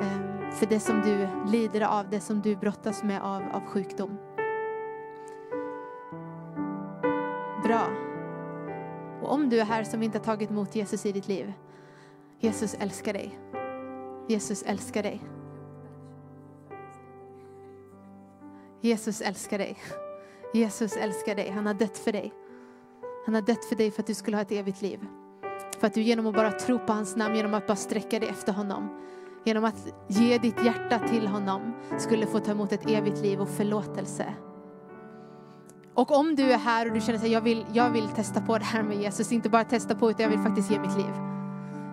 eh, 0.00 0.50
för 0.58 0.66
det 0.66 0.80
som 0.80 1.00
du 1.00 1.28
lider 1.52 1.80
av, 1.80 2.10
det 2.10 2.20
som 2.20 2.40
du 2.40 2.56
brottas 2.56 3.02
med 3.02 3.22
av, 3.22 3.42
av 3.52 3.66
sjukdom. 3.66 4.31
Bra. 7.62 7.86
Och 9.22 9.32
om 9.32 9.48
du 9.48 9.60
är 9.60 9.64
här 9.64 9.84
som 9.84 10.02
inte 10.02 10.18
har 10.18 10.24
tagit 10.24 10.50
emot 10.50 10.76
Jesus 10.76 11.06
i 11.06 11.12
ditt 11.12 11.28
liv, 11.28 11.52
Jesus 12.38 12.74
älskar 12.74 13.12
dig. 13.12 13.38
Jesus 14.28 14.62
älskar 14.62 15.02
dig. 15.02 15.22
Jesus 18.80 19.20
älskar 19.20 19.58
dig. 19.58 19.78
Jesus 20.54 20.96
älskar 20.96 21.34
dig. 21.34 21.50
Han 21.50 21.66
har 21.66 21.74
dött 21.74 21.98
för 21.98 22.12
dig. 22.12 22.32
Han 23.26 23.34
har 23.34 23.42
dött 23.42 23.64
för 23.64 23.76
dig 23.76 23.90
för 23.90 24.02
att 24.02 24.06
du 24.06 24.14
skulle 24.14 24.36
ha 24.36 24.42
ett 24.42 24.52
evigt 24.52 24.82
liv. 24.82 25.06
För 25.78 25.86
att 25.86 25.94
du 25.94 26.02
genom 26.02 26.26
att 26.26 26.34
bara 26.34 26.52
tro 26.52 26.78
på 26.78 26.92
hans 26.92 27.16
namn, 27.16 27.36
genom 27.36 27.54
att 27.54 27.66
bara 27.66 27.76
sträcka 27.76 28.18
dig 28.18 28.28
efter 28.28 28.52
honom, 28.52 29.00
genom 29.44 29.64
att 29.64 29.94
ge 30.08 30.38
ditt 30.38 30.64
hjärta 30.64 30.98
till 31.08 31.26
honom, 31.26 31.74
skulle 31.98 32.26
få 32.26 32.38
ta 32.38 32.50
emot 32.50 32.72
ett 32.72 32.90
evigt 32.90 33.22
liv 33.22 33.40
och 33.40 33.48
förlåtelse. 33.48 34.34
Och 35.94 36.18
om 36.18 36.36
du 36.36 36.52
är 36.52 36.58
här 36.58 36.86
och 36.86 36.94
du 36.94 37.00
känner 37.00 37.18
att 37.18 37.28
jag 37.28 37.40
vill, 37.40 37.66
jag 37.72 37.90
vill 37.90 38.08
testa 38.08 38.40
på 38.40 38.58
det 38.58 38.64
här 38.64 38.82
med 38.82 39.00
Jesus, 39.00 39.32
inte 39.32 39.48
bara 39.48 39.64
testa 39.64 39.94
på 39.94 40.10
utan 40.10 40.22
jag 40.22 40.30
vill 40.30 40.38
faktiskt 40.38 40.70
ge 40.70 40.78
mitt 40.78 40.96
liv. 40.96 41.12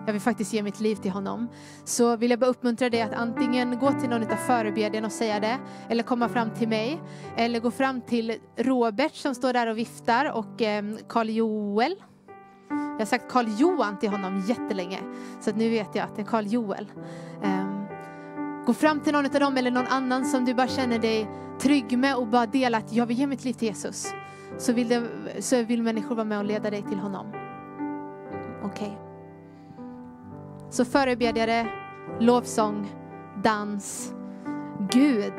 Jag 0.06 0.12
vill 0.12 0.22
faktiskt 0.22 0.52
ge 0.52 0.62
mitt 0.62 0.80
liv 0.80 0.96
till 0.96 1.10
honom. 1.10 1.48
Så 1.84 2.16
vill 2.16 2.30
jag 2.30 2.38
bara 2.38 2.50
uppmuntra 2.50 2.90
dig 2.90 3.02
att 3.02 3.12
antingen 3.12 3.78
gå 3.78 3.92
till 3.92 4.08
någon 4.08 4.22
av 4.22 4.36
förebedjarna 4.36 5.06
och 5.06 5.12
säga 5.12 5.40
det, 5.40 5.58
eller 5.88 6.02
komma 6.02 6.28
fram 6.28 6.50
till 6.50 6.68
mig, 6.68 7.00
eller 7.36 7.60
gå 7.60 7.70
fram 7.70 8.00
till 8.00 8.36
Robert 8.56 9.14
som 9.14 9.34
står 9.34 9.52
där 9.52 9.66
och 9.66 9.78
viftar 9.78 10.32
och 10.32 10.62
ehm, 10.62 10.98
Karl 11.08 11.28
Joel. 11.28 11.94
Jag 12.70 12.98
har 12.98 13.04
sagt 13.04 13.32
Karl 13.32 13.46
Johan 13.58 13.98
till 13.98 14.08
honom 14.08 14.44
jättelänge, 14.48 14.98
så 15.40 15.50
att 15.50 15.56
nu 15.56 15.70
vet 15.70 15.94
jag 15.94 16.04
att 16.04 16.16
det 16.16 16.22
är 16.22 16.26
Karl 16.26 16.46
Joel. 16.46 16.86
Ehm, 17.42 17.69
Gå 18.66 18.74
fram 18.74 19.00
till 19.00 19.12
någon 19.12 19.24
av 19.24 19.40
dem 19.40 19.56
eller 19.56 19.70
någon 19.70 19.86
annan 19.86 20.24
som 20.24 20.44
du 20.44 20.54
bara 20.54 20.68
känner 20.68 20.98
dig 20.98 21.28
trygg 21.60 21.98
med 21.98 22.16
och 22.16 22.26
bara 22.26 22.46
dela 22.46 22.78
att 22.78 22.92
jag 22.92 23.06
vill 23.06 23.18
ge 23.18 23.26
mitt 23.26 23.44
liv 23.44 23.52
till 23.52 23.68
Jesus. 23.68 24.12
Så 24.58 24.72
vill, 24.72 24.88
det, 24.88 25.02
så 25.40 25.62
vill 25.62 25.82
människor 25.82 26.14
vara 26.14 26.24
med 26.24 26.38
och 26.38 26.44
leda 26.44 26.70
dig 26.70 26.82
till 26.82 26.98
honom. 26.98 27.26
Okej. 28.64 28.68
Okay. 28.70 29.10
Så 30.70 30.84
förebedjare, 30.84 31.66
lovsång, 32.20 32.90
dans. 33.42 34.14
Gud 34.90 35.34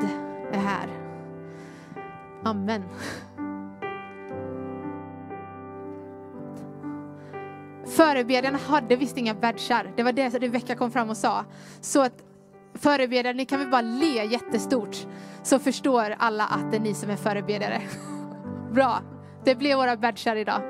är 0.52 0.60
här. 0.60 0.88
Amen. 2.44 2.84
Förebedjarna 7.86 8.58
hade 8.58 8.96
visst 8.96 9.18
inga 9.18 9.34
badgar. 9.34 9.94
Det 9.96 10.04
var 10.04 10.12
det 10.12 10.30
Rebecka 10.30 10.76
kom 10.76 10.92
fram 10.92 11.10
och 11.10 11.18
sa. 11.18 11.46
Så 11.82 12.02
att 12.02 12.24
förebedjare, 12.82 13.34
ni 13.34 13.46
kan 13.46 13.60
väl 13.60 13.70
bara 13.70 13.82
le 13.82 14.26
jättestort. 14.26 14.98
Så 15.44 15.60
förstår 15.60 16.16
alla 16.18 16.44
att 16.44 16.72
det 16.72 16.78
är 16.78 16.82
ni 16.82 16.94
som 16.94 17.10
är 17.10 17.16
förebedjare. 17.16 17.82
Bra. 18.72 19.02
Det 19.44 19.56
blev 19.56 19.78
våra 19.78 19.98
badgar 19.98 20.36
idag. 20.36 20.62